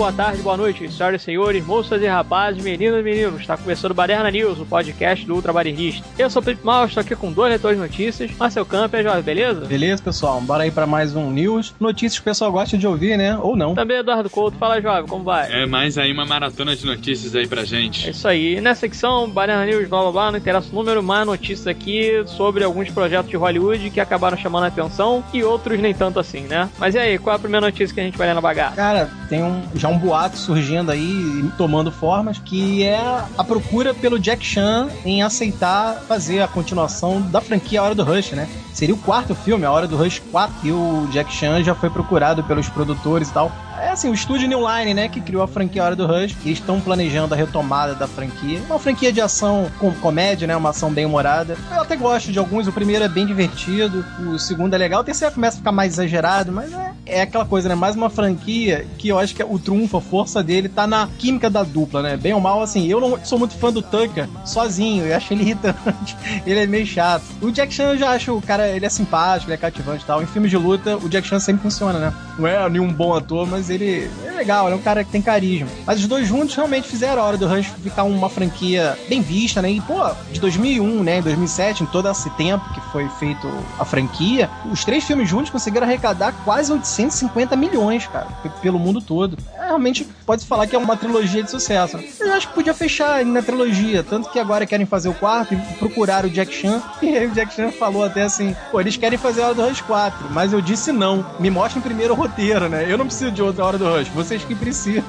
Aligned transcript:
Boa 0.00 0.14
tarde, 0.14 0.40
boa 0.40 0.56
noite, 0.56 0.90
senhoras 0.90 1.20
e 1.20 1.24
senhores, 1.26 1.62
moças 1.62 2.00
e 2.00 2.06
rapazes, 2.06 2.64
meninas 2.64 3.00
e 3.00 3.02
meninos. 3.02 3.42
Está 3.42 3.54
começando 3.54 3.90
o 3.90 3.94
Baderna 3.94 4.30
News, 4.30 4.58
o 4.58 4.64
podcast 4.64 5.26
do 5.26 5.34
Ultra 5.34 5.52
Badernista. 5.52 6.08
Eu 6.18 6.30
sou 6.30 6.40
o 6.40 6.42
Felipe 6.42 6.64
Mal, 6.64 6.86
estou 6.86 7.02
aqui 7.02 7.14
com 7.14 7.30
dois 7.30 7.50
leitores 7.50 7.76
de 7.76 7.82
notícias. 7.82 8.30
Marcel 8.38 8.64
Camper, 8.64 9.02
Jorge, 9.02 9.20
beleza? 9.20 9.66
Beleza, 9.66 10.02
pessoal. 10.02 10.40
Bora 10.40 10.62
aí 10.62 10.70
para 10.70 10.86
mais 10.86 11.14
um 11.14 11.30
News. 11.30 11.74
Notícias 11.78 12.14
que 12.14 12.22
o 12.22 12.24
pessoal 12.24 12.50
gosta 12.50 12.78
de 12.78 12.86
ouvir, 12.86 13.18
né? 13.18 13.36
Ou 13.36 13.54
não. 13.54 13.74
Também 13.74 13.98
Eduardo 13.98 14.30
Couto. 14.30 14.56
Fala, 14.56 14.80
Jovem, 14.80 15.06
como 15.06 15.22
vai? 15.22 15.52
É 15.52 15.66
mais 15.66 15.98
aí 15.98 16.10
uma 16.10 16.24
maratona 16.24 16.74
de 16.74 16.86
notícias 16.86 17.36
aí 17.36 17.46
pra 17.46 17.66
gente. 17.66 18.06
É 18.06 18.10
isso 18.12 18.26
aí. 18.26 18.56
E 18.56 18.60
nessa 18.62 18.80
secção, 18.80 19.28
Baderna 19.28 19.66
News, 19.66 19.86
blá 19.86 20.00
blá 20.00 20.12
blá, 20.12 20.30
não 20.30 20.38
interessa 20.38 20.70
o 20.72 20.74
número, 20.74 21.02
mais 21.02 21.26
notícias 21.26 21.66
aqui 21.66 22.22
sobre 22.24 22.64
alguns 22.64 22.88
projetos 22.88 23.28
de 23.28 23.36
Hollywood 23.36 23.90
que 23.90 24.00
acabaram 24.00 24.38
chamando 24.38 24.64
a 24.64 24.68
atenção 24.68 25.22
e 25.30 25.44
outros 25.44 25.78
nem 25.78 25.92
tanto 25.92 26.18
assim, 26.18 26.40
né? 26.44 26.70
Mas 26.78 26.94
e 26.94 26.98
aí, 26.98 27.18
qual 27.18 27.34
é 27.34 27.36
a 27.36 27.38
primeira 27.38 27.66
notícia 27.66 27.92
que 27.92 28.00
a 28.00 28.04
gente 28.04 28.16
vai 28.16 28.28
ler 28.28 28.34
na 28.34 28.40
bagaça? 28.40 28.76
Cara, 28.76 29.10
tem 29.28 29.42
um, 29.44 29.62
já 29.74 29.89
um 29.90 29.98
boato 29.98 30.36
surgindo 30.36 30.90
aí, 30.90 31.50
tomando 31.58 31.90
formas, 31.92 32.38
que 32.38 32.82
é 32.84 32.98
a 33.36 33.44
procura 33.44 33.92
pelo 33.92 34.18
Jack 34.18 34.44
Chan 34.44 34.88
em 35.04 35.22
aceitar 35.22 35.96
fazer 36.08 36.40
a 36.40 36.48
continuação 36.48 37.20
da 37.20 37.40
franquia 37.40 37.80
A 37.80 37.84
Hora 37.84 37.94
do 37.94 38.04
Rush, 38.04 38.32
né? 38.32 38.48
Seria 38.72 38.94
o 38.94 38.98
quarto 38.98 39.34
filme, 39.34 39.64
A 39.64 39.72
Hora 39.72 39.86
do 39.86 39.96
Rush 39.96 40.22
4, 40.30 40.54
e 40.64 40.72
o 40.72 41.08
Jack 41.12 41.32
Chan 41.32 41.62
já 41.62 41.74
foi 41.74 41.90
procurado 41.90 42.42
pelos 42.44 42.68
produtores 42.68 43.28
e 43.28 43.32
tal. 43.32 43.52
É 43.82 43.90
assim, 43.90 44.08
o 44.10 44.14
estúdio 44.14 44.46
New 44.46 44.60
Line, 44.60 44.94
né, 44.94 45.08
que 45.08 45.20
criou 45.20 45.42
a 45.42 45.48
franquia 45.48 45.82
Hora 45.82 45.96
do 45.96 46.06
Rush, 46.06 46.36
eles 46.44 46.58
estão 46.58 46.80
planejando 46.80 47.34
a 47.34 47.36
retomada 47.36 47.94
da 47.94 48.06
franquia. 48.06 48.60
Uma 48.66 48.78
franquia 48.78 49.12
de 49.12 49.20
ação 49.20 49.70
com 49.78 49.92
comédia, 49.94 50.46
né, 50.46 50.54
uma 50.54 50.70
ação 50.70 50.92
bem 50.92 51.06
humorada. 51.06 51.56
Eu 51.70 51.80
até 51.80 51.96
gosto 51.96 52.30
de 52.30 52.38
alguns, 52.38 52.66
o 52.66 52.72
primeiro 52.72 53.04
é 53.04 53.08
bem 53.08 53.26
divertido, 53.26 54.04
o 54.20 54.38
segundo 54.38 54.74
é 54.74 54.78
legal, 54.78 55.00
o 55.00 55.04
terceiro 55.04 55.34
começa 55.34 55.56
a 55.56 55.58
ficar 55.58 55.72
mais 55.72 55.94
exagerado, 55.94 56.52
mas 56.52 56.72
é, 56.72 56.92
é 57.06 57.22
aquela 57.22 57.44
coisa, 57.44 57.68
né, 57.68 57.74
mais 57.74 57.96
uma 57.96 58.10
franquia 58.10 58.86
que 58.98 59.08
eu 59.08 59.18
acho 59.18 59.34
que 59.34 59.42
o 59.42 59.58
trunfo, 59.58 59.96
a 59.96 60.00
força 60.00 60.42
dele 60.42 60.68
tá 60.68 60.86
na 60.86 61.08
química 61.18 61.48
da 61.48 61.62
dupla, 61.62 62.02
né, 62.02 62.16
bem 62.16 62.34
ou 62.34 62.40
mal, 62.40 62.62
assim, 62.62 62.86
eu 62.86 63.00
não 63.00 63.18
sou 63.24 63.38
muito 63.38 63.54
fã 63.56 63.72
do 63.72 63.80
Tucker 63.80 64.28
sozinho, 64.44 65.06
eu 65.06 65.16
acho 65.16 65.32
ele 65.32 65.42
irritante, 65.50 66.16
ele 66.46 66.60
é 66.60 66.66
meio 66.66 66.86
chato. 66.86 67.24
O 67.40 67.50
Jack 67.50 67.72
Chan 67.72 67.84
eu 67.84 67.98
já 67.98 68.10
acho, 68.10 68.36
o 68.36 68.42
cara, 68.42 68.68
ele 68.68 68.84
é 68.84 68.90
simpático, 68.90 69.48
ele 69.48 69.54
é 69.54 69.58
cativante 69.58 70.04
e 70.04 70.06
tal. 70.06 70.22
Em 70.22 70.26
filmes 70.26 70.50
de 70.50 70.56
luta, 70.56 70.96
o 70.96 71.08
Jack 71.08 71.26
Chan 71.26 71.40
sempre 71.40 71.62
funciona, 71.62 71.98
né? 71.98 72.12
Não 72.38 72.46
é 72.46 72.68
nenhum 72.68 72.92
bom 72.92 73.14
ator, 73.14 73.46
mas 73.46 73.69
ele 73.70 74.10
é 74.26 74.30
legal, 74.30 74.66
ele 74.66 74.74
é 74.74 74.78
um 74.78 74.82
cara 74.82 75.04
que 75.04 75.10
tem 75.10 75.22
carisma. 75.22 75.68
Mas 75.86 76.00
os 76.00 76.06
dois 76.06 76.26
juntos 76.26 76.54
realmente 76.54 76.88
fizeram 76.88 77.22
a 77.22 77.24
hora 77.24 77.36
do 77.36 77.46
Rush 77.46 77.66
ficar 77.82 78.04
uma 78.04 78.28
franquia 78.28 78.98
bem 79.08 79.22
vista, 79.22 79.62
né? 79.62 79.70
E, 79.70 79.80
pô, 79.80 79.98
de 80.32 80.40
2001, 80.40 81.02
né, 81.02 81.18
em 81.18 81.22
2007, 81.22 81.82
em 81.82 81.86
todo 81.86 82.08
esse 82.08 82.30
tempo 82.30 82.64
que 82.74 82.80
foi 82.92 83.08
feito 83.18 83.48
a 83.78 83.84
franquia, 83.84 84.50
os 84.70 84.84
três 84.84 85.04
filmes 85.04 85.28
juntos 85.28 85.50
conseguiram 85.50 85.86
arrecadar 85.86 86.32
quase 86.44 86.72
850 86.72 87.56
milhões, 87.56 88.06
cara, 88.06 88.26
pelo 88.60 88.78
mundo 88.78 89.00
todo. 89.00 89.36
É, 89.56 89.66
realmente 89.66 90.06
pode 90.26 90.44
falar 90.44 90.66
que 90.66 90.74
é 90.74 90.78
uma 90.78 90.96
trilogia 90.96 91.42
de 91.42 91.50
sucesso. 91.50 91.98
Eu 92.18 92.32
acho 92.32 92.48
que 92.48 92.54
podia 92.54 92.74
fechar 92.74 93.24
na 93.24 93.42
trilogia, 93.42 94.02
tanto 94.02 94.30
que 94.30 94.38
agora 94.38 94.66
querem 94.66 94.86
fazer 94.86 95.08
o 95.08 95.14
quarto 95.14 95.54
e 95.54 95.56
procurar 95.78 96.24
o 96.24 96.30
Jack 96.30 96.52
Chan. 96.52 96.82
E 97.10 97.16
aí 97.16 97.26
o 97.26 97.30
Jack 97.30 97.54
Chan 97.54 97.72
falou 97.72 98.04
até 98.04 98.22
assim: 98.22 98.54
pô, 98.70 98.80
eles 98.80 98.96
querem 98.96 99.18
fazer 99.18 99.42
a 99.42 99.46
Hora 99.46 99.54
do 99.54 99.66
Rush 99.66 99.80
4, 99.80 100.28
mas 100.30 100.52
eu 100.52 100.60
disse 100.60 100.92
não. 100.92 101.24
Me 101.40 101.50
mostrem 101.50 101.82
primeiro 101.82 102.14
o 102.14 102.16
roteiro, 102.16 102.68
né? 102.68 102.86
Eu 102.88 102.98
não 102.98 103.06
preciso 103.06 103.32
de 103.32 103.42
Hora 103.60 103.78
do 103.78 103.88
Rush, 103.88 104.08
vocês 104.08 104.44
que 104.44 104.54
precisam. 104.54 105.04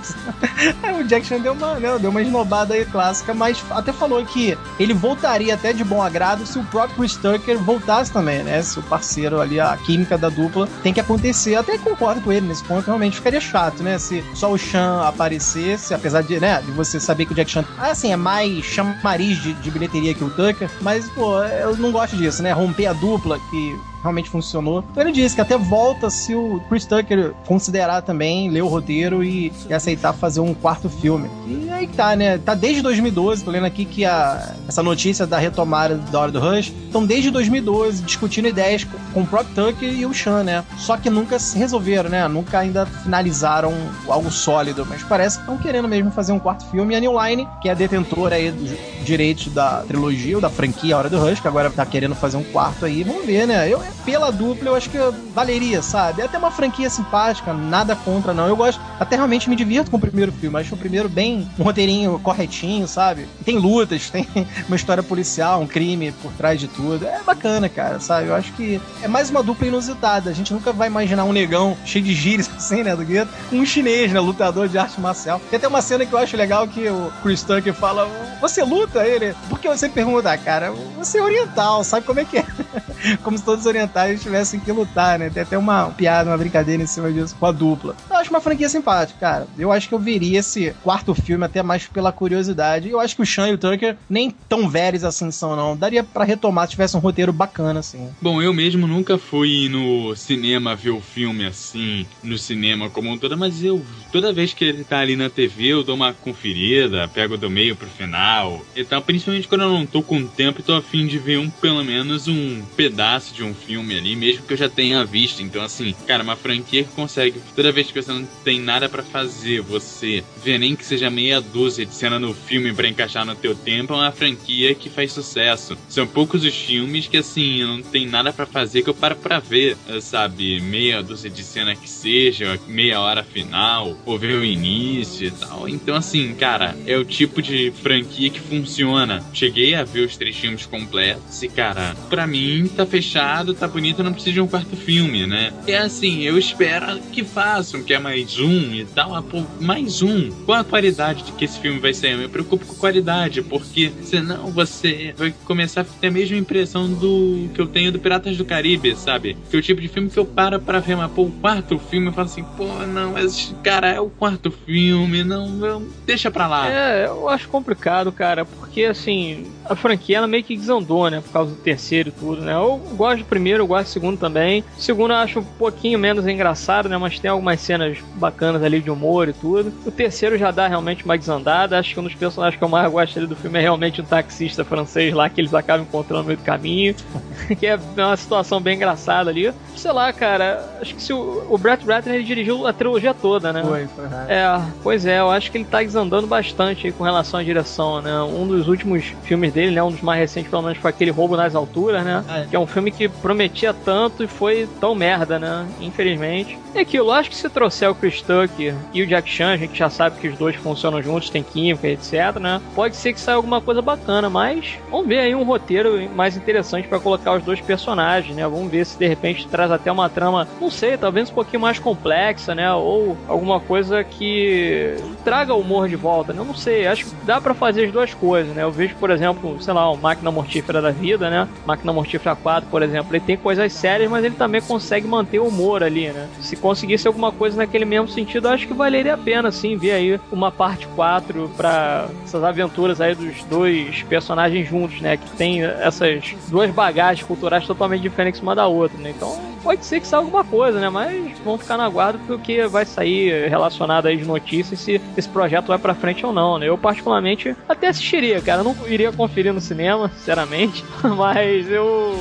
aí 0.84 0.94
o 1.00 1.04
Jack 1.04 1.26
Chan 1.26 1.40
deu 1.40 1.54
uma, 1.54 1.76
né, 1.76 1.98
deu 2.00 2.10
uma 2.10 2.22
esnobada 2.22 2.74
aí 2.74 2.86
clássica, 2.86 3.34
mas 3.34 3.64
até 3.70 3.92
falou 3.94 4.24
que 4.26 4.58
ele 4.80 4.94
voltaria 4.94 5.54
até 5.54 5.74
de 5.74 5.84
bom 5.84 6.02
agrado 6.02 6.46
se 6.46 6.60
o 6.60 6.64
próprio 6.66 6.98
Chris 6.98 7.16
Tucker 7.16 7.58
voltasse 7.60 8.12
também, 8.12 8.44
né? 8.44 8.62
Se 8.62 8.80
o 8.80 8.84
parceiro 8.84 9.40
ali, 9.40 9.60
a 9.60 9.76
química 9.78 10.18
da 10.18 10.30
dupla 10.30 10.68
tem 10.84 10.94
que 10.94 11.00
acontecer. 11.00 11.56
Até 11.56 11.78
concordo 11.78 12.22
com 12.22 12.32
ele 12.32 12.48
nesse 12.48 12.64
ponto, 12.64 12.86
realmente 12.86 13.18
ficaria 13.18 13.42
chato, 13.42 13.84
né? 13.84 13.98
Se 13.98 14.24
só 14.34 14.52
o 14.52 14.58
Chan 14.58 15.02
aparecesse, 15.04 15.94
apesar 15.94 16.22
de, 16.22 16.40
né, 16.40 16.62
de 16.62 16.72
você 16.72 17.00
saber 17.00 17.26
que 17.26 17.34
o 17.34 17.36
Jack 17.36 17.50
Chan, 17.50 17.66
assim, 17.80 18.12
é 18.12 18.16
mais 18.16 18.64
chamariz 18.64 19.42
de, 19.42 19.54
de 19.54 19.72
bilheteria 19.72 20.14
que 20.14 20.24
o 20.24 20.30
Tucker, 20.30 20.70
mas, 20.82 21.10
pô, 21.10 21.42
eu 21.44 21.76
não 21.78 21.92
gosto 21.92 22.16
disso, 22.16 22.44
né? 22.44 22.52
Romper 22.52 22.88
a 22.88 22.94
dupla, 22.94 23.40
que 23.50 23.80
realmente 24.02 24.30
funcionou. 24.30 24.84
Então 24.92 25.04
ele 25.04 25.12
disse 25.12 25.36
que 25.36 25.42
até 25.42 25.58
volta 25.58 26.10
se 26.10 26.36
o 26.36 26.62
Chris 26.70 26.86
Tucker 26.86 27.34
considerar 27.46 28.02
também, 28.02 28.50
ler 28.50 28.62
o 28.62 28.68
roteiro 28.68 29.24
e, 29.24 29.52
e 29.70 29.74
aceitar 29.74 30.14
fazer 30.14 30.40
um 30.40 30.54
quarto 30.54 30.90
filme. 30.90 31.30
E 31.48 31.70
aí 31.70 31.88
tá, 31.88 32.16
né? 32.16 32.38
Tá 32.38 32.54
desde 32.54 32.82
2012, 32.82 33.44
tô 33.44 33.52
lendo 33.52 33.66
aqui 33.66 33.86
que 33.86 34.06
a, 34.06 34.56
essa 34.68 34.82
notícia 34.82 35.26
da 35.26 35.38
retomada 35.38 35.96
da 35.96 36.20
Hora 36.20 36.32
do 36.32 36.40
Rush, 36.40 36.72
estão 36.86 37.06
desde 37.06 37.32
2012 37.32 38.04
discutindo 38.04 38.48
ideias 38.48 38.86
com, 39.14 39.22
o 39.22 39.28
próprio 39.28 39.54
Tucker 39.54 39.94
e 39.94 40.06
o 40.06 40.14
Sean, 40.14 40.44
né? 40.44 40.64
Só 40.78 40.98
que 40.98 41.10
nunca 41.10 41.38
se 41.40 41.58
resolveram, 41.58 42.10
né? 42.10 42.28
Nunca 42.28 42.60
ainda 42.60 42.86
finalizaram 42.86 43.74
algo 44.08 44.32
sólido, 44.32 44.86
mas 44.90 45.04
parece 45.04 45.38
que 45.38 45.44
estão 45.44 45.58
querendo 45.58 45.88
mesmo 45.88 46.12
fazer 46.12 46.32
um 46.32 46.40
quarto 46.40 46.66
filme. 46.66 46.94
E 46.94 46.98
a 46.98 47.00
New 47.00 47.14
Line, 47.24 47.48
que 47.62 47.70
é 47.70 47.72
a 47.72 47.76
detentora 47.76 48.36
aí 48.36 48.52
dos 48.52 48.72
direitos 49.04 49.48
da 49.54 49.84
trilogia 49.88 50.36
ou 50.36 50.42
da 50.42 50.50
franquia 50.50 50.98
Hora 50.98 51.10
do 51.10 51.20
Rush, 51.20 51.40
que 51.40 51.48
agora 51.48 51.70
tá 51.70 51.86
querendo 51.86 52.16
fazer 52.16 52.38
um 52.38 52.44
quarto 52.44 52.86
aí, 52.86 53.04
vamos 53.04 53.26
ver, 53.26 53.48
né? 53.48 53.70
Eu, 53.70 53.82
pela 54.06 54.32
dupla, 54.32 54.70
eu 54.70 54.76
acho 54.76 54.90
que 54.90 54.98
valeria, 55.34 55.82
sabe? 55.82 56.22
É 56.22 56.26
até 56.26 56.38
uma 56.38 56.52
franquia 56.52 56.90
simpática, 56.90 57.54
nada 57.54 57.96
contra, 57.96 58.34
não. 58.34 58.48
Eu 58.48 58.56
gosto, 58.56 58.82
até 59.00 59.16
realmente 59.16 59.50
me 59.50 59.56
divirto 59.56 59.92
com 59.92 59.98
o 59.98 60.00
primeiro 60.00 60.32
filme. 60.32 60.60
Acho 60.60 60.76
o 60.76 60.78
primeiro 60.78 61.10
bem 61.10 61.48
um 61.58 61.64
roteirinho 61.64 62.20
corretinho, 62.20 62.88
sabe? 62.88 63.28
Tem 63.46 63.58
lutas, 63.58 64.10
tem 64.12 64.28
uma 64.68 64.76
história 64.76 65.04
policial, 65.04 65.62
um 65.62 65.68
crime 65.68 66.12
por 66.12 66.32
trás 66.34 66.60
de 66.60 66.68
tudo. 66.68 67.06
É 67.06 67.22
bacana, 67.24 67.70
cara, 67.70 68.00
sabe? 68.00 68.28
Eu 68.28 68.36
acho 68.36 68.52
que 68.54 68.82
é 69.02 69.08
mais 69.08 69.30
uma 69.30 69.44
dupla 69.44 69.68
inusitada. 69.68 70.30
A 70.30 70.34
gente 70.34 70.54
nunca 70.54 70.72
vai 70.72 70.88
imaginar 70.88 71.24
um 71.24 71.34
negão 71.34 71.78
cheio 71.86 72.04
de 72.04 72.14
gírias 72.14 72.50
assim, 72.56 72.84
né, 72.84 72.96
do 72.96 73.06
gueto, 73.06 73.32
um 73.52 73.66
chinês, 73.66 74.12
né, 74.12 74.20
lutador 74.20 74.68
de 74.68 74.78
arte 74.78 75.00
marcial. 75.00 75.42
Tem 75.50 75.58
até 75.58 75.68
uma 75.68 75.82
cena 75.82 76.06
que 76.06 76.14
eu 76.14 76.20
acho 76.20 76.36
legal 76.38 76.68
que 76.68 76.88
o 76.90 77.12
Chris 77.22 77.44
Tucker 77.44 77.74
fala: 77.74 78.10
Você 78.40 78.64
luta? 78.64 79.06
Ele. 79.06 79.34
Porque 79.50 79.68
você 79.68 79.90
pergunta, 79.90 80.36
cara, 80.38 80.72
você 80.98 81.18
é 81.18 81.24
oriental, 81.24 81.84
sabe 81.84 82.06
como 82.06 82.20
é 82.20 82.26
que 82.26 82.38
é? 82.38 82.46
Como 83.24 83.38
se 83.38 83.44
todos 83.44 83.62
os 83.62 83.66
orientais 83.82 84.22
tivessem 84.22 84.60
que 84.60 84.72
lutar, 84.72 85.18
né? 85.18 85.30
Tem 85.30 85.44
até 85.44 85.58
uma 85.58 85.90
piada, 85.90 86.30
uma 86.30 86.38
brincadeira 86.38 86.82
em 86.82 86.88
cima 86.88 87.12
disso 87.12 87.36
com 87.40 87.46
a 87.46 87.52
dupla. 87.52 87.96
Eu 88.10 88.16
acho 88.18 88.30
uma 88.30 88.42
franquia 88.42 88.70
simpática, 88.70 89.20
cara. 89.20 89.48
Eu 89.58 89.72
acho 89.72 89.88
que 89.88 89.96
eu 89.96 90.00
veria 90.00 90.40
esse 90.40 90.74
quarto 90.84 91.14
filme 91.14 91.44
até 91.44 91.64
mais 91.64 91.88
pela 91.88 92.12
curiosidade. 92.12 92.90
Eu 92.90 93.00
acho 93.00 93.16
que 93.16 93.22
o 93.22 93.26
Sean 93.26 93.50
e 93.50 93.54
o 93.54 93.58
Tucker 93.58 93.98
nem 94.10 94.30
tão 94.30 94.70
velhos 94.70 95.04
assim 95.04 95.32
são, 95.32 95.56
não. 95.56 95.76
Daria 95.76 96.04
para 96.04 96.24
retomar 96.24 96.66
se 96.66 96.72
tivesse 96.72 96.96
um 96.96 97.00
roteiro 97.00 97.34
bacana, 97.34 97.80
assim. 97.80 98.10
Bom, 98.22 98.42
eu 98.42 98.54
mesmo 98.54 98.88
nunca 98.88 99.18
fui 99.18 99.68
no 99.70 100.16
cinema 100.16 100.76
ver 100.76 100.92
o 100.92 101.02
filme 101.02 101.46
assim, 101.46 102.06
no 102.24 102.38
cinema 102.38 102.90
como 102.90 103.10
um 103.10 103.18
todo, 103.18 103.38
mas 103.38 103.64
eu, 103.64 103.84
toda 104.12 104.34
vez 104.34 104.54
que 104.54 104.64
ele 104.64 104.84
tá 104.84 105.00
ali 105.00 105.16
na 105.16 105.30
TV, 105.30 105.68
eu 105.68 105.84
dou 105.84 105.96
uma 105.96 106.14
conferida, 106.14 107.08
pego 107.08 107.38
do 107.38 107.50
meio 107.50 107.76
pro 107.76 107.88
final 107.88 108.64
e 108.76 108.84
tal. 108.84 109.02
Principalmente 109.02 109.48
quando 109.48 109.62
eu 109.62 109.70
não 109.70 109.86
tô 109.86 110.02
com 110.02 110.26
tempo 110.26 110.60
e 110.60 110.64
tô 110.64 110.74
afim 110.74 111.08
de 111.08 111.18
ver 111.18 111.40
um, 111.40 111.50
pelo 111.50 111.84
menos 111.84 112.28
um 112.28 112.62
pedaço 112.76 113.34
de 113.34 113.44
um 113.44 113.54
filme 113.54 113.71
ali, 113.80 114.16
mesmo 114.16 114.46
que 114.46 114.54
eu 114.54 114.58
já 114.58 114.70
tenha 114.70 115.04
visto. 115.06 115.42
Então, 115.42 115.62
assim, 115.62 115.96
cara, 116.06 116.24
uma 116.24 116.36
franquia 116.36 116.84
que 116.84 116.90
consegue, 116.92 117.42
toda 117.56 117.72
vez 117.72 117.92
que 117.92 118.02
você 118.02 118.12
não 118.12 118.26
tem 118.44 118.60
nada 118.60 118.90
para 118.90 119.04
fazer, 119.04 119.62
você 119.62 120.24
vê 120.44 120.58
nem 120.58 120.76
que 120.76 120.86
seja 120.86 121.10
meia 121.10 121.40
dúzia 121.40 121.86
de 121.86 121.94
cena 121.94 122.20
no 122.20 122.34
filme 122.34 122.74
para 122.74 122.88
encaixar 122.88 123.26
no 123.26 123.36
teu 123.36 123.56
tempo, 123.56 123.94
é 123.94 123.98
uma 123.98 124.12
franquia 124.12 124.76
que 124.76 124.90
faz 124.90 125.12
sucesso. 125.12 125.78
São 125.88 126.06
poucos 126.06 126.44
os 126.44 126.56
filmes 126.56 127.08
que, 127.08 127.18
assim, 127.18 127.64
não 127.64 127.82
tem 127.82 128.06
nada 128.06 128.34
para 128.34 128.46
fazer 128.46 128.82
que 128.82 128.90
eu 128.90 128.94
paro 128.94 129.16
pra 129.16 129.40
ver, 129.40 129.78
sabe? 130.02 130.60
Meia 130.62 131.02
dúzia 131.02 131.30
de 131.30 131.44
cena 131.44 131.76
que 131.76 131.90
seja, 131.90 132.60
meia 132.68 133.00
hora 133.00 133.24
final, 133.24 133.98
ou 134.06 134.18
ver 134.18 134.36
o 134.36 134.44
início 134.44 135.28
e 135.28 135.32
tal. 135.32 135.70
Então, 135.70 135.96
assim, 135.96 136.34
cara, 136.34 136.76
é 136.86 136.98
o 136.98 137.06
tipo 137.06 137.42
de 137.42 137.72
franquia 137.72 138.30
que 138.30 138.40
funciona. 138.40 139.24
Cheguei 139.34 139.76
a 139.76 139.84
ver 139.84 140.06
os 140.06 140.18
três 140.18 140.36
filmes 140.36 140.66
completos 140.66 141.42
e, 141.42 141.48
cara, 141.48 141.96
pra 142.10 142.28
mim 142.28 142.68
tá 142.68 142.86
fechado, 142.86 143.54
tá 143.62 143.68
bonito, 143.68 144.02
não 144.02 144.12
precisa 144.12 144.34
de 144.34 144.42
um 144.42 144.48
quarto 144.48 144.76
filme, 144.76 145.28
né? 145.28 145.54
É 145.68 145.78
assim, 145.78 146.22
eu 146.24 146.36
espero 146.36 147.00
que 147.12 147.24
façam, 147.24 147.84
que 147.84 147.94
é 147.94 148.00
mais 148.00 148.40
um 148.40 148.74
e 148.74 148.86
tal. 148.86 149.14
Ah, 149.16 149.24
mais 149.60 150.02
um. 150.02 150.32
Qual 150.46 150.58
a 150.58 150.64
qualidade 150.64 151.22
de 151.22 151.32
que 151.34 151.46
esse 151.46 151.60
filme 151.60 151.80
vai 151.80 151.94
sair? 151.94 152.14
Eu 152.14 152.18
me 152.18 152.28
preocupo 152.28 152.66
com 152.66 152.74
qualidade, 152.74 153.44
porque 153.44 153.92
senão 154.02 154.48
você 154.52 155.14
vai 155.16 155.32
começar 155.46 155.82
a 155.82 155.84
ter 155.84 156.08
a 156.08 156.12
mesma 156.12 156.38
impressão 156.38 156.92
do 156.92 157.50
que 157.54 157.62
eu 157.62 157.68
tenho 157.68 157.92
do 157.92 158.00
Piratas 158.00 158.36
do 158.36 158.44
Caribe, 158.44 158.96
sabe? 158.96 159.38
Que 159.48 159.56
é 159.56 159.60
o 159.60 159.62
tipo 159.62 159.80
de 159.80 159.88
filme 159.88 160.10
que 160.10 160.18
eu 160.18 160.26
paro 160.26 160.60
pra 160.60 160.80
ver, 160.80 160.98
mas 160.98 161.12
pô, 161.12 161.26
o 161.26 161.32
quarto 161.32 161.78
filme 161.78 162.08
eu 162.08 162.14
falo 162.14 162.26
assim, 162.26 162.44
pô, 162.44 162.66
não, 162.88 163.12
mas 163.12 163.54
cara, 163.62 163.90
é 163.90 164.00
o 164.00 164.10
quarto 164.10 164.50
filme, 164.50 165.24
não, 165.24 165.48
não 165.50 165.88
deixa 166.04 166.32
pra 166.32 166.48
lá. 166.48 166.68
É, 166.68 167.06
eu 167.06 167.30
acho 167.30 167.48
complicado, 167.48 168.12
cara, 168.12 168.44
porque 168.44 168.86
assim, 168.86 169.52
a 169.72 169.76
franquia 169.76 170.18
ela 170.18 170.28
meio 170.28 170.44
que 170.44 170.56
desandou, 170.56 171.10
né? 171.10 171.22
Por 171.22 171.32
causa 171.32 171.52
do 171.52 171.58
terceiro 171.58 172.10
e 172.10 172.12
tudo, 172.12 172.42
né? 172.42 172.54
Eu 172.54 172.78
gosto 172.96 173.20
do 173.20 173.26
primeiro, 173.26 173.64
eu 173.64 173.68
gosto 173.68 173.86
do 173.86 173.92
segundo 173.92 174.18
também. 174.18 174.64
O 174.78 174.82
segundo 174.82 175.12
eu 175.12 175.18
acho 175.18 175.40
um 175.40 175.44
pouquinho 175.44 175.98
menos 175.98 176.28
engraçado, 176.28 176.90
né? 176.90 176.98
Mas 176.98 177.20
tem 177.20 177.32
algumas 177.32 177.62
cenas 177.62 177.98
bacanas 178.16 178.62
ali 178.64 178.82
de 178.82 178.92
humor 178.92 179.30
e 179.30 179.34
tudo. 179.34 179.72
O 179.86 179.92
terceiro 179.92 180.38
já 180.38 180.52
dá 180.52 180.68
realmente 180.68 181.06
uma 181.06 181.18
desandada. 181.18 181.80
Acho 181.80 181.94
que 181.94 182.00
um 182.00 182.04
dos 182.04 182.16
personagens 182.16 182.58
que 182.58 182.64
eu 182.64 182.68
mais 182.68 182.92
gosto 182.92 183.18
ali 183.18 183.28
do 183.28 183.36
filme 183.36 183.60
é 183.60 183.62
realmente 183.62 184.02
um 184.02 184.06
taxista 184.06 184.66
francês 184.66 185.14
lá 185.14 185.30
que 185.30 185.40
eles 185.40 185.54
acabam 185.54 185.86
encontrando 185.88 186.24
no 186.24 186.28
meio 186.28 186.38
do 186.38 186.44
caminho. 186.44 186.94
que 187.58 187.66
é 187.66 187.80
uma 187.98 188.18
situação 188.18 188.60
bem 188.60 188.76
engraçada 188.76 189.30
ali. 189.30 189.54
Sei 189.76 189.92
lá, 189.92 190.12
cara, 190.12 190.78
acho 190.82 190.96
que 190.96 191.02
se 191.02 191.14
o, 191.14 191.48
o 191.50 191.58
Brett 191.58 191.86
Ratner 191.86 192.16
ele 192.16 192.24
dirigiu 192.24 192.68
a 192.68 192.74
trilogia 192.74 193.14
toda, 193.14 193.54
né? 193.54 193.64
Foi, 193.64 193.88
foi. 193.88 194.06
É, 194.28 194.62
pois 194.84 195.06
é, 195.06 195.20
eu 195.20 195.32
acho 195.32 195.50
que 195.52 195.58
ele 195.58 195.66
tá 195.66 195.82
desandando 195.82 196.28
bastante 196.28 196.88
aí 196.88 196.94
com 196.94 197.04
relação 197.04 197.40
à 197.40 197.44
direção, 197.44 198.02
né? 198.02 198.22
Um 198.22 198.48
dos 198.48 198.68
últimos 198.68 199.06
filmes 199.24 199.54
dele, 199.54 199.61
né? 199.70 199.84
Um 199.84 199.92
dos 199.92 200.02
mais 200.02 200.20
recentes, 200.20 200.50
pelo 200.50 200.64
menos, 200.64 200.78
foi 200.78 200.90
aquele 200.90 201.12
Roubo 201.12 201.38
nas 201.38 201.54
Alturas, 201.54 202.04
né? 202.04 202.24
É. 202.30 202.46
Que 202.50 202.56
é 202.56 202.60
um 202.60 202.66
filme 202.66 202.90
que 202.90 203.08
prometia 203.08 203.74
tanto 203.74 204.24
e 204.24 204.28
foi 204.28 204.68
tão 204.80 204.96
merda, 204.96 205.38
né? 205.38 205.68
Infelizmente. 205.80 206.58
E 206.74 206.80
aquilo, 206.80 207.12
acho 207.12 207.30
que 207.30 207.36
se 207.36 207.50
trouxer 207.50 207.90
o 207.90 207.96
Chris 207.96 208.22
Tucker 208.22 208.74
e 208.94 209.02
o 209.02 209.08
Jack 209.08 209.30
Chan, 209.30 209.52
a 209.52 209.58
gente 209.58 209.78
já 209.78 209.90
sabe 209.90 210.20
que 210.20 210.28
os 210.30 210.38
dois 210.38 210.56
funcionam 210.56 211.02
juntos, 211.02 211.30
tem 211.30 211.44
química, 211.44 211.88
etc, 211.88 212.38
né? 212.40 212.62
Pode 212.74 212.96
ser 212.96 213.14
que 213.14 213.20
saia 213.20 213.36
alguma 213.36 213.60
coisa 213.60 213.82
bacana, 213.82 214.30
mas 214.30 214.78
vamos 214.90 215.08
ver 215.08 215.20
aí 215.20 215.36
um 215.36 215.44
roteiro 215.44 216.10
mais 216.16 216.38
interessante 216.38 216.88
pra 216.88 217.00
colocar 217.00 217.34
os 217.34 217.44
dois 217.44 217.60
personagens, 217.60 218.36
né? 218.36 218.48
Vamos 218.48 218.72
ver 218.72 218.86
se 218.86 218.98
de 218.98 219.06
repente 219.06 219.48
traz 219.48 219.70
até 219.70 219.92
uma 219.92 220.10
trama, 220.10 220.48
não 220.62 220.72
sei, 220.72 220.98
talvez 220.98 221.30
um 221.30 221.34
pouquinho 221.34 221.62
mais 221.62 221.78
complexa, 221.78 222.56
né? 222.56 222.72
Ou 222.74 223.18
alguma 223.28 223.60
coisa 223.60 224.02
que 224.04 224.96
traga 225.26 225.54
o 225.54 225.60
humor 225.60 225.90
de 225.90 225.98
volta, 225.98 226.32
né? 226.32 226.40
Eu 226.40 226.46
não 226.46 226.56
sei, 226.56 226.88
acho 226.88 227.06
que 227.06 227.16
dá 227.26 227.42
pra 227.42 227.54
fazer 227.54 227.86
as 227.86 227.92
duas 227.92 228.14
coisas, 228.14 228.56
né? 228.56 228.64
Eu 228.64 228.72
vejo, 228.72 228.96
por 228.96 229.10
exemplo, 229.10 229.41
sei 229.60 229.74
lá, 229.74 229.90
o 229.92 229.98
Máquina 229.98 230.32
Mortífera 230.32 230.82
da 230.82 230.92
Vida, 230.92 231.30
né? 231.30 231.48
Máquina 231.66 231.94
Mortífera 231.94 232.36
4, 232.36 232.70
por 232.70 232.82
exemplo, 232.82 233.16
ele 233.16 233.24
tem 233.24 233.38
coisas 233.38 233.72
sérias, 233.74 234.10
mas 234.10 234.24
ele 234.24 234.36
também 234.36 234.62
consegue 234.62 235.08
manter 235.08 235.40
o 235.40 235.48
humor 235.48 235.84
ali, 235.84 236.10
né? 236.10 236.28
Se 236.40 236.56
conseguisse 236.56 237.08
alguma 237.08 237.32
coisa 237.32 237.58
naquele 237.58 237.86
mesmo 237.86 238.08
sentido, 238.08 238.48
acho 238.48 238.68
que 238.68 238.74
valeria 238.74 239.14
a 239.14 239.18
pena, 239.18 239.52
sim, 239.52 239.76
ver 239.78 239.92
aí 239.92 240.20
uma 240.32 240.52
parte 240.52 240.88
4 240.96 241.52
pra 241.58 242.08
essas 242.24 242.44
aventuras 242.44 243.02
aí 243.02 243.16
dos 243.16 243.44
dois 243.44 244.04
personagens 244.04 244.68
juntos, 244.68 245.02
né? 245.02 245.18
Que 245.18 245.30
tem 245.32 245.64
essas 245.64 246.36
duas 246.48 246.70
bagagens 246.72 247.26
culturais 247.26 247.66
totalmente 247.66 248.02
diferentes 248.02 248.42
uma 248.42 248.56
da 248.56 248.68
outra, 248.68 248.98
né? 248.98 249.14
Então, 249.16 249.51
pode 249.62 249.86
ser 249.86 250.00
que 250.00 250.08
saia 250.08 250.22
alguma 250.22 250.44
coisa, 250.44 250.80
né? 250.80 250.90
Mas 250.90 251.38
vamos 251.40 251.62
ficar 251.62 251.78
na 251.78 251.90
guarda 251.90 252.20
porque 252.28 252.68
vai 252.68 252.86
sair 252.86 253.50
relacionado 253.50 254.08
aí 254.08 254.18
de 254.18 254.26
notícias 254.26 254.80
se 254.80 255.02
esse 255.16 255.30
projeto 255.30 255.68
vai 255.68 255.78
pra 255.78 255.96
frente 255.96 256.26
ou 256.26 256.34
não, 256.34 256.58
né? 256.58 256.68
Eu, 256.68 256.78
particularmente, 256.78 257.56
até 257.68 257.88
assistiria, 257.88 258.42
cara. 258.42 258.62
Eu 258.62 258.66
não 258.66 258.88
iria 258.88 259.12
conferir 259.12 259.54
no 259.54 259.62
cinema, 259.62 260.10
sinceramente, 260.18 260.84
mas 261.18 261.70
eu 261.70 262.16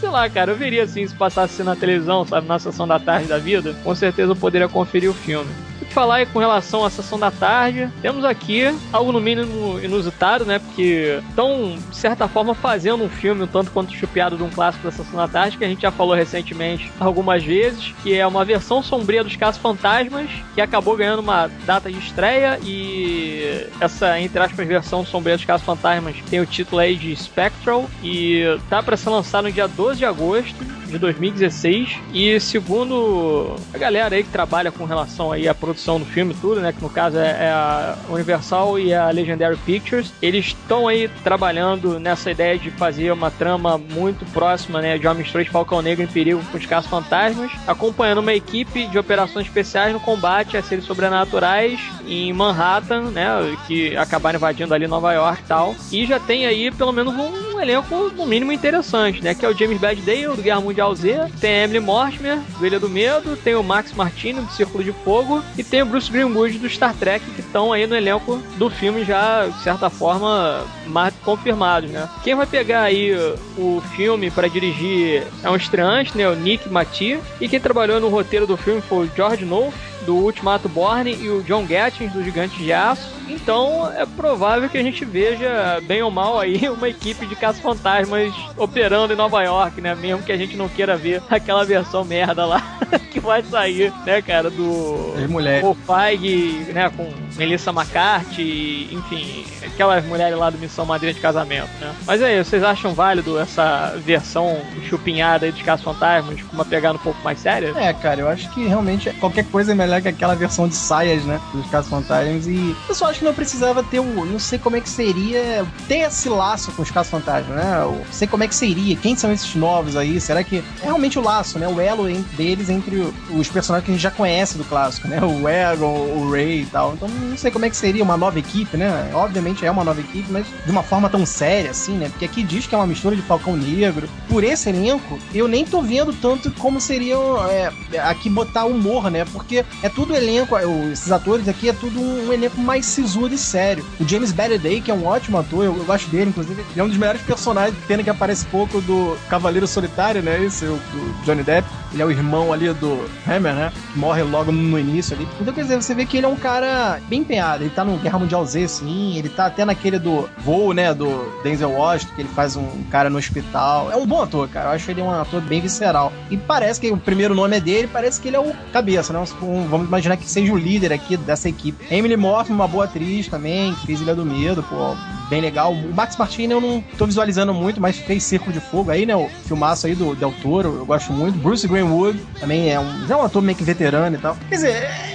sei 0.00 0.10
lá, 0.10 0.28
cara, 0.28 0.50
eu 0.50 0.56
veria 0.56 0.82
assim 0.82 1.06
se 1.06 1.14
passasse 1.14 1.62
na 1.62 1.76
televisão, 1.76 2.26
sabe, 2.26 2.48
na 2.48 2.58
sessão 2.58 2.88
da 2.88 2.98
tarde 2.98 3.28
da 3.28 3.38
vida, 3.38 3.72
com 3.84 3.94
certeza 3.94 4.32
eu 4.32 4.36
poderia 4.36 4.68
conferir 4.68 5.08
o 5.08 5.14
filme. 5.14 5.48
Falar 5.92 6.26
com 6.26 6.38
relação 6.38 6.84
à 6.84 6.90
sessão 6.90 7.18
da 7.18 7.30
tarde, 7.30 7.90
temos 8.00 8.24
aqui 8.24 8.62
algo 8.90 9.12
no 9.12 9.20
mínimo 9.20 9.78
inusitado, 9.78 10.44
né? 10.44 10.58
Porque 10.58 11.20
estão, 11.28 11.76
de 11.90 11.96
certa 11.96 12.26
forma, 12.26 12.54
fazendo 12.54 13.04
um 13.04 13.10
filme 13.10 13.42
um 13.42 13.46
tanto 13.46 13.70
quanto 13.70 13.94
chupiado 13.94 14.36
de 14.36 14.42
um 14.42 14.48
clássico 14.48 14.84
da 14.84 14.90
sessão 14.90 15.16
da 15.16 15.28
tarde, 15.28 15.58
que 15.58 15.64
a 15.64 15.68
gente 15.68 15.82
já 15.82 15.90
falou 15.90 16.14
recentemente 16.14 16.90
algumas 16.98 17.44
vezes, 17.44 17.94
que 18.02 18.16
é 18.16 18.26
uma 18.26 18.42
versão 18.42 18.82
sombria 18.82 19.22
dos 19.22 19.36
Casos 19.36 19.60
Fantasmas, 19.60 20.30
que 20.54 20.62
acabou 20.62 20.96
ganhando 20.96 21.20
uma 21.20 21.50
data 21.66 21.90
de 21.92 21.98
estreia 21.98 22.58
e 22.62 23.41
essa, 23.80 24.20
entre 24.20 24.38
aspas, 24.40 24.66
versão 24.66 25.04
sombria 25.04 25.36
dos 25.36 25.44
Casos 25.44 25.64
Fantasmas 25.64 26.16
tem 26.30 26.40
o 26.40 26.46
título 26.46 26.80
aí 26.80 26.96
de 26.96 27.14
Spectral 27.16 27.88
e 28.02 28.44
tá 28.68 28.82
para 28.82 28.96
ser 28.96 29.10
lançado 29.10 29.44
no 29.44 29.52
dia 29.52 29.68
12 29.68 29.98
de 29.98 30.04
agosto 30.04 30.64
de 30.92 30.98
2016 30.98 31.98
e 32.12 32.38
segundo 32.38 33.56
a 33.72 33.78
galera 33.78 34.14
aí 34.14 34.22
que 34.22 34.30
trabalha 34.30 34.70
com 34.70 34.84
relação 34.84 35.32
aí 35.32 35.48
à 35.48 35.54
produção 35.54 35.98
do 35.98 36.04
filme 36.04 36.34
tudo, 36.34 36.60
né, 36.60 36.72
que 36.72 36.82
no 36.82 36.90
caso 36.90 37.18
é, 37.18 37.46
é 37.46 37.50
a 37.50 37.96
Universal 38.08 38.78
e 38.78 38.92
a 38.94 39.10
Legendary 39.10 39.56
Pictures, 39.56 40.12
eles 40.20 40.46
estão 40.46 40.86
aí 40.86 41.08
trabalhando 41.24 41.98
nessa 41.98 42.30
ideia 42.30 42.58
de 42.58 42.70
fazer 42.70 43.10
uma 43.10 43.30
trama 43.30 43.78
muito 43.78 44.24
próxima, 44.32 44.80
né, 44.80 44.98
de 44.98 45.06
Estranho 45.22 45.46
e 45.46 45.50
Falcão 45.50 45.80
Negro 45.80 46.04
em 46.04 46.06
perigo 46.06 46.42
com 46.50 46.58
os 46.58 46.66
casos 46.66 46.90
fantasmas, 46.90 47.50
acompanhando 47.66 48.18
uma 48.18 48.34
equipe 48.34 48.86
de 48.86 48.98
operações 48.98 49.46
especiais 49.46 49.92
no 49.92 50.00
combate 50.00 50.56
a 50.56 50.62
seres 50.62 50.84
sobrenaturais 50.84 51.80
em 52.06 52.32
Manhattan, 52.32 53.10
né, 53.10 53.28
que 53.66 53.96
acabaram 53.96 54.36
invadindo 54.36 54.74
ali 54.74 54.86
Nova 54.86 55.12
York 55.12 55.42
e 55.42 55.46
tal, 55.46 55.74
e 55.90 56.06
já 56.06 56.18
tem 56.18 56.46
aí 56.46 56.70
pelo 56.70 56.92
menos 56.92 57.14
um 57.14 57.60
elenco 57.60 58.10
no 58.16 58.26
mínimo 58.26 58.52
interessante, 58.52 59.22
né, 59.22 59.34
que 59.34 59.44
é 59.44 59.48
o 59.48 59.56
James 59.56 59.80
Badale 59.80 60.26
do 60.26 60.42
Guerra 60.42 60.60
Mundial 60.60 60.94
Z, 60.94 61.30
tem 61.40 61.50
a 61.52 61.64
Emily 61.64 61.80
Mortimer, 61.80 62.38
do 62.58 62.66
Ilha 62.66 62.80
do 62.80 62.88
Medo, 62.88 63.36
tem 63.36 63.54
o 63.54 63.62
Max 63.62 63.92
Martini, 63.92 64.40
do 64.40 64.50
Círculo 64.50 64.82
de 64.82 64.92
Fogo, 64.92 65.42
e 65.56 65.62
tem 65.62 65.82
o 65.82 65.86
Bruce 65.86 66.10
Greenwood, 66.10 66.58
do 66.58 66.68
Star 66.68 66.94
Trek, 66.94 67.24
que 67.32 67.40
estão 67.40 67.72
aí 67.72 67.86
no 67.86 67.96
elenco 67.96 68.42
do 68.56 68.68
filme 68.68 69.04
já, 69.04 69.46
de 69.46 69.62
certa 69.62 69.88
forma, 69.88 70.64
mais 70.86 71.14
confirmados, 71.24 71.90
né? 71.90 72.08
Quem 72.24 72.34
vai 72.34 72.46
pegar 72.46 72.82
aí 72.82 73.12
o 73.56 73.82
filme 73.94 74.30
para 74.30 74.48
dirigir 74.48 75.22
é 75.42 75.50
um 75.50 75.56
estreante, 75.56 76.16
né, 76.16 76.28
o 76.28 76.34
Nick 76.34 76.68
Mati, 76.68 77.18
e 77.40 77.48
quem 77.48 77.60
trabalhou 77.60 78.00
no 78.00 78.08
roteiro 78.08 78.46
do 78.46 78.56
filme 78.56 78.80
foi 78.80 79.06
o 79.06 79.10
George 79.14 79.44
Knopf, 79.44 79.91
do 80.04 80.16
Ultimato 80.16 80.68
Borne 80.68 81.14
e 81.14 81.28
o 81.28 81.42
John 81.42 81.64
Gattins 81.64 82.12
do 82.12 82.22
Gigante 82.22 82.56
de 82.58 82.72
Aço. 82.72 83.08
Então 83.28 83.90
é 83.96 84.04
provável 84.04 84.68
que 84.68 84.78
a 84.78 84.82
gente 84.82 85.04
veja, 85.04 85.80
bem 85.84 86.02
ou 86.02 86.10
mal, 86.10 86.38
aí 86.38 86.68
uma 86.70 86.88
equipe 86.88 87.26
de 87.26 87.34
caça-fantasmas 87.36 88.32
operando 88.56 89.12
em 89.12 89.16
Nova 89.16 89.42
York, 89.42 89.80
né? 89.80 89.94
Mesmo 89.94 90.22
que 90.22 90.32
a 90.32 90.36
gente 90.36 90.56
não 90.56 90.68
queira 90.68 90.96
ver 90.96 91.22
aquela 91.30 91.64
versão 91.64 92.04
merda 92.04 92.44
lá 92.44 92.78
que 93.10 93.20
vai 93.20 93.42
sair, 93.42 93.92
né, 94.04 94.20
cara, 94.22 94.50
do 94.50 95.14
As 95.16 95.28
mulheres. 95.28 95.64
o 95.64 95.74
Feig, 95.74 96.72
né, 96.72 96.90
com 96.90 97.10
Melissa 97.36 97.70
McCarthy, 97.70 98.88
enfim, 98.92 99.44
aquelas 99.64 100.04
mulheres 100.04 100.36
lá 100.38 100.50
do 100.50 100.58
Missão 100.58 100.84
Madrinha 100.84 101.14
de 101.14 101.20
Casamento, 101.20 101.70
né? 101.80 101.94
Mas 102.06 102.22
aí, 102.22 102.42
vocês 102.42 102.62
acham 102.62 102.94
válido 102.94 103.38
essa 103.38 103.94
versão 103.98 104.60
chupinhada 104.88 105.46
aí 105.46 105.52
dos 105.52 105.62
caça-fantasmas 105.62 106.42
com 106.42 106.54
uma 106.54 106.64
pegada 106.64 106.96
um 106.96 107.00
pouco 107.00 107.22
mais 107.22 107.38
séria? 107.38 107.72
É, 107.76 107.92
cara, 107.92 108.20
eu 108.20 108.28
acho 108.28 108.50
que 108.50 108.66
realmente 108.66 109.10
qualquer 109.14 109.44
coisa 109.46 109.72
é 109.72 109.74
melhor 109.74 109.91
que 110.00 110.08
aquela 110.08 110.34
versão 110.34 110.68
de 110.68 110.74
saias, 110.74 111.24
né? 111.24 111.40
Dos 111.52 111.66
Casos 111.68 111.90
Fantasmas. 111.90 112.46
E 112.46 112.76
eu 112.88 112.94
só 112.94 113.06
acho 113.06 113.18
que 113.20 113.24
não 113.24 113.34
precisava 113.34 113.82
ter 113.82 114.00
o. 114.00 114.24
Não 114.24 114.38
sei 114.38 114.58
como 114.58 114.76
é 114.76 114.80
que 114.80 114.88
seria 114.88 115.64
ter 115.88 115.98
esse 115.98 116.28
laço 116.28 116.72
com 116.72 116.82
os 116.82 116.90
Casos 116.90 117.10
Fantasmas, 117.10 117.56
né? 117.56 117.78
Eu 117.82 118.00
sei 118.10 118.26
como 118.28 118.44
é 118.44 118.48
que 118.48 118.54
seria. 118.54 118.96
Quem 118.96 119.16
são 119.16 119.32
esses 119.32 119.54
novos 119.54 119.96
aí? 119.96 120.20
Será 120.20 120.42
que 120.42 120.58
é 120.58 120.84
realmente 120.84 121.18
o 121.18 121.22
laço, 121.22 121.58
né? 121.58 121.68
O 121.68 121.80
elo 121.80 122.02
deles 122.36 122.68
entre 122.68 123.12
os 123.30 123.48
personagens 123.48 123.84
que 123.84 123.90
a 123.90 123.94
gente 123.94 124.02
já 124.02 124.10
conhece 124.10 124.58
do 124.58 124.64
clássico, 124.64 125.08
né? 125.08 125.20
O 125.22 125.48
Egon, 125.48 125.94
o 126.16 126.30
Ray 126.30 126.62
e 126.62 126.66
tal. 126.66 126.94
Então 126.94 127.08
não 127.08 127.36
sei 127.36 127.50
como 127.50 127.64
é 127.64 127.70
que 127.70 127.76
seria 127.76 128.02
uma 128.02 128.16
nova 128.16 128.38
equipe, 128.38 128.76
né? 128.76 129.10
Obviamente 129.14 129.64
é 129.64 129.70
uma 129.70 129.84
nova 129.84 130.00
equipe, 130.00 130.30
mas 130.30 130.46
de 130.64 130.70
uma 130.70 130.82
forma 130.82 131.08
tão 131.08 131.24
séria 131.26 131.70
assim, 131.70 131.92
né? 131.96 132.08
Porque 132.08 132.24
aqui 132.24 132.42
diz 132.42 132.66
que 132.66 132.74
é 132.74 132.78
uma 132.78 132.86
mistura 132.86 133.16
de 133.16 133.22
Falcão 133.22 133.56
Negro. 133.56 134.08
Por 134.28 134.44
esse 134.44 134.68
elenco, 134.68 135.18
eu 135.34 135.48
nem 135.48 135.64
tô 135.64 135.82
vendo 135.82 136.12
tanto 136.12 136.50
como 136.52 136.80
seria 136.80 137.16
é, 137.50 137.72
aqui 138.00 138.28
botar 138.28 138.64
humor, 138.64 139.10
né? 139.10 139.24
Porque 139.24 139.64
é 139.82 139.88
tudo 139.88 140.14
elenco, 140.14 140.56
esses 140.92 141.10
atores 141.10 141.48
aqui 141.48 141.68
é 141.68 141.72
tudo 141.72 142.00
um, 142.00 142.32
elenco 142.32 142.60
mais 142.60 142.86
sisudo 142.86 143.34
e 143.34 143.38
sério. 143.38 143.84
O 144.00 144.06
James 144.06 144.32
Badday, 144.32 144.80
que 144.80 144.90
é 144.90 144.94
um 144.94 145.06
ótimo 145.06 145.38
ator, 145.38 145.64
eu, 145.64 145.76
eu 145.76 145.84
gosto 145.84 146.08
dele, 146.10 146.30
inclusive, 146.30 146.60
ele 146.70 146.80
é 146.80 146.84
um 146.84 146.88
dos 146.88 146.96
melhores 146.96 147.20
personagens, 147.22 147.76
pena 147.86 148.02
que 148.02 148.10
aparece 148.10 148.44
pouco 148.46 148.80
do 148.80 149.16
Cavaleiro 149.28 149.66
Solitário, 149.66 150.22
né? 150.22 150.42
Esse, 150.44 150.64
o, 150.64 150.76
do 150.76 151.24
Johnny 151.24 151.42
Depp. 151.42 151.68
Ele 151.92 152.00
é 152.00 152.06
o 152.06 152.10
irmão 152.10 152.52
ali 152.54 152.72
do 152.72 153.04
Hammer, 153.28 153.54
né? 153.54 153.72
Que 153.92 153.98
morre 153.98 154.22
logo 154.22 154.50
no 154.50 154.78
início 154.78 155.14
ali. 155.14 155.28
Então, 155.38 155.52
quer 155.52 155.62
dizer, 155.62 155.76
você 155.76 155.94
vê 155.94 156.06
que 156.06 156.16
ele 156.16 156.24
é 156.24 156.28
um 156.28 156.36
cara 156.36 156.98
bem 157.06 157.20
empenhado. 157.20 157.64
Ele 157.64 157.70
tá 157.70 157.84
no 157.84 157.98
Guerra 157.98 158.18
Mundial 158.18 158.46
Z, 158.46 158.66
sim. 158.68 159.18
Ele 159.18 159.28
tá 159.28 159.44
até 159.44 159.62
naquele 159.62 159.98
do 159.98 160.26
voo, 160.38 160.72
né? 160.72 160.94
Do 160.94 161.30
Denzel 161.42 161.70
Washington, 161.70 162.14
que 162.14 162.22
ele 162.22 162.30
faz 162.30 162.56
um 162.56 162.66
cara 162.90 163.10
no 163.10 163.18
hospital. 163.18 163.92
É 163.92 163.96
um 163.96 164.06
bom 164.06 164.22
ator, 164.22 164.48
cara. 164.48 164.70
Eu 164.70 164.72
acho 164.72 164.90
ele 164.90 165.02
um 165.02 165.10
ator 165.10 165.42
bem 165.42 165.60
visceral. 165.60 166.10
E 166.30 166.36
parece 166.38 166.80
que 166.80 166.90
o 166.90 166.96
primeiro 166.96 167.34
nome 167.34 167.58
é 167.58 167.60
dele, 167.60 167.86
parece 167.92 168.18
que 168.18 168.28
ele 168.28 168.36
é 168.36 168.40
o 168.40 168.54
cabeça, 168.72 169.12
né? 169.12 169.22
Um- 169.42 169.66
vamos 169.72 169.88
imaginar 169.88 170.18
que 170.18 170.28
seja 170.28 170.52
o 170.52 170.58
líder 170.58 170.92
aqui 170.92 171.16
dessa 171.16 171.48
equipe. 171.48 171.82
Emily 171.90 172.16
Morphy, 172.16 172.52
uma 172.52 172.68
boa 172.68 172.84
atriz 172.84 173.26
também, 173.26 173.74
que 173.74 173.86
fez 173.86 174.02
Ilha 174.02 174.14
do 174.14 174.24
Medo, 174.24 174.62
pô, 174.62 174.94
bem 175.32 175.40
legal. 175.40 175.72
O 175.72 175.94
Max 175.94 176.14
Martini 176.18 176.52
eu 176.52 176.60
não 176.60 176.84
tô 176.98 177.06
visualizando 177.06 177.54
muito, 177.54 177.80
mas 177.80 177.96
fez 177.96 178.22
Círculo 178.22 178.52
de 178.52 178.60
Fogo 178.60 178.90
aí, 178.90 179.06
né? 179.06 179.16
O 179.16 179.30
filmaço 179.46 179.86
aí 179.86 179.94
do 179.94 180.14
Del 180.14 180.34
Toro, 180.42 180.76
eu 180.80 180.84
gosto 180.84 181.10
muito. 181.10 181.38
Bruce 181.38 181.66
Greenwood 181.66 182.20
também 182.38 182.70
é 182.70 182.78
um, 182.78 183.06
é 183.08 183.16
um 183.16 183.22
ator 183.22 183.40
meio 183.40 183.56
que 183.56 183.64
veterano 183.64 184.14
e 184.14 184.18
tal. 184.18 184.36
Quer 184.50 184.54
dizer, 184.54 184.72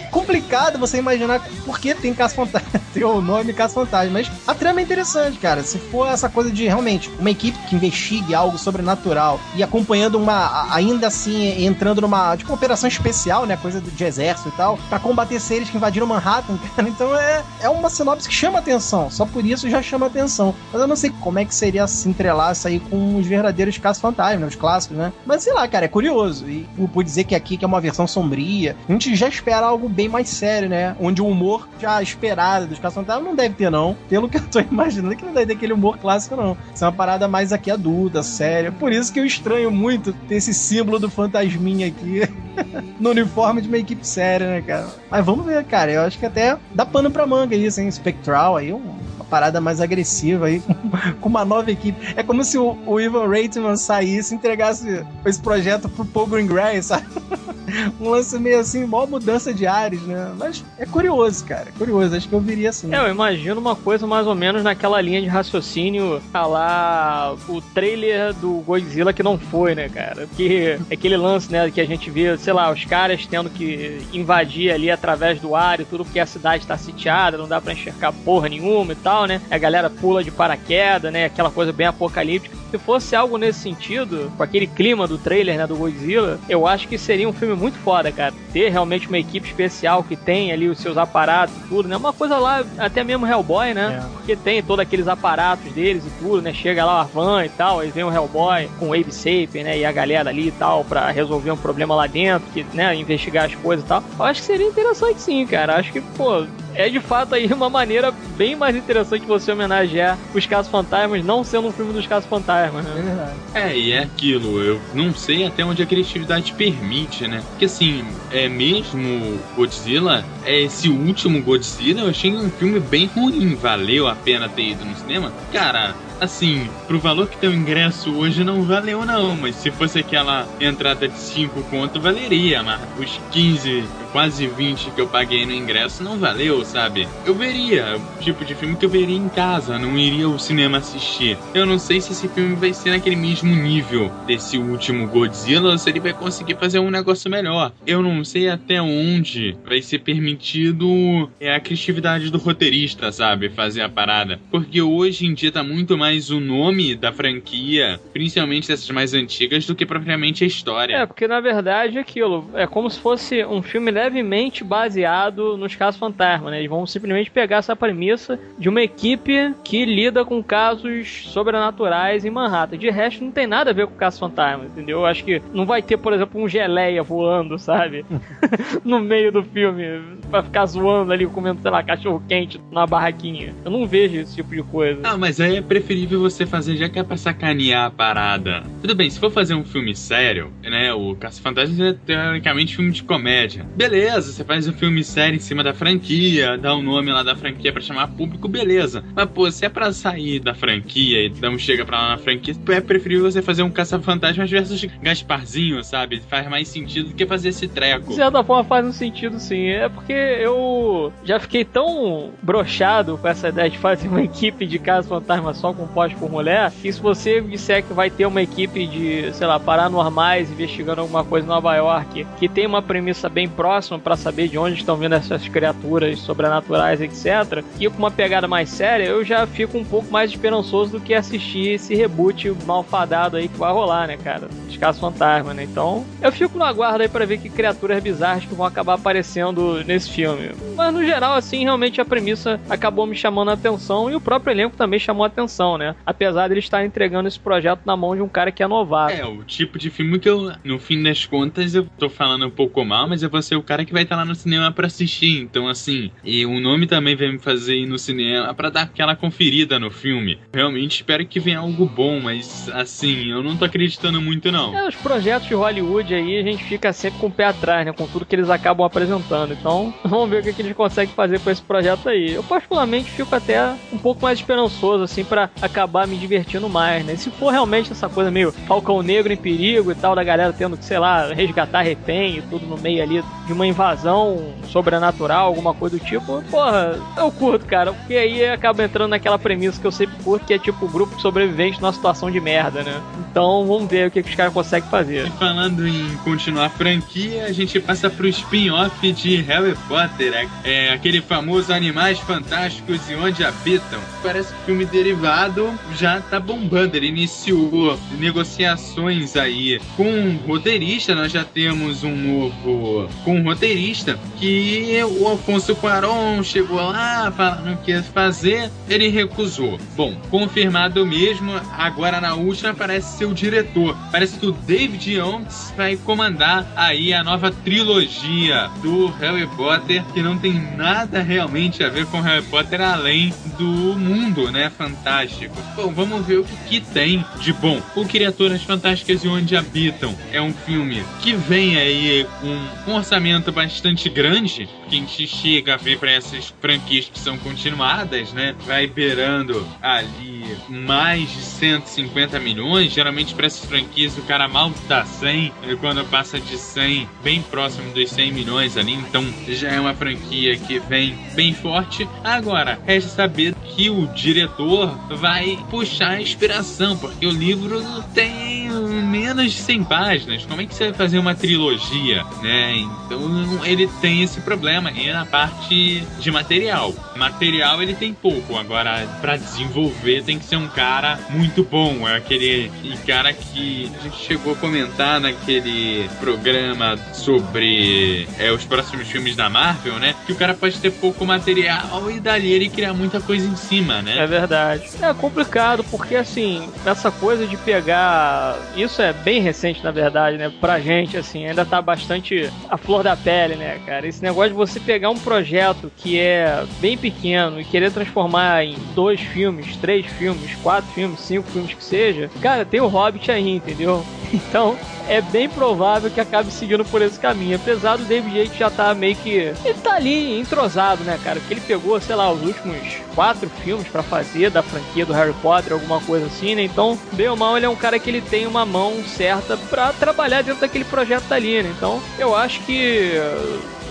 é 0.07 0.09
complicado 0.11 0.79
você 0.79 0.97
imaginar 0.97 1.39
por 1.63 1.79
que 1.79 1.93
tem 1.93 2.13
Caça-Fantasma, 2.13 2.81
tem 2.91 3.03
o 3.03 3.21
nome 3.21 3.53
Caça-Fantasma, 3.53 4.11
mas 4.11 4.31
a 4.47 4.55
trama 4.55 4.79
é 4.79 4.83
interessante, 4.83 5.37
cara. 5.37 5.61
Se 5.61 5.77
for 5.77 6.07
essa 6.07 6.27
coisa 6.27 6.49
de 6.49 6.65
realmente 6.65 7.11
uma 7.19 7.29
equipe 7.29 7.57
que 7.67 7.75
investigue 7.75 8.33
algo 8.33 8.57
sobrenatural 8.57 9.39
e 9.55 9.61
acompanhando 9.61 10.15
uma, 10.15 10.73
ainda 10.73 11.07
assim, 11.07 11.63
entrando 11.63 12.01
numa, 12.01 12.35
tipo, 12.35 12.49
uma 12.49 12.57
operação 12.57 12.87
especial, 12.87 13.45
né, 13.45 13.55
coisa 13.57 13.79
de 13.79 14.03
exército 14.03 14.49
e 14.49 14.51
tal, 14.53 14.79
para 14.89 14.97
combater 14.97 15.39
seres 15.39 15.69
que 15.69 15.77
invadiram 15.77 16.07
Manhattan, 16.07 16.57
cara. 16.75 16.89
Então 16.89 17.15
é, 17.15 17.43
é 17.61 17.69
uma 17.69 17.89
sinopse 17.89 18.27
que 18.27 18.33
chama 18.33 18.57
atenção, 18.57 19.11
só 19.11 19.23
por 19.23 19.45
isso 19.45 19.69
já 19.69 19.83
chama 19.83 20.06
atenção. 20.07 20.53
Mas 20.71 20.81
eu 20.81 20.87
não 20.87 20.95
sei 20.95 21.11
como 21.21 21.39
é 21.39 21.45
que 21.45 21.53
seria 21.53 21.87
se 21.87 22.07
entrelar 22.09 22.53
isso 22.53 22.67
aí 22.67 22.79
com 22.79 23.17
os 23.17 23.25
verdadeiros 23.25 23.77
Caça-Fantasma, 23.77 24.41
né, 24.41 24.47
os 24.47 24.55
clássicos, 24.55 24.97
né? 24.97 25.13
Mas 25.25 25.43
sei 25.43 25.53
lá, 25.53 25.67
cara, 25.67 25.85
é 25.85 25.89
curioso. 25.89 26.49
E 26.49 26.67
por 26.93 27.03
dizer 27.03 27.23
que 27.23 27.35
aqui 27.35 27.57
que 27.57 27.65
é 27.65 27.67
uma 27.67 27.81
versão 27.81 28.07
sombria, 28.07 28.75
a 28.87 28.91
gente 28.91 29.15
já 29.15 29.27
espera 29.27 29.65
algo 29.65 29.87
bem 29.89 30.09
mais 30.09 30.29
sério, 30.29 30.69
né? 30.69 30.95
Onde 30.99 31.21
o 31.21 31.27
humor 31.27 31.67
já 31.79 32.01
esperado 32.01 32.67
dos 32.67 32.79
caça-fantasmas 32.79 33.25
não 33.25 33.35
deve 33.35 33.55
ter, 33.55 33.69
não. 33.69 33.95
Pelo 34.09 34.29
que 34.29 34.37
eu 34.37 34.47
tô 34.47 34.59
imaginando, 34.71 35.15
que 35.15 35.25
não 35.25 35.33
deve 35.33 35.47
ter 35.47 35.53
aquele 35.53 35.73
humor 35.73 35.97
clássico, 35.97 36.35
não. 36.35 36.57
Isso 36.73 36.83
é 36.83 36.87
uma 36.87 36.93
parada 36.93 37.27
mais 37.27 37.53
aqui 37.53 37.71
adulta, 37.71 38.23
séria. 38.23 38.71
Por 38.71 38.91
isso 38.91 39.11
que 39.11 39.19
eu 39.19 39.25
estranho 39.25 39.71
muito 39.71 40.13
ter 40.13 40.35
esse 40.35 40.53
símbolo 40.53 40.99
do 40.99 41.09
fantasminha 41.09 41.87
aqui 41.87 42.21
no 42.99 43.11
uniforme 43.11 43.61
de 43.61 43.67
uma 43.67 43.77
equipe 43.77 44.05
séria, 44.05 44.47
né, 44.47 44.61
cara? 44.61 44.87
Mas 45.09 45.25
vamos 45.25 45.45
ver, 45.45 45.63
cara. 45.65 45.91
Eu 45.91 46.01
acho 46.01 46.17
que 46.17 46.25
até 46.25 46.57
dá 46.73 46.85
pano 46.85 47.11
pra 47.11 47.25
manga 47.25 47.55
isso, 47.55 47.79
hein? 47.81 47.91
Spectral 47.91 48.57
aí, 48.57 48.73
um 48.73 48.95
parada 49.29 49.61
mais 49.61 49.81
agressiva 49.81 50.47
aí, 50.47 50.61
com 51.21 51.29
uma 51.29 51.45
nova 51.45 51.71
equipe. 51.71 52.13
É 52.15 52.23
como 52.23 52.43
se 52.43 52.57
o, 52.57 52.99
Ivan 52.99 53.27
Reitman 53.27 53.77
saísse 53.77 54.33
e 54.33 54.37
entregasse 54.37 55.05
esse 55.25 55.39
projeto 55.39 55.89
pro 55.89 56.05
Paul 56.05 56.27
Greengrass, 56.27 56.87
sabe? 56.87 57.05
um 57.99 58.09
lance 58.09 58.37
meio 58.39 58.59
assim, 58.59 58.85
mó 58.85 59.05
mudança 59.05 59.53
de 59.53 59.67
ares, 59.67 60.01
né? 60.01 60.33
Mas 60.37 60.63
é 60.77 60.85
curioso, 60.85 61.45
cara. 61.45 61.69
É 61.69 61.77
curioso, 61.77 62.15
acho 62.15 62.27
que 62.27 62.33
eu 62.33 62.39
viria 62.39 62.69
assim. 62.69 62.93
É, 62.93 62.99
eu 62.99 63.09
imagino 63.09 63.59
uma 63.59 63.75
coisa 63.75 64.07
mais 64.07 64.25
ou 64.25 64.35
menos 64.35 64.63
naquela 64.63 64.99
linha 65.01 65.21
de 65.21 65.27
raciocínio, 65.27 66.21
a 66.33 66.45
lá 66.45 67.35
o 67.47 67.61
trailer 67.61 68.33
do 68.35 68.63
Godzilla 68.65 69.13
que 69.13 69.23
não 69.23 69.37
foi, 69.37 69.75
né, 69.75 69.89
cara? 69.89 70.27
Que 70.35 70.79
é 70.89 70.93
aquele 70.93 71.17
lance, 71.17 71.51
né, 71.51 71.69
que 71.69 71.81
a 71.81 71.85
gente 71.85 72.09
vê, 72.09 72.37
sei 72.37 72.53
lá, 72.53 72.71
os 72.71 72.85
caras 72.85 73.25
tendo 73.25 73.49
que 73.49 74.01
invadir 74.13 74.71
ali 74.71 74.89
através 74.89 75.39
do 75.39 75.55
ar 75.55 75.79
e 75.79 75.85
tudo 75.85 76.05
porque 76.05 76.19
a 76.19 76.25
cidade 76.25 76.65
tá 76.65 76.77
sitiada, 76.77 77.37
não 77.37 77.47
dá 77.47 77.59
para 77.59 77.73
enxergar 77.73 78.13
porra 78.13 78.49
nenhuma 78.49 78.93
e 78.93 78.95
tal, 78.95 79.16
né? 79.25 79.41
A 79.49 79.57
galera 79.57 79.89
pula 79.89 80.23
de 80.23 80.29
paraquedas, 80.29 81.11
né? 81.11 81.25
Aquela 81.25 81.49
coisa 81.49 81.71
bem 81.71 81.87
apocalíptica. 81.87 82.55
Se 82.71 82.77
fosse 82.77 83.15
algo 83.15 83.37
nesse 83.37 83.59
sentido, 83.59 84.31
com 84.35 84.43
aquele 84.43 84.67
clima 84.67 85.07
do 85.07 85.17
trailer, 85.17 85.57
né, 85.57 85.65
do 85.65 85.75
Godzilla, 85.75 86.39
eu 86.49 86.67
acho 86.67 86.87
que 86.87 86.97
seria 86.97 87.27
um 87.27 87.33
filme 87.33 87.55
muito 87.55 87.77
foda, 87.79 88.11
cara. 88.11 88.33
Ter 88.51 88.69
realmente 88.69 89.07
uma 89.07 89.17
equipe 89.17 89.47
especial 89.47 90.03
que 90.03 90.15
tem 90.15 90.51
ali 90.51 90.67
os 90.67 90.77
seus 90.77 90.97
aparatos 90.97 91.55
e 91.55 91.67
tudo, 91.67 91.87
né? 91.87 91.95
Uma 91.95 92.11
coisa 92.11 92.37
lá, 92.37 92.65
até 92.77 93.03
mesmo 93.03 93.25
Hellboy, 93.25 93.73
né? 93.73 94.03
É. 94.03 94.17
Porque 94.17 94.35
tem 94.35 94.61
todos 94.61 94.83
aqueles 94.83 95.07
aparatos 95.07 95.71
deles 95.71 96.03
e 96.05 96.09
tudo, 96.21 96.41
né? 96.41 96.53
Chega 96.53 96.83
lá 96.83 97.03
o 97.03 97.05
van 97.05 97.45
e 97.45 97.49
tal, 97.49 97.79
aí 97.79 97.89
vem 97.89 98.03
o 98.03 98.13
Hellboy 98.13 98.69
com 98.77 98.87
o 98.87 98.89
Wave 98.89 99.11
Safe, 99.11 99.63
né? 99.63 99.77
E 99.77 99.85
a 99.85 99.91
galera 99.91 100.29
ali 100.29 100.47
e 100.47 100.51
tal, 100.51 100.83
pra 100.83 101.09
resolver 101.09 101.51
um 101.51 101.57
problema 101.57 101.95
lá 101.95 102.07
dentro, 102.07 102.49
que, 102.51 102.65
né? 102.73 102.93
Investigar 102.95 103.45
as 103.45 103.55
coisas 103.55 103.85
e 103.85 103.87
tal. 103.87 104.03
Eu 104.19 104.25
acho 104.25 104.41
que 104.41 104.47
seria 104.47 104.67
interessante 104.67 105.21
sim, 105.21 105.45
cara. 105.45 105.77
Acho 105.77 105.91
que, 105.91 106.01
pô, 106.01 106.45
é 106.75 106.89
de 106.89 106.99
fato 106.99 107.33
aí 107.33 107.47
uma 107.47 107.69
maneira 107.69 108.13
bem 108.37 108.55
mais 108.55 108.75
interessante 108.75 109.25
você 109.25 109.51
homenagear 109.51 110.17
os 110.33 110.45
Casos 110.45 110.71
Fantasmas, 110.71 111.23
não 111.23 111.43
sendo 111.43 111.67
um 111.67 111.71
filme 111.71 111.91
dos 111.91 112.05
Casos 112.05 112.29
Fantasmas, 112.29 112.56
né? 112.65 113.35
É, 113.53 113.59
é, 113.59 113.77
e 113.77 113.91
é 113.91 113.99
aquilo, 113.99 114.61
eu 114.61 114.81
não 114.93 115.13
sei 115.13 115.45
até 115.45 115.63
onde 115.63 115.81
a 115.81 115.85
criatividade 115.85 116.53
permite, 116.53 117.27
né? 117.27 117.43
Porque 117.49 117.65
assim, 117.65 118.05
é 118.31 118.47
mesmo 118.47 119.39
Godzilla, 119.55 120.25
é 120.45 120.61
esse 120.61 120.89
último 120.89 121.41
Godzilla, 121.41 122.01
eu 122.01 122.09
achei 122.09 122.35
um 122.35 122.49
filme 122.49 122.79
bem 122.79 123.07
ruim, 123.07 123.55
valeu 123.55 124.07
a 124.07 124.15
pena 124.15 124.49
ter 124.49 124.69
ido 124.69 124.85
no 124.85 124.95
cinema? 124.95 125.31
Cara, 125.51 125.95
assim, 126.19 126.67
pro 126.87 126.99
valor 126.99 127.27
que 127.27 127.37
tem 127.37 127.49
o 127.49 127.53
ingresso 127.53 128.13
hoje 128.15 128.43
não 128.43 128.63
valeu 128.63 129.05
não, 129.05 129.35
mas 129.35 129.55
se 129.55 129.71
fosse 129.71 129.99
aquela 129.99 130.47
entrada 130.59 131.07
de 131.07 131.17
5 131.17 131.63
conto, 131.63 131.99
valeria, 131.99 132.63
mas 132.63 132.81
os 132.99 133.19
15, 133.31 133.83
quase 134.11 134.47
20 134.47 134.91
que 134.91 135.01
eu 135.01 135.07
paguei 135.07 135.45
no 135.45 135.53
ingresso 135.53 136.03
não 136.03 136.17
valeu, 136.17 136.63
sabe? 136.65 137.07
Eu 137.25 137.35
veria, 137.35 137.97
o 137.97 138.23
tipo 138.23 138.43
de 138.43 138.55
filme 138.55 138.75
que 138.75 138.85
eu 138.85 138.89
veria 138.89 139.15
em 139.15 139.29
casa, 139.29 139.77
não 139.77 139.97
iria 139.97 140.25
ao 140.25 140.39
cinema 140.39 140.77
assistir. 140.77 141.37
Eu 141.53 141.65
não 141.65 141.77
sei 141.77 142.01
se 142.01 142.11
esse 142.11 142.27
filme 142.27 142.55
vai 142.55 142.73
ser 142.73 142.91
naquele 142.91 143.15
mesmo 143.15 143.53
nível 143.53 144.11
desse 144.25 144.57
último 144.57 145.07
Godzilla 145.07 145.71
ou 145.71 145.77
se 145.77 145.89
ele 145.89 145.99
vai 145.99 146.13
conseguir 146.13 146.55
fazer 146.55 146.79
um 146.79 146.89
negócio 146.89 147.29
melhor. 147.29 147.71
Eu 147.85 148.01
não 148.01 148.23
sei 148.23 148.49
até 148.49 148.81
onde 148.81 149.55
vai 149.65 149.81
ser 149.81 149.99
permitido 149.99 151.29
é 151.39 151.53
a 151.53 151.59
criatividade 151.59 152.31
do 152.31 152.37
roteirista, 152.37 153.11
sabe? 153.11 153.49
Fazer 153.49 153.81
a 153.81 153.89
parada. 153.89 154.39
Porque 154.49 154.81
hoje 154.81 155.25
em 155.25 155.33
dia 155.33 155.51
tá 155.51 155.63
muito 155.63 155.97
mais 155.97 156.06
mais 156.07 156.29
o 156.29 156.39
nome 156.39 156.95
da 156.95 157.11
franquia, 157.11 157.99
principalmente 158.13 158.69
dessas 158.69 158.89
mais 158.91 159.13
antigas, 159.13 159.65
do 159.65 159.75
que 159.75 159.85
propriamente 159.85 160.45
a 160.45 160.47
história. 160.47 160.95
É, 160.95 161.05
porque 161.05 161.27
na 161.27 161.41
verdade 161.41 161.97
é 161.97 162.01
aquilo. 162.01 162.49
É 162.53 162.65
como 162.65 162.89
se 162.89 162.97
fosse 162.97 163.43
um 163.43 163.61
filme 163.61 163.91
levemente 163.91 164.63
baseado 164.63 165.57
nos 165.57 165.75
casos 165.75 165.99
fantasma, 165.99 166.49
né? 166.49 166.59
Eles 166.59 166.69
vão 166.69 166.87
simplesmente 166.87 167.29
pegar 167.29 167.57
essa 167.57 167.75
premissa 167.75 168.39
de 168.57 168.69
uma 168.69 168.81
equipe 168.81 169.53
que 169.65 169.83
lida 169.83 170.23
com 170.23 170.41
casos 170.41 171.25
sobrenaturais 171.25 172.23
em 172.23 172.29
Manhattan. 172.29 172.77
De 172.77 172.89
resto, 172.89 173.25
não 173.25 173.31
tem 173.31 173.45
nada 173.45 173.71
a 173.71 173.73
ver 173.73 173.87
com 173.87 173.95
casos 173.95 174.17
fantasma, 174.17 174.63
entendeu? 174.63 174.99
Eu 174.99 175.05
acho 175.05 175.25
que 175.25 175.41
não 175.53 175.65
vai 175.65 175.81
ter, 175.81 175.97
por 175.97 176.13
exemplo, 176.13 176.41
um 176.41 176.47
geleia 176.47 177.03
voando, 177.03 177.59
sabe? 177.59 178.05
no 178.85 179.01
meio 179.01 179.29
do 179.29 179.43
filme, 179.43 179.83
pra 180.31 180.41
ficar 180.41 180.67
zoando 180.67 181.11
ali, 181.11 181.27
comendo, 181.27 181.61
sei 181.61 181.69
lá, 181.69 181.83
cachorro 181.83 182.23
quente 182.29 182.61
na 182.71 182.87
barraquinha. 182.87 183.53
Eu 183.65 183.71
não 183.71 183.85
vejo 183.85 184.15
esse 184.15 184.35
tipo 184.35 184.55
de 184.55 184.63
coisa. 184.63 185.01
Ah, 185.03 185.17
mas 185.17 185.41
aí 185.41 185.57
é 185.57 185.61
preferível 185.61 185.96
preferível 185.97 186.19
você 186.19 186.45
fazer, 186.45 186.77
já 186.77 186.87
que 186.87 186.99
é 186.99 187.03
pra 187.03 187.17
sacanear 187.17 187.85
a 187.85 187.89
parada. 187.89 188.63
Tudo 188.81 188.93
bem, 188.93 189.09
se 189.09 189.19
for 189.19 189.31
fazer 189.31 189.55
um 189.55 189.63
filme 189.63 189.95
sério, 189.95 190.51
né? 190.61 190.93
O 190.93 191.15
Caça 191.15 191.41
Fantasmas 191.41 191.79
é 191.79 191.93
teoricamente 191.93 192.75
filme 192.75 192.91
de 192.91 193.03
comédia. 193.03 193.65
Beleza, 193.75 194.31
você 194.31 194.43
faz 194.43 194.67
um 194.67 194.73
filme 194.73 195.03
sério 195.03 195.37
em 195.37 195.39
cima 195.39 195.63
da 195.63 195.73
franquia, 195.73 196.57
dá 196.57 196.75
o 196.75 196.79
um 196.79 196.83
nome 196.83 197.11
lá 197.11 197.23
da 197.23 197.35
franquia 197.35 197.71
para 197.71 197.81
chamar 197.81 198.09
público, 198.09 198.47
beleza. 198.47 199.03
Mas, 199.15 199.27
pô, 199.29 199.49
se 199.49 199.65
é 199.65 199.69
pra 199.69 199.91
sair 199.91 200.39
da 200.39 200.53
franquia 200.53 201.25
e 201.25 201.47
um 201.47 201.57
chega 201.57 201.83
pra 201.83 201.99
lá 201.99 202.09
na 202.09 202.17
franquia, 202.17 202.53
é 202.69 202.81
preferível 202.81 203.31
você 203.31 203.41
fazer 203.41 203.63
um 203.63 203.71
Caça 203.71 203.99
Fantasmas 203.99 204.51
versus 204.51 204.85
Gasparzinho, 205.01 205.83
sabe? 205.83 206.21
Faz 206.29 206.47
mais 206.47 206.67
sentido 206.67 207.09
do 207.09 207.15
que 207.15 207.25
fazer 207.25 207.49
esse 207.49 207.67
treco. 207.67 208.09
De 208.09 208.15
certa 208.15 208.43
forma 208.43 208.63
faz 208.63 208.85
um 208.85 208.91
sentido 208.91 209.39
sim. 209.39 209.67
É 209.67 209.89
porque 209.89 210.13
eu 210.13 211.11
já 211.23 211.39
fiquei 211.39 211.65
tão 211.65 212.31
brochado 212.43 213.17
com 213.17 213.27
essa 213.27 213.49
ideia 213.49 213.69
de 213.69 213.77
fazer 213.79 214.07
uma 214.07 214.21
equipe 214.27 214.67
de 214.67 214.77
Caça 214.77 215.07
Fantasma 215.07 215.53
só 215.53 215.73
com 215.73 215.86
composto 215.87 216.17
por 216.17 216.29
mulher, 216.29 216.71
que 216.71 216.91
se 216.91 217.01
você 217.01 217.41
disser 217.41 217.83
que 217.83 217.93
vai 217.93 218.09
ter 218.09 218.25
uma 218.25 218.41
equipe 218.41 218.85
de, 218.85 219.33
sei 219.33 219.47
lá, 219.47 219.59
paranormais 219.59 220.51
investigando 220.51 221.01
alguma 221.01 221.23
coisa 221.23 221.45
em 221.45 221.49
Nova 221.49 221.75
York, 221.75 222.27
que 222.37 222.49
tem 222.49 222.65
uma 222.65 222.81
premissa 222.81 223.29
bem 223.29 223.47
próxima 223.47 223.97
para 223.97 224.15
saber 224.15 224.47
de 224.47 224.57
onde 224.57 224.75
estão 224.75 224.97
vindo 224.97 225.15
essas 225.15 225.47
criaturas 225.47 226.19
sobrenaturais, 226.19 227.01
etc., 227.01 227.63
e 227.79 227.89
com 227.89 227.97
uma 227.97 228.11
pegada 228.11 228.47
mais 228.47 228.69
séria, 228.69 229.05
eu 229.05 229.23
já 229.23 229.47
fico 229.47 229.77
um 229.77 229.85
pouco 229.85 230.11
mais 230.11 230.31
esperançoso 230.31 230.91
do 230.91 230.99
que 230.99 231.13
assistir 231.13 231.69
esse 231.69 231.95
reboot 231.95 232.53
malfadado 232.65 233.37
aí 233.37 233.47
que 233.47 233.57
vai 233.57 233.71
rolar, 233.71 234.07
né, 234.07 234.17
cara? 234.17 234.47
Escasso 234.69 234.99
Fantasma, 234.99 235.53
né? 235.53 235.63
Então, 235.63 236.05
eu 236.21 236.31
fico 236.31 236.57
no 236.57 236.63
aguardo 236.63 237.01
aí 237.01 237.09
para 237.09 237.25
ver 237.25 237.37
que 237.37 237.49
criaturas 237.49 238.01
bizarras 238.01 238.45
que 238.45 238.53
vão 238.53 238.65
acabar 238.65 238.95
aparecendo 238.95 239.83
nesse 239.85 240.09
filme. 240.09 240.51
Mas 240.75 240.93
no 240.93 241.03
geral, 241.03 241.35
assim, 241.35 241.63
realmente 241.63 242.01
a 242.01 242.05
premissa 242.05 242.59
acabou 242.69 243.05
me 243.05 243.15
chamando 243.15 243.49
a 243.49 243.53
atenção 243.53 244.09
e 244.09 244.15
o 244.15 244.21
próprio 244.21 244.51
elenco 244.51 244.75
também 244.75 244.99
chamou 244.99 245.23
a 245.23 245.27
atenção, 245.27 245.76
né? 245.77 245.95
Apesar 246.05 246.47
de 246.47 246.53
ele 246.53 246.59
estar 246.59 246.85
entregando 246.85 247.27
esse 247.27 247.39
projeto 247.39 247.81
na 247.85 247.95
mão 247.95 248.15
de 248.15 248.21
um 248.21 248.27
cara 248.27 248.51
que 248.51 248.63
é 248.63 248.67
novato. 248.67 249.13
É, 249.13 249.25
o 249.25 249.43
tipo 249.43 249.77
de 249.77 249.89
filme 249.89 250.19
que 250.19 250.29
eu, 250.29 250.51
no 250.63 250.79
fim 250.79 251.01
das 251.01 251.25
contas, 251.25 251.75
eu 251.75 251.85
tô 251.97 252.09
falando 252.09 252.45
um 252.45 252.51
pouco 252.51 252.83
mal, 252.83 253.07
mas 253.07 253.23
eu 253.23 253.29
vou 253.29 253.41
ser 253.41 253.55
o 253.55 253.63
cara 253.63 253.85
que 253.85 253.93
vai 253.93 254.03
estar 254.03 254.15
lá 254.15 254.25
no 254.25 254.35
cinema 254.35 254.71
para 254.71 254.87
assistir. 254.87 255.39
Então, 255.39 255.67
assim, 255.67 256.11
e 256.23 256.45
o 256.45 256.59
nome 256.59 256.87
também 256.87 257.15
vai 257.15 257.31
me 257.31 257.39
fazer 257.39 257.75
ir 257.75 257.85
no 257.85 257.97
cinema 257.97 258.53
para 258.53 258.69
dar 258.69 258.81
aquela 258.83 259.15
conferida 259.15 259.79
no 259.79 259.91
filme. 259.91 260.39
Realmente 260.53 260.95
espero 260.95 261.25
que 261.25 261.39
venha 261.39 261.59
algo 261.59 261.85
bom, 261.85 262.19
mas, 262.19 262.69
assim, 262.73 263.31
eu 263.31 263.43
não 263.43 263.57
tô 263.57 263.65
acreditando 263.65 264.21
muito, 264.21 264.51
não. 264.51 264.75
É, 264.77 264.87
os 264.87 264.95
projetos 264.95 265.47
de 265.47 265.53
Hollywood 265.53 266.13
aí, 266.13 266.37
a 266.37 266.43
gente 266.43 266.63
fica 266.63 266.91
sempre 266.93 267.19
com 267.19 267.27
o 267.27 267.31
pé 267.31 267.45
atrás, 267.45 267.85
né? 267.85 267.91
Com 267.91 268.07
tudo 268.07 268.25
que 268.25 268.35
eles 268.35 268.49
acabam 268.49 268.85
apresentando. 268.85 269.53
Então, 269.53 269.93
vamos 270.03 270.29
ver 270.29 270.41
o 270.41 270.43
que, 270.43 270.53
que 270.53 270.61
eles 270.61 270.75
conseguem 270.75 271.13
fazer 271.13 271.39
com 271.39 271.49
esse 271.49 271.61
projeto 271.61 272.09
aí. 272.09 272.33
Eu, 272.33 272.43
particularmente, 272.43 273.11
fico 273.11 273.33
até 273.35 273.75
um 273.91 273.97
pouco 273.97 274.21
mais 274.21 274.39
esperançoso, 274.39 275.03
assim, 275.03 275.23
para 275.23 275.49
acabar 275.67 276.07
me 276.07 276.17
divertindo 276.17 276.67
mais, 276.67 277.05
né? 277.05 277.15
Se 277.15 277.29
for 277.29 277.51
realmente 277.51 277.91
essa 277.91 278.09
coisa 278.09 278.31
meio 278.31 278.51
Falcão 278.51 279.01
Negro 279.01 279.31
em 279.31 279.37
perigo 279.37 279.91
e 279.91 279.95
tal, 279.95 280.15
da 280.15 280.23
galera 280.23 280.53
tendo 280.53 280.77
que, 280.77 280.85
sei 280.85 280.99
lá, 280.99 281.27
resgatar 281.33 281.81
refém 281.81 282.37
e 282.37 282.41
tudo 282.41 282.65
no 282.65 282.77
meio 282.77 283.01
ali 283.03 283.23
de 283.45 283.53
uma 283.53 283.67
invasão 283.67 284.53
sobrenatural, 284.67 285.47
alguma 285.47 285.73
coisa 285.73 285.97
do 285.97 286.03
tipo, 286.03 286.41
porra, 286.49 286.99
eu 287.15 287.31
curto, 287.31 287.65
cara, 287.65 287.93
porque 287.93 288.15
aí 288.15 288.45
acaba 288.45 288.83
entrando 288.83 289.11
naquela 289.11 289.39
premissa 289.39 289.79
que 289.79 289.87
eu 289.87 289.91
sempre 289.91 290.21
curto, 290.23 290.45
que 290.45 290.53
é 290.53 290.59
tipo 290.59 290.87
grupo 290.87 291.19
sobrevivente 291.21 291.81
numa 291.81 291.93
situação 291.93 292.29
de 292.29 292.39
merda, 292.39 292.83
né? 292.83 293.01
Então 293.29 293.65
vamos 293.65 293.89
ver 293.89 294.07
o 294.07 294.11
que, 294.11 294.23
que 294.23 294.29
os 294.29 294.35
caras 294.35 294.53
conseguem 294.53 294.89
fazer. 294.89 295.27
E 295.27 295.31
falando 295.31 295.87
em 295.87 296.15
continuar 296.23 296.65
a 296.65 296.69
franquia, 296.69 297.45
a 297.45 297.51
gente 297.51 297.79
passa 297.79 298.09
pro 298.09 298.27
spin-off 298.27 299.11
de 299.11 299.37
Harry 299.41 299.75
Potter, 299.87 300.47
é 300.63 300.91
aquele 300.91 301.21
famoso 301.21 301.71
Animais 301.73 302.19
Fantásticos 302.19 303.09
e 303.09 303.15
Onde 303.15 303.43
Habitam. 303.43 303.99
Parece 304.21 304.53
o 304.53 304.57
filme 304.65 304.85
derivado 304.85 305.46
já 305.95 306.21
tá 306.21 306.39
bombando, 306.39 306.95
ele 306.95 307.07
iniciou 307.07 307.97
negociações 308.19 309.35
aí 309.35 309.79
com 309.95 310.09
um 310.09 310.37
roteirista, 310.47 311.15
nós 311.15 311.31
já 311.31 311.43
temos 311.43 312.03
um 312.03 312.15
novo 312.15 313.09
com 313.23 313.37
um 313.37 313.43
roteirista 313.43 314.19
que 314.37 315.01
o 315.03 315.27
Alfonso 315.27 315.75
Cuarón 315.75 316.43
chegou 316.43 316.77
lá 316.77 317.31
falando 317.31 317.81
que 317.83 317.91
ia 317.91 318.03
fazer, 318.03 318.71
ele 318.89 319.07
recusou. 319.09 319.79
Bom, 319.95 320.15
confirmado 320.29 321.05
mesmo, 321.05 321.51
agora 321.77 322.19
na 322.21 322.35
última 322.35 322.73
parece 322.73 323.17
ser 323.17 323.25
o 323.25 323.33
diretor. 323.33 323.97
Parece 324.11 324.39
que 324.39 324.45
o 324.45 324.51
David 324.51 325.13
Youngs 325.13 325.73
vai 325.75 325.95
comandar 325.95 326.65
aí 326.75 327.13
a 327.13 327.23
nova 327.23 327.51
trilogia 327.51 328.69
do 328.81 329.07
Harry 329.07 329.47
Potter, 329.55 330.03
que 330.13 330.21
não 330.21 330.37
tem 330.37 330.53
nada 330.75 331.21
realmente 331.21 331.83
a 331.83 331.89
ver 331.89 332.05
com 332.07 332.21
Harry 332.21 332.45
Potter 332.45 332.81
além 332.81 333.33
do 333.57 333.65
mundo, 333.65 334.51
né, 334.51 334.69
fantástico. 334.69 335.36
Bom, 335.75 335.91
vamos 335.93 336.25
ver 336.25 336.39
o 336.39 336.43
que, 336.43 336.55
que 336.67 336.81
tem 336.81 337.23
de 337.39 337.53
bom. 337.53 337.81
O 337.95 338.05
Criaturas 338.05 338.63
Fantásticas 338.63 339.23
e 339.23 339.27
Onde 339.27 339.55
Habitam 339.55 340.15
é 340.31 340.41
um 340.41 340.51
filme 340.51 341.03
que 341.21 341.33
vem 341.33 341.77
aí 341.77 342.25
com 342.41 342.91
um 342.91 342.95
orçamento 342.95 343.51
bastante 343.51 344.09
grande, 344.09 344.67
que 344.89 344.95
a 344.95 344.99
gente 344.99 345.27
chega 345.27 345.75
a 345.75 345.77
ver 345.77 345.99
para 345.99 346.11
essas 346.11 346.53
franquias 346.59 347.09
que 347.09 347.19
são 347.19 347.37
continuadas, 347.37 348.33
né? 348.33 348.55
Vai 348.65 348.87
beirando 348.87 349.67
ali 349.81 350.57
mais 350.67 351.29
de 351.29 351.41
150 351.41 352.39
milhões. 352.39 352.91
Geralmente 352.91 353.35
para 353.35 353.45
essas 353.45 353.65
franquias 353.65 354.17
o 354.17 354.21
cara 354.23 354.47
mal 354.47 354.71
dá 354.87 355.05
100, 355.05 355.53
e 355.67 355.75
quando 355.75 356.03
passa 356.05 356.39
de 356.39 356.57
100, 356.57 357.07
bem 357.23 357.41
próximo 357.43 357.93
dos 357.93 358.09
100 358.09 358.31
milhões 358.31 358.77
ali. 358.77 358.93
Então 358.93 359.23
já 359.49 359.69
é 359.69 359.79
uma 359.79 359.93
franquia 359.93 360.57
que 360.57 360.79
vem 360.79 361.15
bem 361.35 361.53
forte. 361.53 362.07
Agora, 362.23 362.79
resta 362.85 363.09
saber 363.09 363.53
que 363.75 363.89
o 363.89 364.07
diretor 364.07 364.97
vai 365.09 365.26
puxar 365.69 366.11
a 366.11 366.21
inspiração, 366.21 366.97
porque 366.97 367.25
o 367.25 367.31
livro 367.31 367.83
tem 368.13 368.69
menos 369.03 369.53
de 369.53 369.61
100 369.61 369.83
páginas. 369.85 370.45
Como 370.45 370.61
é 370.61 370.65
que 370.65 370.73
você 370.73 370.85
vai 370.85 370.93
fazer 370.93 371.19
uma 371.19 371.35
trilogia, 371.35 372.23
né? 372.41 372.75
Então 372.77 373.65
ele 373.65 373.87
tem 374.01 374.23
esse 374.23 374.41
problema 374.41 374.89
aí 374.89 375.11
na 375.11 375.25
parte 375.25 376.03
de 376.19 376.31
material. 376.31 376.93
Material 377.15 377.81
ele 377.81 377.95
tem 377.95 378.13
pouco, 378.13 378.57
agora 378.57 379.07
para 379.21 379.37
desenvolver 379.37 380.23
tem 380.23 380.39
que 380.39 380.45
ser 380.45 380.57
um 380.57 380.67
cara 380.67 381.19
muito 381.29 381.63
bom. 381.63 382.07
É 382.07 382.17
aquele 382.17 382.71
cara 383.05 383.33
que 383.33 383.91
a 383.99 384.03
gente 384.03 384.17
chegou 384.17 384.53
a 384.53 384.55
comentar 384.55 385.19
naquele 385.19 386.09
programa 386.19 386.97
sobre 387.13 388.27
é, 388.37 388.51
os 388.51 388.65
próximos 388.65 389.07
filmes 389.07 389.35
da 389.35 389.49
Marvel, 389.49 389.99
né? 389.99 390.15
Que 390.25 390.33
o 390.33 390.35
cara 390.35 390.53
pode 390.53 390.79
ter 390.79 390.91
pouco 390.91 391.25
material 391.25 392.09
e 392.11 392.19
dali 392.19 392.51
ele 392.51 392.69
criar 392.69 392.93
muita 392.93 393.19
coisa 393.19 393.47
em 393.47 393.55
cima, 393.55 394.01
né? 394.01 394.17
É 394.17 394.27
verdade. 394.27 394.89
É 395.01 395.13
complicado 395.17 395.83
porque 395.85 396.15
assim, 396.15 396.69
essa 396.85 397.11
coisa 397.11 397.45
de 397.45 397.57
pegar. 397.57 398.57
Isso 398.75 399.01
é 399.01 399.13
bem 399.13 399.41
recente, 399.41 399.83
na 399.83 399.91
verdade, 399.91 400.37
né? 400.37 400.51
Pra 400.61 400.79
gente, 400.79 401.17
assim, 401.17 401.45
ainda 401.45 401.65
tá 401.65 401.81
bastante 401.81 402.51
a 402.69 402.77
flor 402.77 403.03
da 403.03 403.15
pele, 403.15 403.55
né, 403.55 403.79
cara? 403.85 404.07
Esse 404.07 404.21
negócio 404.21 404.51
de 404.51 404.55
você 404.55 404.79
pegar 404.79 405.09
um 405.09 405.17
projeto 405.17 405.91
que 405.97 406.19
é 406.19 406.65
bem 406.79 406.97
pequeno 406.97 407.59
e 407.59 407.65
querer 407.65 407.91
transformar 407.91 408.63
em 408.63 408.77
dois 408.93 409.19
filmes, 409.19 409.75
três 409.77 410.05
filmes, 410.05 410.55
quatro 410.63 410.89
filmes, 410.91 411.19
cinco 411.19 411.49
filmes 411.49 411.73
que 411.73 411.83
seja, 411.83 412.29
cara, 412.41 412.65
tem 412.65 412.79
o 412.79 412.87
Hobbit 412.87 413.31
aí, 413.31 413.55
entendeu? 413.55 414.05
Então, 414.33 414.77
é 415.07 415.21
bem 415.21 415.47
provável 415.47 416.11
que 416.11 416.19
acabe 416.19 416.51
seguindo 416.51 416.83
por 416.85 417.01
esse 417.01 417.19
caminho. 417.19 417.55
Apesar 417.55 417.97
do 417.97 418.03
David 418.03 418.37
Yates 418.37 418.57
já 418.57 418.69
tá 418.69 418.93
meio 418.93 419.15
que. 419.15 419.53
Ele 419.63 419.79
tá 419.81 419.93
ali 419.93 420.39
entrosado, 420.39 421.03
né, 421.03 421.19
cara? 421.23 421.39
Porque 421.39 421.53
ele 421.53 421.61
pegou, 421.61 421.99
sei 422.01 422.15
lá, 422.15 422.31
os 422.31 422.41
últimos 422.41 422.97
quatro 423.15 423.49
filmes 423.63 423.87
para 423.87 424.03
fazer 424.03 424.49
da 424.49 424.61
franquia 424.61 425.05
do 425.05 425.13
Harry 425.13 425.33
Potter, 425.41 425.73
alguma 425.73 425.99
coisa 426.01 426.25
assim, 426.25 426.55
né? 426.55 426.63
Então, 426.63 426.97
bem 427.13 427.29
ou 427.29 427.37
mal, 427.37 427.57
ele 427.57 427.65
é 427.65 427.69
um 427.69 427.75
cara 427.75 427.99
que 427.99 428.09
ele 428.09 428.21
tem 428.21 428.45
uma 428.45 428.65
mão 428.65 429.03
certa 429.03 429.57
para 429.69 429.93
trabalhar 429.93 430.41
dentro 430.41 430.61
daquele 430.61 430.85
projeto 430.85 431.31
ali, 431.31 431.63
né? 431.63 431.73
Então, 431.75 432.01
eu 432.19 432.35
acho 432.35 432.59
que 432.61 433.13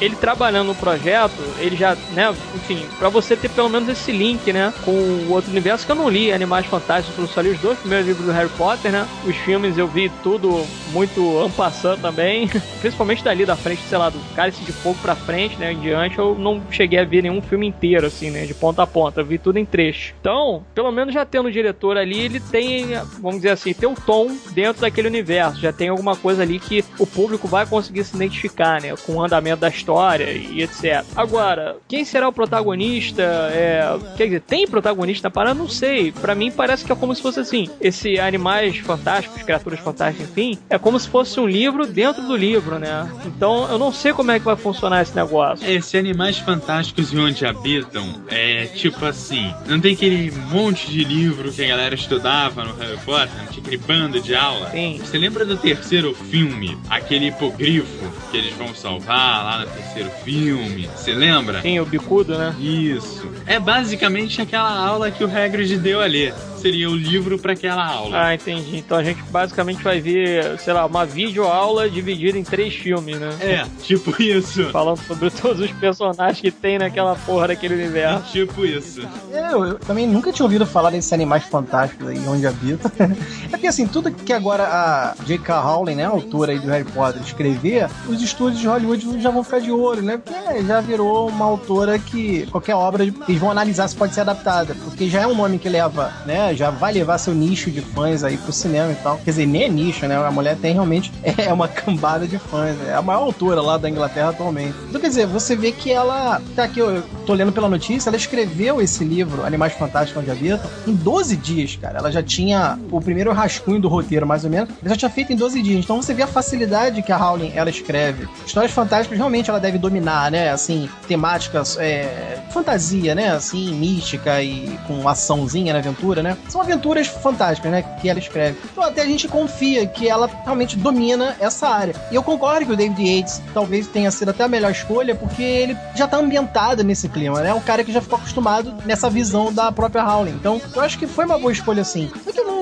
ele 0.01 0.17
trabalhando 0.17 0.69
no 0.69 0.75
projeto, 0.75 1.33
ele 1.59 1.77
já, 1.77 1.97
né, 2.13 2.35
enfim, 2.55 2.87
para 2.99 3.09
você 3.09 3.37
ter 3.37 3.49
pelo 3.49 3.69
menos 3.69 3.89
esse 3.89 4.13
link, 4.13 4.53
né, 4.53 4.73
com 4.85 4.91
o 4.91 5.33
outro 5.33 5.51
universo 5.51 5.87
que 5.87 5.93
eu 5.93 5.97
não 5.97 6.09
li 6.09 6.33
Animais 6.33 6.67
Fantásticos, 6.67 7.19
eu 7.19 7.27
só 7.27 7.41
li 7.41 7.51
os 7.51 7.59
dois 7.59 7.79
primeiros 7.79 8.07
livros 8.07 8.27
do 8.27 8.33
Harry 8.33 8.51
Potter, 8.51 8.93
né? 8.93 9.07
Os 9.25 9.37
filmes 9.37 9.79
eu 9.79 9.87
vi 9.87 10.11
tudo 10.23 10.65
muito 10.93 11.39
ampassando 11.39 12.03
também, 12.03 12.49
principalmente 12.81 13.25
dali 13.25 13.45
da 13.45 13.57
frente, 13.57 13.83
sei 13.83 13.99
lá, 13.99 14.11
do 14.11 14.19
Cálice 14.35 14.63
de 14.63 14.73
Fogo 14.73 14.99
pra 15.01 15.15
frente, 15.15 15.57
né, 15.57 15.73
em 15.73 15.81
diante, 15.81 16.19
eu 16.19 16.35
não 16.35 16.63
cheguei 16.71 16.99
a 16.99 17.05
ver 17.05 17.23
nenhum 17.23 17.41
filme 17.41 17.67
inteiro, 17.67 18.07
assim, 18.07 18.31
né, 18.31 18.45
de 18.45 18.55
ponta 18.55 18.83
a 18.83 18.87
ponta, 18.87 19.21
eu 19.21 19.25
vi 19.25 19.39
tudo 19.39 19.59
em 19.59 19.65
trecho. 19.65 20.15
Então, 20.21 20.65
pelo 20.75 20.91
menos 20.93 21.15
já 21.15 21.25
tendo 21.25 21.47
o 21.47 21.53
diretor 21.53 21.97
ali, 21.97 22.21
ele 22.21 22.41
tem, 22.41 22.89
vamos 23.21 23.39
dizer 23.39 23.51
assim, 23.51 23.73
tem 23.73 23.89
o 23.89 23.95
tom 23.95 24.37
dentro 24.53 24.83
daquele 24.83 25.09
universo, 25.09 25.61
já 25.61 25.73
tem 25.73 25.89
alguma 25.89 26.17
coisa 26.17 26.43
ali 26.43 26.59
que 26.59 26.85
o 26.99 27.07
público 27.07 27.49
vai 27.49 27.67
conseguir 27.67 28.05
se 28.05 28.15
identificar, 28.15 28.81
né, 28.81 28.95
com 29.05 29.15
o 29.15 29.23
andamento 29.23 29.61
da 29.61 29.69
história 29.69 29.86
história 29.87 30.33
e 30.33 30.63
etc. 30.63 31.05
Agora, 31.15 31.77
quem 31.87 32.05
será 32.05 32.29
o 32.29 32.33
protagonista? 32.33 33.23
É, 33.23 33.97
quer 34.17 34.25
dizer, 34.25 34.41
tem 34.41 34.67
protagonista 34.67 35.31
para 35.31 35.55
Não 35.55 35.69
sei. 35.69 36.11
Para 36.11 36.35
mim 36.35 36.51
parece 36.51 36.85
que 36.85 36.91
é 36.91 36.97
como 36.97 37.15
se 37.15 37.23
fosse 37.23 37.39
assim: 37.39 37.71
esse 37.81 38.19
animais 38.19 38.79
fantásticos, 38.79 39.43
criaturas 39.43 39.79
fantásticas, 39.79 40.29
enfim, 40.29 40.59
é 40.69 40.77
como 40.79 40.99
se 40.99 41.09
fosse 41.09 41.39
um 41.39 41.47
livro 41.47 41.87
dentro 41.87 42.23
do 42.23 42.35
livro, 42.35 42.79
né? 42.79 43.09
Então 43.25 43.71
eu 43.71 43.79
não 43.79 43.93
sei 43.93 44.13
como 44.13 44.33
é 44.33 44.39
que 44.39 44.45
vai 44.45 44.57
funcionar 44.57 45.03
esse 45.03 45.15
negócio. 45.15 45.69
Esse 45.69 45.97
animais 45.97 46.39
fantásticos 46.39 47.13
e 47.13 47.19
onde 47.19 47.47
habitam 47.47 48.23
é 48.29 48.67
tipo 48.67 49.05
assim: 49.05 49.55
não 49.67 49.81
tem 49.81 49.95
aquele 49.95 50.33
monte 50.51 50.91
de 50.91 51.05
livro 51.05 51.53
que 51.53 51.65
a 51.65 51.69
galera 51.69 51.95
estudava 51.95 52.65
no 52.65 52.75
Harry 52.77 52.99
Potter, 53.05 53.31
não 53.39 53.47
tinha 53.47 53.63
aquele 53.65 53.79
bando 53.79 54.21
de 54.21 54.35
aula? 54.35 54.71
Sim. 54.71 54.99
Você 54.99 55.17
lembra 55.17 55.45
do 55.45 55.57
terceiro 55.57 56.13
filme, 56.15 56.77
aquele 56.91 57.29
hipogrifo 57.29 58.06
que 58.37 58.39
eles 58.39 58.55
vão 58.55 58.75
salvar 58.75 59.45
lá 59.45 59.59
no 59.61 59.67
terceiro 59.67 60.11
filme. 60.23 60.89
Você 60.95 61.15
lembra? 61.15 61.63
Sim, 61.63 61.81
o 61.81 61.87
bicudo, 61.87 62.37
né? 62.37 62.55
Isso. 62.61 63.27
É 63.47 63.59
basicamente 63.59 64.43
aquela 64.43 64.71
aula 64.71 65.11
que 65.11 65.25
o 65.25 65.27
Hagrid 65.27 65.79
deu 65.79 66.01
ali 66.01 66.33
seria 66.57 66.91
o 66.91 66.95
livro 66.95 67.39
para 67.39 67.53
aquela 67.53 67.87
aula. 67.87 68.27
Ah, 68.27 68.35
entendi. 68.35 68.79
Então 68.79 68.97
a 68.97 69.05
gente 69.05 69.23
basicamente 69.25 69.83
vai 69.83 70.01
ver, 70.01 70.59
sei 70.59 70.73
lá, 70.73 70.87
uma 70.87 71.05
videoaula 71.05 71.89
dividida 71.89 72.39
em 72.39 72.45
três 72.45 72.75
filmes, 72.75 73.19
né? 73.19 73.31
É, 73.41 73.65
tipo 73.83 74.21
isso. 74.21 74.65
Falando 74.71 74.99
sobre 74.99 75.31
todos 75.31 75.61
os 75.61 75.73
personagens 75.73 76.41
que 76.41 76.51
tem 76.51 76.79
naquela 76.79 77.15
porra 77.15 77.49
daquele 77.49 77.75
universo. 77.75 78.25
É 78.29 78.33
tipo 78.33 78.65
isso. 78.65 79.07
É, 79.33 79.53
eu, 79.53 79.65
eu, 79.65 79.79
também 79.79 80.07
nunca 80.07 80.33
tinha 80.33 80.45
ouvido 80.45 80.67
falar 80.67 80.91
desses 80.91 81.13
animais 81.13 81.45
fantásticos 81.45 82.09
aí, 82.09 82.19
onde 82.29 82.47
habitam. 82.47 82.91
é 82.99 83.49
porque 83.51 83.67
assim, 83.67 83.87
tudo 83.87 84.11
que 84.11 84.33
agora 84.33 84.65
a 84.65 85.15
J.K. 85.25 85.61
Rowling, 85.61 85.97
né, 85.97 86.05
a 86.05 86.09
autora 86.09 86.53
aí 86.53 86.59
do 86.59 86.69
Harry 86.69 86.85
Potter, 86.85 87.23
escrever, 87.23 87.89
os 88.09 88.23
estúdios 88.23 88.61
de 88.61 88.67
Hollywood 88.67 89.21
já 89.21 89.31
vão 89.31 89.45
ficar 89.45 89.61
de 89.61 89.71
olho, 89.71 90.03
né? 90.03 90.19
Porque 90.19 90.39
é, 90.39 90.63
já 90.63 90.81
virou 90.81 91.29
uma 91.29 91.45
autora 91.45 91.99
que 91.99 92.47
qualquer 92.47 92.75
obra 92.75 93.05
eles 93.05 93.41
vão 93.41 93.51
analisar 93.51 93.89
se 93.89 93.97
pode 93.97 94.15
ser 94.15 94.23
adaptada, 94.23 94.75
porque 94.85 95.09
já 95.09 95.23
é 95.23 95.27
um 95.27 95.35
nome 95.35 95.59
que 95.59 95.69
leva, 95.69 96.13
né, 96.25 96.46
já 96.55 96.71
vai 96.71 96.93
levar 96.93 97.19
seu 97.19 97.35
nicho 97.35 97.71
de 97.71 97.81
fãs 97.81 98.25
aí 98.25 98.37
pro 98.37 98.53
cinema 98.53 98.93
e 98.93 98.97
tal. 98.97 99.19
Quer 99.19 99.31
dizer, 99.31 99.47
nem 99.47 99.65
é 99.65 99.69
nicho, 99.69 100.07
né? 100.07 100.17
A 100.17 100.31
mulher 100.31 100.57
tem 100.57 100.73
realmente 100.73 101.13
é 101.23 101.53
uma 101.53 101.69
cambada 101.69 102.27
de 102.27 102.39
fãs. 102.39 102.77
É 102.87 102.95
a 102.95 103.03
maior 103.03 103.23
autora 103.23 103.61
lá 103.61 103.77
da 103.77 103.89
Inglaterra 103.89 104.31
atualmente. 104.31 104.75
Então, 104.89 105.01
quer 105.01 105.09
dizer, 105.09 105.27
você 105.27 105.57
vê 105.57 105.73
que 105.73 105.91
ela. 105.91 106.41
Tá 106.55 106.65
aqui, 106.65 106.81
eu 106.81 107.03
tô 107.25 107.35
lendo 107.35 107.53
pela 107.53 107.69
notícia, 107.69 108.09
ela 108.09 108.17
escreveu 108.17 108.81
esse 108.81 109.05
livro, 109.05 109.45
Animais 109.45 109.73
Fantásticos 109.75 110.23
Onde 110.23 110.31
Habitam, 110.31 110.71
em 110.87 110.95
12 110.95 111.37
dias, 111.37 111.77
cara. 111.77 111.99
Ela 111.99 112.11
já 112.11 112.23
tinha 112.23 112.79
o 112.91 113.01
primeiro 113.01 113.33
rascunho 113.33 113.81
do 113.81 113.89
roteiro, 113.89 114.27
mais 114.27 114.45
ou 114.45 114.51
menos. 114.51 114.71
Ela 114.81 114.91
já 114.91 114.97
tinha 114.97 115.11
feito 115.11 115.33
em 115.33 115.37
12 115.37 115.63
dias. 115.63 115.85
Então 115.85 116.01
você 116.01 116.15
vê 116.15 116.23
a 116.23 116.27
facilidade 116.27 117.03
que 117.03 117.13
a 117.13 117.17
Rowling 117.17 117.53
ela 117.55 117.71
escreve. 117.71 118.29
Histórias 118.47 118.73
fantásticas 118.73 119.17
realmente 119.17 119.51
ela 119.51 119.61
deve 119.61 119.79
dominar, 119.79 120.31
né? 120.31 120.51
Assim, 120.51 120.89
temáticas, 121.07 121.77
é, 121.79 122.39
fantasia, 122.53 123.15
né? 123.15 123.31
Assim, 123.31 123.75
mística 123.75 124.43
e 124.43 124.79
com 124.87 125.09
açãozinha 125.09 125.73
na 125.73 125.79
aventura, 125.79 126.23
né? 126.23 126.36
São 126.49 126.61
aventuras 126.61 127.07
fantásticas, 127.07 127.71
né? 127.71 127.83
Que 128.01 128.09
ela 128.09 128.19
escreve. 128.19 128.59
Então 128.73 128.85
até 128.85 129.03
a 129.03 129.07
gente 129.07 129.29
confia 129.29 129.87
que 129.87 130.09
ela 130.09 130.29
realmente 130.45 130.77
domina 130.77 131.37
essa 131.41 131.69
área. 131.69 131.95
E 132.11 132.15
eu 132.15 132.23
concordo 132.23 132.67
que 132.67 132.73
o 132.73 132.77
David 132.77 133.03
Yates 133.03 133.43
talvez 133.53 133.87
tenha 133.87 134.11
sido 134.11 134.31
até 134.31 134.45
a 134.45 134.49
melhor 134.49 134.71
escolha, 134.71 135.15
porque 135.15 135.43
ele 135.43 135.77
já 135.95 136.07
tá 136.07 136.17
ambientado 136.19 136.83
nesse 136.85 137.09
clima, 137.09 137.41
né? 137.41 137.51
É 137.51 137.55
um 137.55 137.61
cara 137.61 137.85
que 137.85 137.93
já 137.93 138.01
ficou 138.01 138.19
acostumado 138.19 138.75
nessa 138.85 139.09
visão 139.09 139.53
da 139.53 139.71
própria 139.73 140.05
Howling. 140.05 140.33
Então, 140.33 140.61
eu 140.75 140.83
acho 140.83 140.99
que 140.99 141.07
foi 141.07 141.25
uma 141.25 141.39
boa 141.39 141.53
escolha 141.53 141.85
sim. 141.85 142.11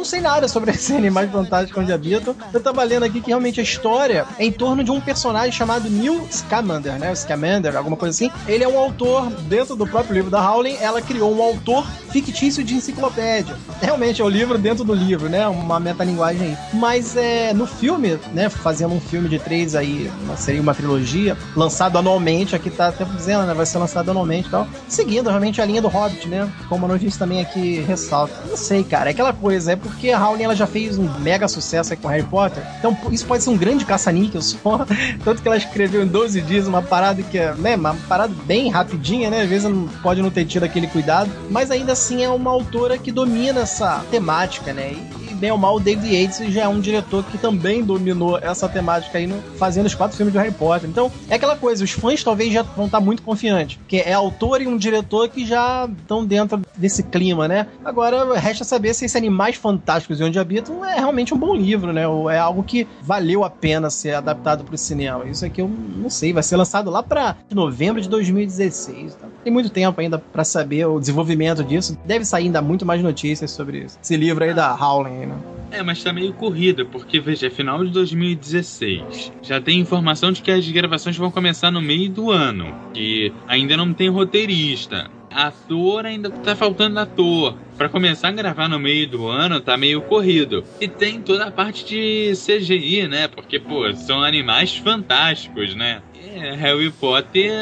Não 0.05 0.11
sei 0.11 0.21
nada 0.21 0.47
sobre 0.47 0.71
esses 0.71 0.95
animais 0.95 1.33
fantásticos 1.33 1.83
onde 1.83 1.91
habitam. 1.91 2.37
Eu 2.53 2.61
tava 2.61 2.85
lendo 2.85 3.05
aqui 3.05 3.23
que 3.23 3.29
realmente 3.29 3.59
a 3.59 3.63
história 3.63 4.27
é 4.39 4.45
em 4.45 4.53
torno 4.53 4.85
de 4.85 4.91
um 4.91 5.01
personagem 5.01 5.51
chamado 5.51 5.89
Neil 5.89 6.29
Scamander, 6.31 6.99
né? 6.99 7.15
Scamander, 7.15 7.75
alguma 7.75 7.97
coisa 7.97 8.15
assim. 8.15 8.31
Ele 8.47 8.63
é 8.63 8.69
um 8.69 8.79
autor, 8.79 9.31
dentro 9.49 9.75
do 9.75 9.87
próprio 9.87 10.15
livro 10.15 10.31
da 10.31 10.47
Howling, 10.47 10.77
ela 10.79 11.01
criou 11.01 11.35
um 11.35 11.43
autor 11.43 11.87
fictício 12.11 12.63
de 12.63 12.75
enciclopédia. 12.75 13.57
Realmente 13.81 14.21
é 14.21 14.25
o 14.25 14.29
livro 14.29 14.59
dentro 14.59 14.85
do 14.85 14.93
livro, 14.93 15.31
né? 15.31 15.49
Uma 15.49 15.81
metalinguagem 15.81 16.49
aí. 16.49 16.57
Mas 16.75 17.17
é, 17.17 17.55
no 17.55 17.67
filme, 17.67 18.19
né? 18.35 18.51
Fazendo 18.51 18.93
um 18.93 19.01
filme 19.01 19.27
de 19.27 19.39
três 19.39 19.75
aí, 19.75 20.13
seria 20.37 20.61
uma 20.61 20.75
trilogia, 20.75 21.35
lançado 21.57 21.97
anualmente, 21.97 22.55
aqui 22.55 22.69
tá 22.69 22.89
até 22.89 23.07
dizendo, 23.07 23.47
né? 23.47 23.55
Vai 23.55 23.65
ser 23.65 23.79
lançado 23.79 24.11
anualmente 24.11 24.49
e 24.49 24.51
tal. 24.51 24.69
Seguindo 24.87 25.31
realmente 25.31 25.63
a 25.63 25.65
linha 25.65 25.81
do 25.81 25.89
Hobbit, 25.89 26.29
né? 26.29 26.47
Como 26.69 26.85
a 26.85 26.89
notícia 26.89 27.19
também 27.19 27.41
aqui 27.41 27.81
ressalta. 27.81 28.35
Não 28.47 28.57
sei, 28.57 28.85
cara. 28.85 29.09
É 29.09 29.13
aquela 29.13 29.33
coisa, 29.33 29.73
é 29.73 29.77
porque 29.95 30.11
a 30.11 30.19
Rowling 30.19 30.43
ela 30.43 30.57
já 30.57 30.67
fez 30.67 30.99
um 30.99 31.09
mega 31.21 31.49
sucesso 31.49 31.97
com 31.97 32.09
Harry 32.09 32.25
Potter. 32.25 32.63
Então 32.79 32.97
isso 33.11 33.25
pode 33.25 33.43
ser 33.43 33.51
um 33.51 33.57
grande 33.57 33.85
caça-níquel 33.85 34.43
só. 34.43 34.85
Tanto 35.25 35.41
que 35.41 35.49
ela 35.49 35.57
escreveu 35.57 36.03
em 36.03 36.07
12 36.07 36.41
dias 36.43 36.67
uma 36.67 36.83
parada 36.83 37.23
que 37.23 37.39
é, 37.39 37.55
né? 37.55 37.77
Uma 37.77 37.95
parada 38.09 38.35
bem 38.45 38.71
rapidinha, 38.71 39.31
né? 39.31 39.43
Às 39.43 39.49
vezes 39.49 39.71
não, 39.71 39.89
pode 40.03 40.21
não 40.21 40.31
ter 40.31 40.45
tido 40.45 40.65
aquele 40.65 40.87
cuidado. 40.87 41.31
Mas 41.51 41.71
ainda 41.71 41.93
assim 41.93 42.23
é 42.23 42.29
uma 42.29 42.51
autora 42.51 42.99
que 42.99 43.11
domina 43.11 43.61
essa 43.61 44.05
temática, 44.11 44.73
né? 44.73 44.93
E, 44.93 45.35
bem 45.35 45.51
ou 45.51 45.59
mal, 45.59 45.77
o 45.77 45.81
David 45.81 46.15
Yates 46.15 46.53
já 46.53 46.63
é 46.63 46.69
um 46.69 46.81
diretor 46.81 47.25
que 47.25 47.39
também 47.39 47.83
dominou 47.83 48.39
essa 48.39 48.69
temática 48.69 49.19
aí 49.19 49.27
no, 49.27 49.41
fazendo 49.57 49.87
os 49.87 49.95
quatro 49.95 50.17
filmes 50.17 50.33
do 50.33 50.39
Harry 50.39 50.53
Potter. 50.53 50.89
Então, 50.89 51.11
é 51.29 51.35
aquela 51.35 51.57
coisa, 51.57 51.85
os 51.85 51.91
fãs 51.91 52.23
talvez 52.23 52.53
já 52.53 52.63
vão 52.63 52.87
estar 52.87 53.01
muito 53.01 53.23
confiantes, 53.23 53.77
porque 53.77 53.97
é 53.99 54.13
autor 54.13 54.63
e 54.63 54.67
um 54.67 54.77
diretor 54.77 55.29
que 55.29 55.47
já 55.47 55.89
estão 56.01 56.25
dentro 56.25 56.64
desse 56.77 57.03
clima, 57.03 57.47
né? 57.49 57.67
Agora, 57.85 58.39
resta 58.39 58.65
saber 58.65 58.95
se 58.95 59.05
esses 59.05 59.17
Animais 59.17 59.57
Fantásticos 59.57 60.21
e 60.21 60.25
Onde 60.25 60.39
Habitam 60.39 60.85
é 60.85 60.97
realmente 60.97 61.33
um 61.33 61.39
bom 61.39 61.55
livro, 61.55 61.93
né? 61.93 62.07
Ou 62.07 62.31
é 62.31 62.39
algo 62.39 62.63
que 62.63 62.87
valeu 63.03 63.45
a 63.45 63.51
pena 63.51 63.91
ser 63.91 64.15
adaptado 64.15 64.65
para 64.65 64.75
o 64.75 64.79
cinema. 64.79 65.25
Isso 65.27 65.45
aqui 65.45 65.61
eu 65.61 65.69
não 65.69 66.11
sei, 66.11 66.33
vai 66.33 66.43
ser 66.43 66.57
lançado 66.57 66.91
lá 66.91 67.03
para 67.03 67.37
novembro 67.53 68.01
de 68.01 68.09
2016. 68.09 69.15
Tá? 69.15 69.27
Tem 69.43 69.53
muito 69.53 69.71
tempo 69.71 70.01
ainda 70.01 70.19
para 70.19 70.45
saber 70.45 70.87
o 70.87 70.99
desenvolvimento 70.99 71.63
disso. 71.63 71.99
Deve 72.05 72.25
sair 72.25 72.45
ainda 72.45 72.61
muito 72.61 72.85
mais 72.85 73.03
notícias 73.03 73.51
sobre 73.51 73.79
isso. 73.79 73.99
esse 74.03 74.17
livro 74.17 74.45
aí 74.45 74.55
da 74.55 74.75
Howling, 74.75 75.27
né? 75.27 75.37
É, 75.71 75.83
mas 75.83 76.03
tá 76.03 76.13
meio 76.13 76.33
corrida, 76.33 76.85
porque, 76.85 77.19
veja, 77.19 77.49
é 77.49 77.51
final 77.51 77.85
de 77.85 77.91
2016. 77.91 79.33
Já 79.43 79.61
tem 79.61 79.81
informação 79.81 80.31
de 80.31 80.41
que 80.41 80.51
as 80.51 80.69
gravações 80.69 81.17
vão 81.17 81.33
começar 81.33 81.71
no 81.71 81.83
meio 81.83 82.09
do 82.09 82.31
ano. 82.31 82.73
Que 82.93 83.33
ainda 83.49 83.77
não 83.77 83.93
tem 83.93 84.09
roteirista. 84.09 85.11
Ator 85.35 86.07
ainda 86.07 86.31
tá 86.31 86.55
faltando 86.55 87.01
ator. 87.01 87.59
Para 87.77 87.89
começar 87.89 88.29
a 88.29 88.33
gravar 88.33 88.69
no 88.69 88.79
meio 88.79 89.09
do 89.09 89.27
ano, 89.27 89.61
tá 89.61 89.77
meio 89.77 90.01
corrido. 90.03 90.65
E 90.81 90.87
tem 90.87 91.21
toda 91.21 91.47
a 91.47 91.51
parte 91.51 91.85
de 91.85 92.33
CGI, 92.37 93.09
né? 93.09 93.27
Porque, 93.27 93.59
pô, 93.59 93.93
são 93.95 94.23
animais 94.23 94.77
fantásticos, 94.77 95.75
né? 95.75 96.01
É, 96.27 96.55
Harry 96.55 96.91
Potter, 96.91 97.53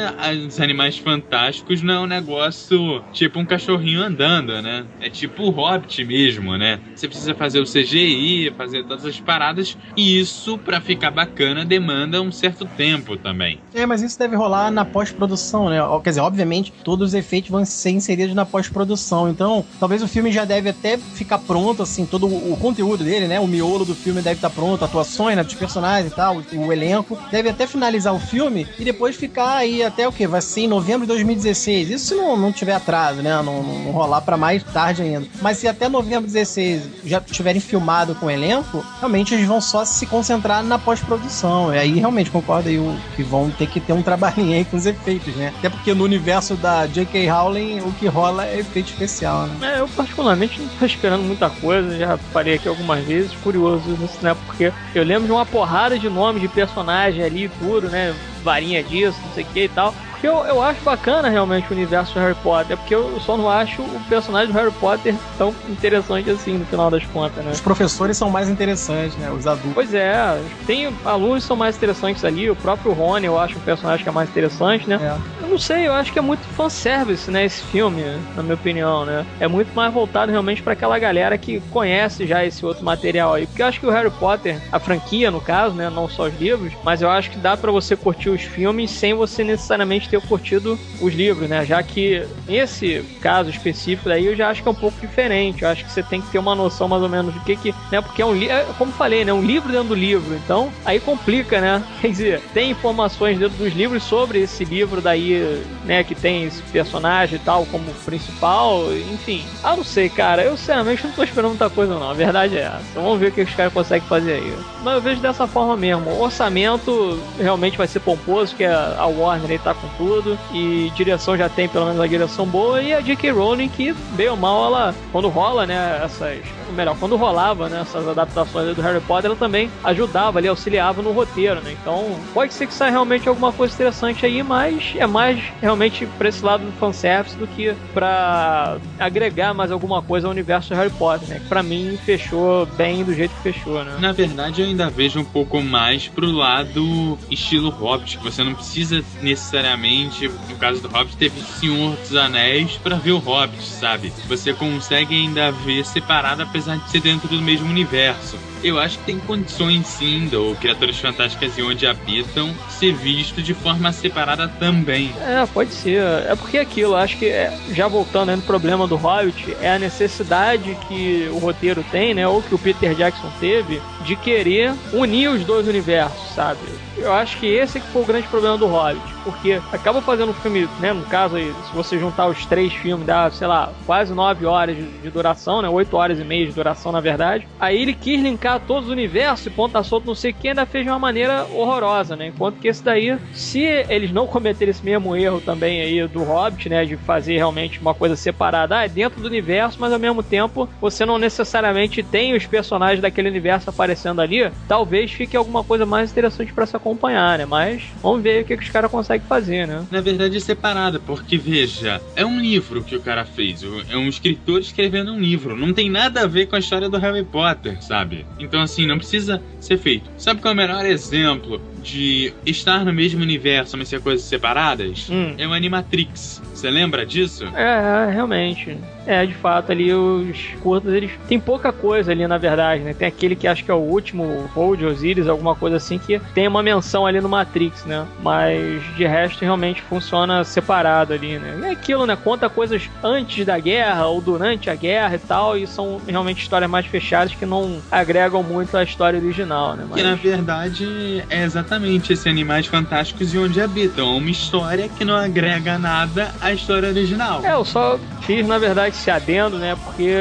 os 0.47 0.59
animais 0.59 0.97
fantásticos 0.97 1.81
não 1.81 1.93
é 1.93 1.99
um 1.99 2.05
negócio 2.05 3.03
tipo 3.11 3.37
um 3.37 3.45
cachorrinho 3.45 4.01
andando, 4.01 4.61
né? 4.61 4.85
É 5.01 5.09
tipo 5.09 5.43
o 5.43 5.49
Hobbit 5.49 6.05
mesmo, 6.05 6.57
né? 6.57 6.79
Você 6.95 7.07
precisa 7.07 7.35
fazer 7.35 7.59
o 7.59 7.65
CGI, 7.65 8.53
fazer 8.55 8.83
todas 8.83 9.05
as 9.05 9.19
paradas, 9.19 9.77
e 9.97 10.17
isso, 10.17 10.57
para 10.57 10.79
ficar 10.79 11.11
bacana, 11.11 11.65
demanda 11.65 12.21
um 12.21 12.31
certo 12.31 12.65
tempo 12.65 13.17
também. 13.17 13.59
É, 13.73 13.85
mas 13.85 14.01
isso 14.01 14.17
deve 14.17 14.35
rolar 14.35 14.71
na 14.71 14.85
pós-produção, 14.85 15.69
né? 15.69 15.79
Quer 16.01 16.11
dizer, 16.11 16.21
obviamente, 16.21 16.71
todos 16.85 17.09
os 17.09 17.13
efeitos 17.13 17.49
vão 17.49 17.65
ser 17.65 17.91
inseridos 17.91 18.33
na 18.33 18.45
pós-produção. 18.45 19.29
Então, 19.29 19.65
talvez 19.77 20.01
o 20.01 20.07
filme 20.07 20.31
já 20.31 20.45
deve 20.45 20.69
até 20.69 20.97
ficar 20.97 21.39
pronto, 21.39 21.83
assim, 21.83 22.05
todo 22.05 22.27
o 22.27 22.55
conteúdo 22.57 23.03
dele, 23.03 23.27
né? 23.27 23.39
O 23.41 23.47
miolo 23.47 23.83
do 23.83 23.95
filme 23.95 24.21
deve 24.21 24.37
estar 24.37 24.49
pronto, 24.49 24.85
atuações 24.85 25.35
né, 25.35 25.43
dos 25.43 25.55
personagens 25.55 26.13
e 26.13 26.15
tal, 26.15 26.37
o, 26.37 26.67
o 26.67 26.71
elenco. 26.71 27.19
Deve 27.29 27.49
até 27.49 27.67
finalizar 27.67 28.13
o 28.13 28.19
filme 28.19 28.52
e 28.61 28.83
depois 28.83 29.15
ficar 29.15 29.57
aí 29.57 29.83
até 29.83 30.07
o 30.07 30.11
que? 30.11 30.27
Vai 30.27 30.41
ser 30.41 30.61
em 30.61 30.67
novembro 30.67 31.01
de 31.01 31.07
2016. 31.07 31.89
Isso 31.89 32.05
se 32.05 32.15
não, 32.15 32.37
não 32.37 32.51
tiver 32.51 32.73
atraso, 32.73 33.21
né? 33.21 33.41
Não, 33.41 33.63
não 33.63 33.91
rolar 33.91 34.21
para 34.21 34.37
mais 34.37 34.63
tarde 34.63 35.01
ainda. 35.01 35.27
Mas 35.41 35.57
se 35.57 35.67
até 35.67 35.89
novembro 35.89 36.27
de 36.27 36.33
16 36.33 36.83
já 37.05 37.19
tiverem 37.19 37.61
filmado 37.61 38.15
com 38.15 38.27
o 38.27 38.31
elenco, 38.31 38.85
realmente 38.99 39.33
eles 39.33 39.47
vão 39.47 39.61
só 39.61 39.85
se 39.85 40.05
concentrar 40.05 40.63
na 40.63 40.77
pós-produção. 40.77 41.73
E 41.73 41.77
aí 41.77 41.99
realmente 41.99 42.31
concordo 42.31 42.69
aí 42.69 42.79
que 43.15 43.23
vão 43.23 43.49
ter 43.49 43.67
que 43.67 43.79
ter 43.79 43.93
um 43.93 44.01
trabalhinho 44.03 44.55
aí 44.55 44.65
com 44.65 44.77
os 44.77 44.85
efeitos, 44.85 45.35
né? 45.35 45.53
Até 45.57 45.69
porque 45.69 45.93
no 45.93 46.03
universo 46.03 46.55
da 46.55 46.85
J.K. 46.87 47.27
Rowling 47.29 47.79
o 47.81 47.91
que 47.93 48.07
rola 48.07 48.45
é 48.45 48.59
efeito 48.59 48.89
especial, 48.89 49.47
né? 49.47 49.75
É, 49.75 49.79
eu 49.79 49.87
particularmente 49.87 50.61
não 50.61 50.67
tô 50.67 50.85
esperando 50.85 51.23
muita 51.23 51.49
coisa, 51.49 51.97
já 51.97 52.17
falei 52.17 52.55
aqui 52.55 52.67
algumas 52.67 53.03
vezes, 53.03 53.31
curioso 53.43 53.89
nisso, 53.99 54.17
né? 54.21 54.35
Porque 54.45 54.71
eu 54.93 55.03
lembro 55.03 55.25
de 55.25 55.31
uma 55.31 55.45
porrada 55.45 55.97
de 55.97 56.09
nomes 56.09 56.41
de 56.41 56.47
personagem 56.47 57.23
ali 57.23 57.45
e 57.45 57.49
tudo, 57.49 57.89
né? 57.89 58.13
Varinha 58.43 58.83
disso, 58.83 59.19
não 59.25 59.33
sei 59.33 59.43
o 59.43 59.47
que 59.47 59.63
e 59.63 59.69
tal 59.69 59.93
que 60.23 60.27
eu, 60.29 60.45
eu 60.45 60.63
acho 60.63 60.81
bacana 60.85 61.27
realmente 61.27 61.69
o 61.69 61.73
universo 61.73 62.13
do 62.13 62.21
Harry 62.21 62.35
Potter, 62.35 62.77
porque 62.77 62.95
eu 62.95 63.19
só 63.19 63.35
não 63.35 63.49
acho 63.49 63.81
o 63.81 64.01
personagem 64.07 64.53
do 64.53 64.57
Harry 64.57 64.71
Potter 64.71 65.13
tão 65.37 65.53
interessante 65.67 66.29
assim 66.29 66.57
no 66.57 66.65
final 66.65 66.89
das 66.89 67.05
contas, 67.07 67.43
né? 67.43 67.51
Os 67.51 67.59
professores 67.59 68.15
são 68.15 68.29
mais 68.29 68.47
interessantes, 68.47 69.17
né? 69.17 69.29
Os 69.29 69.45
adultos. 69.45 69.73
Pois 69.73 69.93
é, 69.93 70.41
tem 70.65 70.93
alunos 71.03 71.43
que 71.43 71.47
são 71.49 71.57
mais 71.57 71.75
interessantes 71.75 72.23
ali, 72.23 72.49
o 72.49 72.55
próprio 72.55 72.93
Rony 72.93 73.25
eu 73.25 73.37
acho 73.37 73.57
um 73.57 73.61
personagem 73.63 74.01
que 74.01 74.07
é 74.07 74.13
mais 74.13 74.29
interessante, 74.29 74.87
né? 74.87 74.97
É. 75.01 75.43
Eu 75.43 75.49
não 75.49 75.57
sei, 75.57 75.89
eu 75.89 75.93
acho 75.93 76.13
que 76.13 76.19
é 76.19 76.21
muito 76.21 76.47
fanservice, 76.55 77.29
né? 77.29 77.43
Esse 77.43 77.61
filme, 77.63 78.01
na 78.33 78.41
minha 78.41 78.55
opinião, 78.55 79.05
né? 79.05 79.25
É 79.41 79.47
muito 79.49 79.75
mais 79.75 79.93
voltado 79.93 80.31
realmente 80.31 80.63
para 80.63 80.71
aquela 80.71 80.97
galera 80.97 81.37
que 81.37 81.59
conhece 81.69 82.25
já 82.25 82.45
esse 82.45 82.65
outro 82.65 82.85
material 82.85 83.33
aí. 83.33 83.45
Porque 83.45 83.61
eu 83.61 83.65
acho 83.65 83.77
que 83.77 83.85
o 83.85 83.91
Harry 83.91 84.09
Potter, 84.09 84.61
a 84.71 84.79
franquia 84.79 85.29
no 85.29 85.41
caso, 85.41 85.75
né? 85.75 85.89
Não 85.89 86.07
só 86.07 86.27
os 86.27 86.39
livros, 86.39 86.71
mas 86.81 87.01
eu 87.01 87.09
acho 87.09 87.29
que 87.29 87.37
dá 87.37 87.57
para 87.57 87.73
você 87.73 87.93
curtir 87.97 88.29
os 88.29 88.41
filmes 88.41 88.89
sem 88.89 89.13
você 89.13 89.43
necessariamente 89.43 90.12
ter 90.13 90.21
curtido 90.27 90.77
os 91.01 91.13
livros, 91.13 91.49
né? 91.49 91.65
Já 91.65 91.81
que 91.81 92.23
nesse 92.47 93.03
caso 93.19 93.49
específico 93.49 94.09
daí 94.09 94.25
eu 94.25 94.35
já 94.35 94.49
acho 94.49 94.61
que 94.61 94.67
é 94.67 94.71
um 94.71 94.75
pouco 94.75 94.99
diferente. 95.01 95.63
Eu 95.63 95.69
acho 95.69 95.83
que 95.83 95.91
você 95.91 96.03
tem 96.03 96.21
que 96.21 96.29
ter 96.29 96.37
uma 96.37 96.53
noção 96.53 96.87
mais 96.87 97.01
ou 97.01 97.09
menos 97.09 97.33
do 97.33 97.39
que 97.41 97.55
que, 97.55 97.73
né? 97.91 97.99
Porque 97.99 98.21
é 98.21 98.25
um 98.25 98.35
é, 98.43 98.65
como 98.77 98.91
falei, 98.91 99.25
né? 99.25 99.33
Um 99.33 99.41
livro 99.41 99.71
dentro 99.71 99.89
do 99.89 99.95
livro. 99.95 100.35
Então, 100.35 100.71
aí 100.85 100.99
complica, 100.99 101.59
né? 101.59 101.83
Quer 102.01 102.07
dizer, 102.09 102.41
tem 102.53 102.71
informações 102.71 103.39
dentro 103.39 103.57
dos 103.57 103.73
livros 103.73 104.03
sobre 104.03 104.41
esse 104.41 104.63
livro 104.63 105.01
daí, 105.01 105.63
né, 105.85 106.03
que 106.03 106.13
tem 106.13 106.43
esse 106.43 106.61
personagem 106.63 107.37
e 107.37 107.39
tal 107.39 107.65
como 107.65 107.91
principal, 108.05 108.83
enfim. 109.11 109.43
Ah, 109.63 109.75
não 109.75 109.83
sei, 109.83 110.09
cara. 110.09 110.43
Eu 110.43 110.55
sinceramente 110.57 111.05
não 111.05 111.13
tô 111.13 111.23
esperando 111.23 111.49
muita 111.49 111.69
coisa 111.69 111.97
não. 111.97 112.09
A 112.09 112.13
verdade 112.13 112.57
é 112.57 112.63
essa. 112.63 112.83
Vamos 112.95 113.19
ver 113.19 113.29
o 113.29 113.31
que 113.31 113.41
os 113.41 113.55
caras 113.55 113.73
conseguem 113.73 114.07
fazer 114.07 114.33
aí. 114.33 114.53
Mas 114.83 114.95
eu 114.95 115.01
vejo 115.01 115.21
dessa 115.21 115.47
forma 115.47 115.75
mesmo. 115.75 116.09
O 116.11 116.21
orçamento 116.21 117.19
realmente 117.39 117.77
vai 117.77 117.87
ser 117.87 118.01
pomposo, 118.01 118.55
que 118.55 118.63
a 118.65 119.05
Warner 119.05 119.51
aí 119.51 119.59
tá 119.59 119.73
com 119.73 119.87
tudo 119.97 120.02
tudo. 120.03 120.37
E 120.51 120.91
direção 120.95 121.37
já 121.37 121.47
tem 121.47 121.69
pelo 121.69 121.85
menos 121.85 122.01
a 122.01 122.07
direção 122.07 122.45
boa. 122.45 122.81
E 122.81 122.93
a 122.93 122.99
J.K. 122.99 123.31
Rowling, 123.31 123.69
que 123.69 123.93
bem 124.15 124.29
ou 124.29 124.37
mal, 124.37 124.65
ela, 124.65 124.95
quando 125.11 125.29
rola, 125.29 125.65
né, 125.65 126.01
essas. 126.03 126.39
Melhor, 126.73 126.97
quando 126.97 127.15
rolava, 127.15 127.69
né, 127.69 127.81
essas 127.81 128.07
adaptações 128.07 128.75
do 128.75 128.81
Harry 128.81 129.01
Potter, 129.01 129.25
ela 129.25 129.35
também 129.35 129.69
ajudava 129.83 130.39
ali, 130.39 130.47
auxiliava 130.47 131.01
no 131.01 131.11
roteiro, 131.11 131.61
né? 131.61 131.75
Então, 131.79 132.19
pode 132.33 132.53
ser 132.53 132.67
que 132.67 132.73
saia 132.73 132.91
realmente 132.91 133.29
alguma 133.29 133.51
coisa 133.51 133.73
interessante 133.73 134.25
aí, 134.25 134.41
mas 134.41 134.93
é 134.97 135.05
mais 135.05 135.43
realmente 135.61 136.05
pra 136.17 136.29
esse 136.29 136.43
lado 136.43 136.65
do 136.65 136.71
fanservice 136.73 137.37
do 137.37 137.47
que 137.47 137.75
pra 137.93 138.77
agregar 138.99 139.53
mais 139.53 139.71
alguma 139.71 140.01
coisa 140.01 140.27
ao 140.27 140.31
universo 140.31 140.69
do 140.69 140.75
Harry 140.75 140.89
Potter, 140.91 141.27
né? 141.27 141.39
Que 141.39 141.47
pra 141.47 141.61
mim 141.61 141.97
fechou 142.05 142.65
bem 142.65 143.03
do 143.03 143.13
jeito 143.13 143.33
que 143.35 143.41
fechou, 143.53 143.83
né? 143.83 143.97
Na 143.99 144.11
verdade, 144.11 144.61
eu 144.61 144.67
ainda 144.67 144.89
vejo 144.89 145.19
um 145.19 145.25
pouco 145.25 145.61
mais 145.61 146.07
pro 146.07 146.31
lado 146.31 147.17
estilo 147.29 147.69
Hobbit, 147.69 148.17
que 148.17 148.23
você 148.23 148.43
não 148.43 148.53
precisa 148.53 149.03
necessariamente 149.21 150.27
no 150.49 150.55
caso 150.57 150.81
do 150.81 150.87
Hobbit, 150.87 151.17
teve 151.17 151.41
Senhor 151.41 151.95
dos 151.95 152.15
Anéis 152.15 152.77
para 152.77 152.95
ver 152.95 153.11
o 153.11 153.19
Hobbit, 153.19 153.61
sabe? 153.63 154.11
Você 154.27 154.53
consegue 154.53 155.15
ainda 155.15 155.51
ver 155.51 155.85
separado, 155.85 156.41
apesar 156.43 156.62
de 156.63 156.89
ser 156.89 157.01
dentro 157.01 157.27
do 157.27 157.41
mesmo 157.41 157.69
universo 157.69 158.37
eu 158.63 158.79
acho 158.79 158.97
que 158.99 159.05
tem 159.05 159.19
condições 159.19 159.85
sim 159.85 160.27
do 160.27 160.55
Criaturas 160.55 160.97
Fantásticas 160.97 161.57
e 161.57 161.61
Onde 161.61 161.85
Habitam 161.85 162.53
ser 162.69 162.93
visto 162.93 163.41
de 163.41 163.53
forma 163.53 163.91
separada 163.91 164.47
também. 164.47 165.13
É, 165.21 165.45
pode 165.45 165.73
ser. 165.73 166.01
É 166.01 166.35
porque 166.35 166.57
aquilo, 166.57 166.95
acho 166.95 167.17
que 167.17 167.25
é, 167.25 167.53
já 167.71 167.87
voltando 167.87 168.29
aí 168.29 168.35
no 168.37 168.41
problema 168.41 168.87
do 168.87 168.95
Hobbit, 168.95 169.55
é 169.59 169.73
a 169.73 169.79
necessidade 169.79 170.77
que 170.87 171.27
o 171.31 171.39
roteiro 171.39 171.83
tem, 171.91 172.13
né, 172.13 172.25
ou 172.25 172.41
que 172.41 172.55
o 172.55 172.59
Peter 172.59 172.95
Jackson 172.95 173.29
teve, 173.39 173.81
de 174.05 174.15
querer 174.15 174.73
unir 174.93 175.29
os 175.29 175.43
dois 175.43 175.67
universos, 175.67 176.33
sabe? 176.33 176.61
Eu 176.97 177.11
acho 177.11 177.37
que 177.37 177.47
esse 177.47 177.81
que 177.81 177.87
foi 177.87 178.03
o 178.03 178.05
grande 178.05 178.27
problema 178.27 178.57
do 178.57 178.67
Hobbit 178.67 179.12
porque 179.23 179.61
acaba 179.71 180.01
fazendo 180.01 180.29
um 180.29 180.33
filme, 180.33 180.67
né? 180.79 180.93
No 180.93 181.05
caso 181.05 181.35
aí, 181.35 181.53
se 181.67 181.75
você 181.75 181.97
juntar 181.97 182.27
os 182.27 182.45
três 182.45 182.73
filmes, 182.73 183.05
dá, 183.05 183.29
sei 183.29 183.47
lá, 183.47 183.71
quase 183.85 184.13
nove 184.13 184.45
horas 184.45 184.75
de, 184.75 184.83
de 184.83 185.09
duração, 185.09 185.61
né? 185.61 185.69
Oito 185.69 185.95
horas 185.95 186.19
e 186.19 186.23
meia 186.23 186.45
de 186.45 186.53
duração, 186.53 186.91
na 186.91 186.99
verdade. 186.99 187.47
Aí 187.59 187.81
ele 187.81 187.93
quis 187.93 188.21
linkar 188.21 188.59
todos 188.59 188.85
os 188.85 188.91
universos 188.91 189.47
e 189.47 189.49
ponta 189.49 189.81
solto, 189.83 190.05
não 190.05 190.15
sei 190.15 190.31
o 190.31 190.33
que, 190.33 190.49
ainda 190.49 190.65
fez 190.65 190.83
de 190.83 190.89
uma 190.91 190.99
maneira 190.99 191.45
horrorosa, 191.45 192.15
né? 192.15 192.27
Enquanto 192.27 192.59
que 192.59 192.67
esse 192.67 192.83
daí, 192.83 193.17
se 193.31 193.61
eles 193.61 194.11
não 194.11 194.27
cometerem 194.27 194.71
esse 194.71 194.83
mesmo 194.83 195.15
erro 195.15 195.41
também 195.41 195.81
aí 195.81 196.07
do 196.07 196.23
Hobbit, 196.23 196.69
né? 196.69 196.85
De 196.85 196.97
fazer 196.97 197.37
realmente 197.37 197.79
uma 197.79 197.93
coisa 197.93 198.15
separada, 198.15 198.77
ah, 198.77 198.85
é 198.85 198.89
dentro 198.89 199.21
do 199.21 199.27
universo, 199.27 199.77
mas 199.79 199.93
ao 199.93 199.99
mesmo 199.99 200.21
tempo 200.21 200.69
você 200.81 201.05
não 201.05 201.17
necessariamente 201.17 202.03
tem 202.03 202.35
os 202.35 202.45
personagens 202.45 203.01
daquele 203.01 203.29
universo 203.29 203.69
aparecendo 203.69 204.21
ali, 204.21 204.51
talvez 204.67 205.11
fique 205.11 205.37
alguma 205.37 205.63
coisa 205.63 205.85
mais 205.85 206.11
interessante 206.11 206.53
para 206.53 206.65
se 206.65 206.75
acompanhar, 206.75 207.37
né? 207.37 207.45
Mas 207.45 207.83
vamos 208.01 208.21
ver 208.21 208.43
o 208.43 208.45
que, 208.45 208.57
que 208.57 208.63
os 208.63 208.69
caras 208.69 208.91
conseguem 208.91 209.12
fazer, 209.19 209.67
né? 209.67 209.85
Na 209.91 210.01
verdade 210.01 210.37
é 210.37 210.39
separada, 210.39 210.99
porque 210.99 211.37
veja, 211.37 212.01
é 212.15 212.25
um 212.25 212.39
livro 212.39 212.83
que 212.83 212.95
o 212.95 213.01
cara 213.01 213.25
fez, 213.25 213.63
é 213.89 213.97
um 213.97 214.07
escritor 214.07 214.59
escrevendo 214.59 215.11
um 215.11 215.19
livro, 215.19 215.55
não 215.55 215.73
tem 215.73 215.89
nada 215.89 216.21
a 216.21 216.27
ver 216.27 216.47
com 216.47 216.55
a 216.55 216.59
história 216.59 216.89
do 216.89 216.97
Harry 216.97 217.23
Potter, 217.23 217.81
sabe? 217.83 218.25
Então 218.39 218.61
assim, 218.61 218.85
não 218.85 218.97
precisa 218.97 219.41
ser 219.59 219.77
feito. 219.77 220.09
Sabe 220.17 220.41
qual 220.41 220.51
é 220.51 220.55
o 220.55 220.57
melhor 220.57 220.85
exemplo 220.85 221.61
de 221.83 222.33
estar 222.45 222.85
no 222.85 222.93
mesmo 222.93 223.21
universo, 223.21 223.77
mas 223.77 223.89
ser 223.89 223.99
coisas 224.01 224.25
separadas? 224.25 225.07
Hum. 225.09 225.35
É 225.37 225.45
o 225.45 225.53
Animatrix. 225.53 226.41
Você 226.53 226.71
lembra 226.71 227.05
disso? 227.05 227.45
É, 227.55 228.09
realmente. 228.11 228.77
É, 229.05 229.25
de 229.25 229.33
fato, 229.33 229.71
ali 229.71 229.93
os 229.93 230.37
curtas, 230.61 230.93
eles 230.93 231.11
tem 231.27 231.37
pouca 231.37 231.73
coisa 231.73 232.13
ali, 232.13 232.25
na 232.25 232.37
verdade, 232.37 232.83
né? 232.83 232.93
Tem 232.93 233.05
aquele 233.05 233.35
que 233.35 233.47
acho 233.47 233.65
que 233.65 233.69
é 233.69 233.73
o 233.73 233.79
último, 233.79 234.49
Hold 234.53 234.81
Osiris, 234.81 235.27
alguma 235.27 235.55
coisa 235.55 235.75
assim, 235.75 235.99
que 235.99 236.21
tem 236.33 236.47
uma 236.47 236.63
menção 236.63 237.05
ali 237.05 237.19
no 237.19 237.27
Matrix, 237.27 237.83
né? 237.83 238.07
Mas 238.21 238.81
de 238.95 239.05
resto, 239.05 239.41
realmente 239.41 239.81
funciona 239.81 240.45
separado 240.45 241.11
ali, 241.11 241.37
né? 241.37 241.67
É 241.67 241.71
aquilo, 241.71 242.05
né? 242.05 242.15
Conta 242.15 242.49
coisas 242.49 242.89
antes 243.03 243.45
da 243.45 243.59
guerra 243.59 244.07
ou 244.07 244.21
durante 244.21 244.69
a 244.69 244.75
guerra 244.75 245.15
e 245.15 245.19
tal, 245.19 245.57
e 245.57 245.67
são 245.67 245.99
realmente 246.07 246.41
histórias 246.41 246.71
mais 246.71 246.85
fechadas 246.85 247.35
que 247.35 247.45
não 247.45 247.81
agregam 247.91 248.41
muito 248.41 248.77
à 248.77 248.83
história 248.83 249.19
original, 249.19 249.75
né? 249.75 249.85
Mas... 249.89 250.01
Que 250.01 250.07
na 250.07 250.15
verdade 250.15 251.25
é 251.29 251.43
exatamente 251.43 251.72
esse 252.09 252.29
Animais 252.29 252.67
Fantásticos 252.67 253.33
e 253.33 253.37
Onde 253.37 253.61
Habitam. 253.61 254.17
Uma 254.17 254.29
história 254.29 254.89
que 254.89 255.03
não 255.03 255.15
agrega 255.15 255.77
nada 255.77 256.33
à 256.41 256.53
história 256.53 256.89
original. 256.89 257.41
É, 257.43 257.53
eu 257.53 257.65
só 257.65 257.99
fiz, 258.21 258.45
na 258.47 258.57
verdade, 258.57 258.95
esse 258.95 259.09
adendo, 259.09 259.57
né? 259.57 259.77
Porque 259.83 260.13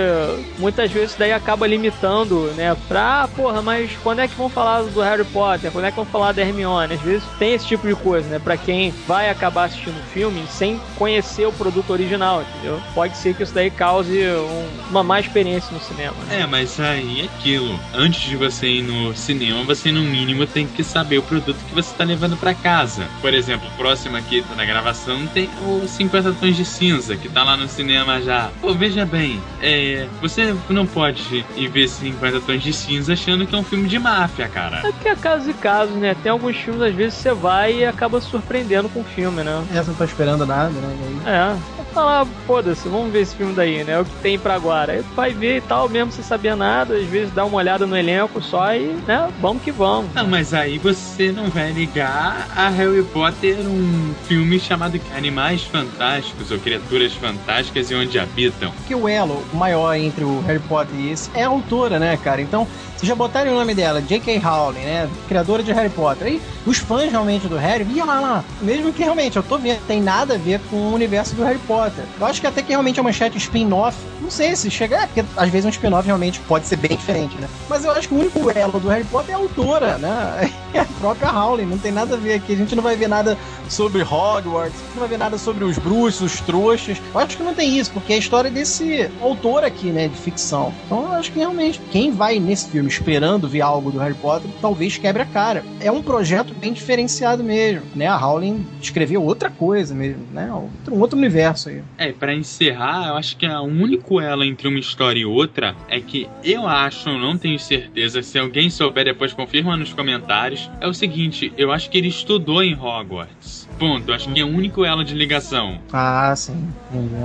muitas 0.58 0.90
vezes 0.90 1.14
daí 1.18 1.32
acaba 1.32 1.66
limitando, 1.66 2.52
né? 2.56 2.76
Pra, 2.88 3.28
porra, 3.36 3.62
mas 3.62 3.90
quando 4.02 4.20
é 4.20 4.28
que 4.28 4.34
vão 4.34 4.48
falar 4.48 4.82
do 4.82 5.00
Harry 5.00 5.24
Potter? 5.24 5.70
Quando 5.70 5.84
é 5.84 5.90
que 5.90 5.96
vão 5.96 6.04
falar 6.04 6.32
da 6.32 6.42
Hermione? 6.42 6.94
Às 6.94 7.00
vezes 7.00 7.24
tem 7.38 7.54
esse 7.54 7.66
tipo 7.66 7.86
de 7.86 7.94
coisa, 7.94 8.28
né? 8.28 8.38
Pra 8.38 8.56
quem 8.56 8.92
vai 9.06 9.30
acabar 9.30 9.64
assistindo 9.64 9.98
o 9.98 10.12
filme 10.12 10.44
sem 10.48 10.80
conhecer 10.96 11.46
o 11.46 11.52
produto 11.52 11.90
original, 11.90 12.42
entendeu? 12.42 12.80
Pode 12.94 13.16
ser 13.16 13.34
que 13.34 13.42
isso 13.42 13.54
daí 13.54 13.70
cause 13.70 14.22
um, 14.26 14.90
uma 14.90 15.02
má 15.02 15.20
experiência 15.20 15.72
no 15.72 15.80
cinema. 15.80 16.14
Né? 16.28 16.40
É, 16.40 16.46
mas 16.46 16.78
aí 16.80 17.22
é 17.22 17.24
aquilo. 17.24 17.78
Antes 17.94 18.20
de 18.22 18.36
você 18.36 18.66
ir 18.66 18.82
no 18.82 19.14
cinema, 19.14 19.62
você 19.64 19.92
no 19.92 20.02
mínimo 20.02 20.46
tem 20.46 20.66
que 20.66 20.82
saber 20.82 21.18
o 21.18 21.22
produto 21.22 21.41
que 21.42 21.74
você 21.74 21.94
tá 21.96 22.04
levando 22.04 22.36
para 22.36 22.54
casa. 22.54 23.06
Por 23.20 23.34
exemplo, 23.34 23.68
próximo 23.76 24.16
aqui 24.16 24.44
na 24.56 24.64
gravação 24.64 25.26
tem 25.28 25.48
o 25.62 25.86
50 25.86 26.32
Tons 26.32 26.56
de 26.56 26.64
Cinza, 26.64 27.16
que 27.16 27.28
tá 27.28 27.42
lá 27.44 27.56
no 27.56 27.68
cinema 27.68 28.20
já. 28.20 28.50
Pô, 28.60 28.74
veja 28.74 29.04
bem, 29.04 29.42
é, 29.60 30.06
você 30.20 30.54
não 30.68 30.86
pode 30.86 31.44
ir 31.56 31.68
ver 31.68 31.88
50 31.88 32.40
Tons 32.40 32.62
de 32.62 32.72
Cinza 32.72 33.12
achando 33.12 33.46
que 33.46 33.54
é 33.54 33.58
um 33.58 33.64
filme 33.64 33.88
de 33.88 33.98
máfia, 33.98 34.48
cara. 34.48 34.86
É 34.86 34.92
que 34.92 35.08
é 35.08 35.16
caso 35.16 35.50
e 35.50 35.54
caso, 35.54 35.92
né? 35.92 36.14
Tem 36.22 36.30
alguns 36.30 36.56
filmes, 36.56 36.82
às 36.82 36.94
vezes, 36.94 37.14
você 37.14 37.32
vai 37.32 37.80
e 37.80 37.84
acaba 37.84 38.20
se 38.20 38.28
surpreendendo 38.28 38.88
com 38.88 39.00
o 39.00 39.04
filme, 39.04 39.42
né? 39.42 39.64
É, 39.72 39.82
você 39.82 39.90
não 39.90 39.96
tá 39.96 40.04
esperando 40.04 40.46
nada, 40.46 40.70
né? 40.70 41.12
É. 41.26 41.81
Falar, 41.92 42.26
foda-se, 42.46 42.88
vamos 42.88 43.12
ver 43.12 43.20
esse 43.20 43.36
filme 43.36 43.52
daí, 43.54 43.84
né? 43.84 43.92
É 43.92 44.00
o 44.00 44.04
que 44.04 44.14
tem 44.22 44.38
pra 44.38 44.54
agora. 44.54 44.92
Aí 44.92 45.04
vai 45.14 45.32
ver 45.32 45.58
e 45.58 45.60
tal, 45.60 45.88
mesmo 45.88 46.10
sem 46.10 46.24
saber 46.24 46.56
nada, 46.56 46.94
às 46.94 47.06
vezes 47.06 47.32
dá 47.34 47.44
uma 47.44 47.58
olhada 47.58 47.86
no 47.86 47.96
elenco 47.96 48.40
só 48.40 48.74
e, 48.74 48.94
né, 49.06 49.28
vamos 49.40 49.62
que 49.62 49.70
vamos. 49.70 50.12
Não, 50.14 50.26
mas 50.26 50.54
aí 50.54 50.78
você 50.78 51.30
não 51.30 51.48
vai 51.48 51.70
ligar 51.72 52.48
a 52.56 52.68
Harry 52.68 53.02
Potter 53.02 53.56
um 53.60 54.14
filme 54.26 54.58
chamado 54.58 55.00
Animais 55.16 55.64
Fantásticos 55.64 56.50
ou 56.50 56.58
Criaturas 56.58 57.12
Fantásticas 57.12 57.90
e 57.90 57.94
Onde 57.94 58.18
Habitam. 58.18 58.72
Que 58.86 58.94
o 58.94 59.06
elo 59.06 59.42
maior 59.52 59.94
entre 59.94 60.24
o 60.24 60.40
Harry 60.42 60.60
Potter 60.60 60.94
e 60.98 61.10
esse 61.10 61.30
é 61.34 61.44
a 61.44 61.48
autora, 61.48 61.98
né, 61.98 62.16
cara? 62.16 62.40
Então, 62.40 62.66
se 62.96 63.06
já 63.06 63.14
botarem 63.14 63.52
o 63.52 63.56
nome 63.56 63.74
dela, 63.74 64.00
J.K. 64.00 64.38
Rowling, 64.38 64.78
né? 64.78 65.10
Criadora 65.26 65.62
de 65.62 65.72
Harry 65.72 65.90
Potter. 65.90 66.28
Aí 66.28 66.42
os 66.64 66.78
fãs 66.78 67.10
realmente 67.10 67.48
do 67.48 67.56
Harry, 67.56 67.84
ia 67.92 68.04
lá, 68.04 68.20
lá. 68.20 68.44
Mesmo 68.60 68.92
que 68.92 69.02
realmente, 69.02 69.36
eu 69.36 69.42
tô 69.42 69.58
vendo, 69.58 69.80
tem 69.88 70.00
nada 70.00 70.34
a 70.34 70.38
ver 70.38 70.60
com 70.70 70.76
o 70.76 70.94
universo 70.94 71.34
do 71.34 71.42
Harry 71.42 71.58
Potter. 71.66 71.81
Eu 72.20 72.26
acho 72.26 72.40
que 72.40 72.46
até 72.46 72.62
que 72.62 72.70
realmente 72.70 73.00
a 73.00 73.02
manchete 73.02 73.38
spin-off, 73.38 73.96
não 74.20 74.30
sei 74.30 74.54
se 74.56 74.70
chega. 74.70 74.96
É, 74.96 75.06
porque 75.06 75.24
às 75.36 75.50
vezes 75.50 75.66
um 75.66 75.70
spin-off 75.70 76.06
realmente 76.06 76.40
pode 76.40 76.66
ser 76.66 76.76
bem 76.76 76.96
diferente, 76.96 77.36
né? 77.36 77.48
Mas 77.68 77.84
eu 77.84 77.90
acho 77.92 78.08
que 78.08 78.14
o 78.14 78.18
único 78.18 78.50
elo 78.50 78.78
do 78.78 78.88
Harry 78.88 79.04
Potter 79.04 79.30
é 79.30 79.34
a 79.34 79.38
autora, 79.38 79.98
né? 79.98 80.50
É 80.72 80.80
a 80.80 80.86
própria 80.86 81.28
Rowling. 81.28 81.66
Não 81.66 81.76
tem 81.76 81.92
nada 81.92 82.14
a 82.14 82.18
ver 82.18 82.32
aqui. 82.32 82.54
A 82.54 82.56
gente 82.56 82.74
não 82.74 82.82
vai 82.82 82.96
ver 82.96 83.06
nada 83.06 83.36
sobre 83.68 84.02
Hogwarts, 84.02 84.80
não 84.94 85.00
vai 85.00 85.08
ver 85.08 85.18
nada 85.18 85.36
sobre 85.36 85.64
os 85.64 85.76
bruxos, 85.76 86.34
os 86.34 86.40
trouxas. 86.40 86.98
Eu 87.12 87.20
acho 87.20 87.36
que 87.36 87.42
não 87.42 87.54
tem 87.54 87.78
isso, 87.78 87.90
porque 87.90 88.14
é 88.14 88.16
a 88.16 88.18
história 88.18 88.50
desse 88.50 89.10
autor 89.20 89.64
aqui, 89.64 89.90
né? 89.90 90.08
De 90.08 90.16
ficção. 90.16 90.72
Então 90.86 91.02
eu 91.02 91.12
acho 91.12 91.30
que 91.30 91.38
realmente 91.38 91.80
quem 91.90 92.10
vai 92.10 92.38
nesse 92.38 92.68
filme 92.68 92.88
esperando 92.88 93.48
ver 93.48 93.60
algo 93.60 93.90
do 93.90 93.98
Harry 93.98 94.14
Potter, 94.14 94.50
talvez 94.62 94.96
quebre 94.96 95.22
a 95.22 95.26
cara. 95.26 95.62
É 95.80 95.90
um 95.90 96.02
projeto 96.02 96.54
bem 96.54 96.72
diferenciado 96.72 97.44
mesmo, 97.44 97.82
né? 97.94 98.06
A 98.06 98.16
Rowling 98.16 98.66
escreveu 98.80 99.22
outra 99.22 99.50
coisa 99.50 99.94
mesmo, 99.94 100.22
né? 100.32 100.50
Um 100.90 101.00
outro 101.00 101.18
universo 101.18 101.68
É, 101.98 102.12
para 102.12 102.34
encerrar, 102.34 103.08
eu 103.08 103.16
acho 103.16 103.36
que 103.36 103.46
o 103.46 103.62
único 103.62 104.20
elo 104.20 104.44
entre 104.44 104.68
uma 104.68 104.78
história 104.78 105.20
e 105.20 105.24
outra 105.24 105.74
é 105.88 106.00
que 106.00 106.28
eu 106.42 106.66
acho, 106.66 107.10
não 107.18 107.38
tenho 107.38 107.58
certeza, 107.58 108.22
se 108.22 108.38
alguém 108.38 108.70
souber 108.70 109.04
depois 109.04 109.32
confirma 109.32 109.76
nos 109.76 109.92
comentários, 109.92 110.70
é 110.80 110.86
o 110.86 110.94
seguinte, 110.94 111.52
eu 111.56 111.72
acho 111.72 111.90
que 111.90 111.98
ele 111.98 112.08
estudou 112.08 112.62
em 112.62 112.74
Hogwarts. 112.74 113.68
Ponto. 113.82 114.12
Acho 114.12 114.32
que 114.32 114.38
é 114.38 114.44
o 114.44 114.48
único 114.48 114.84
elo 114.84 115.02
de 115.02 115.12
ligação. 115.12 115.80
Ah, 115.92 116.32
sim. 116.36 116.68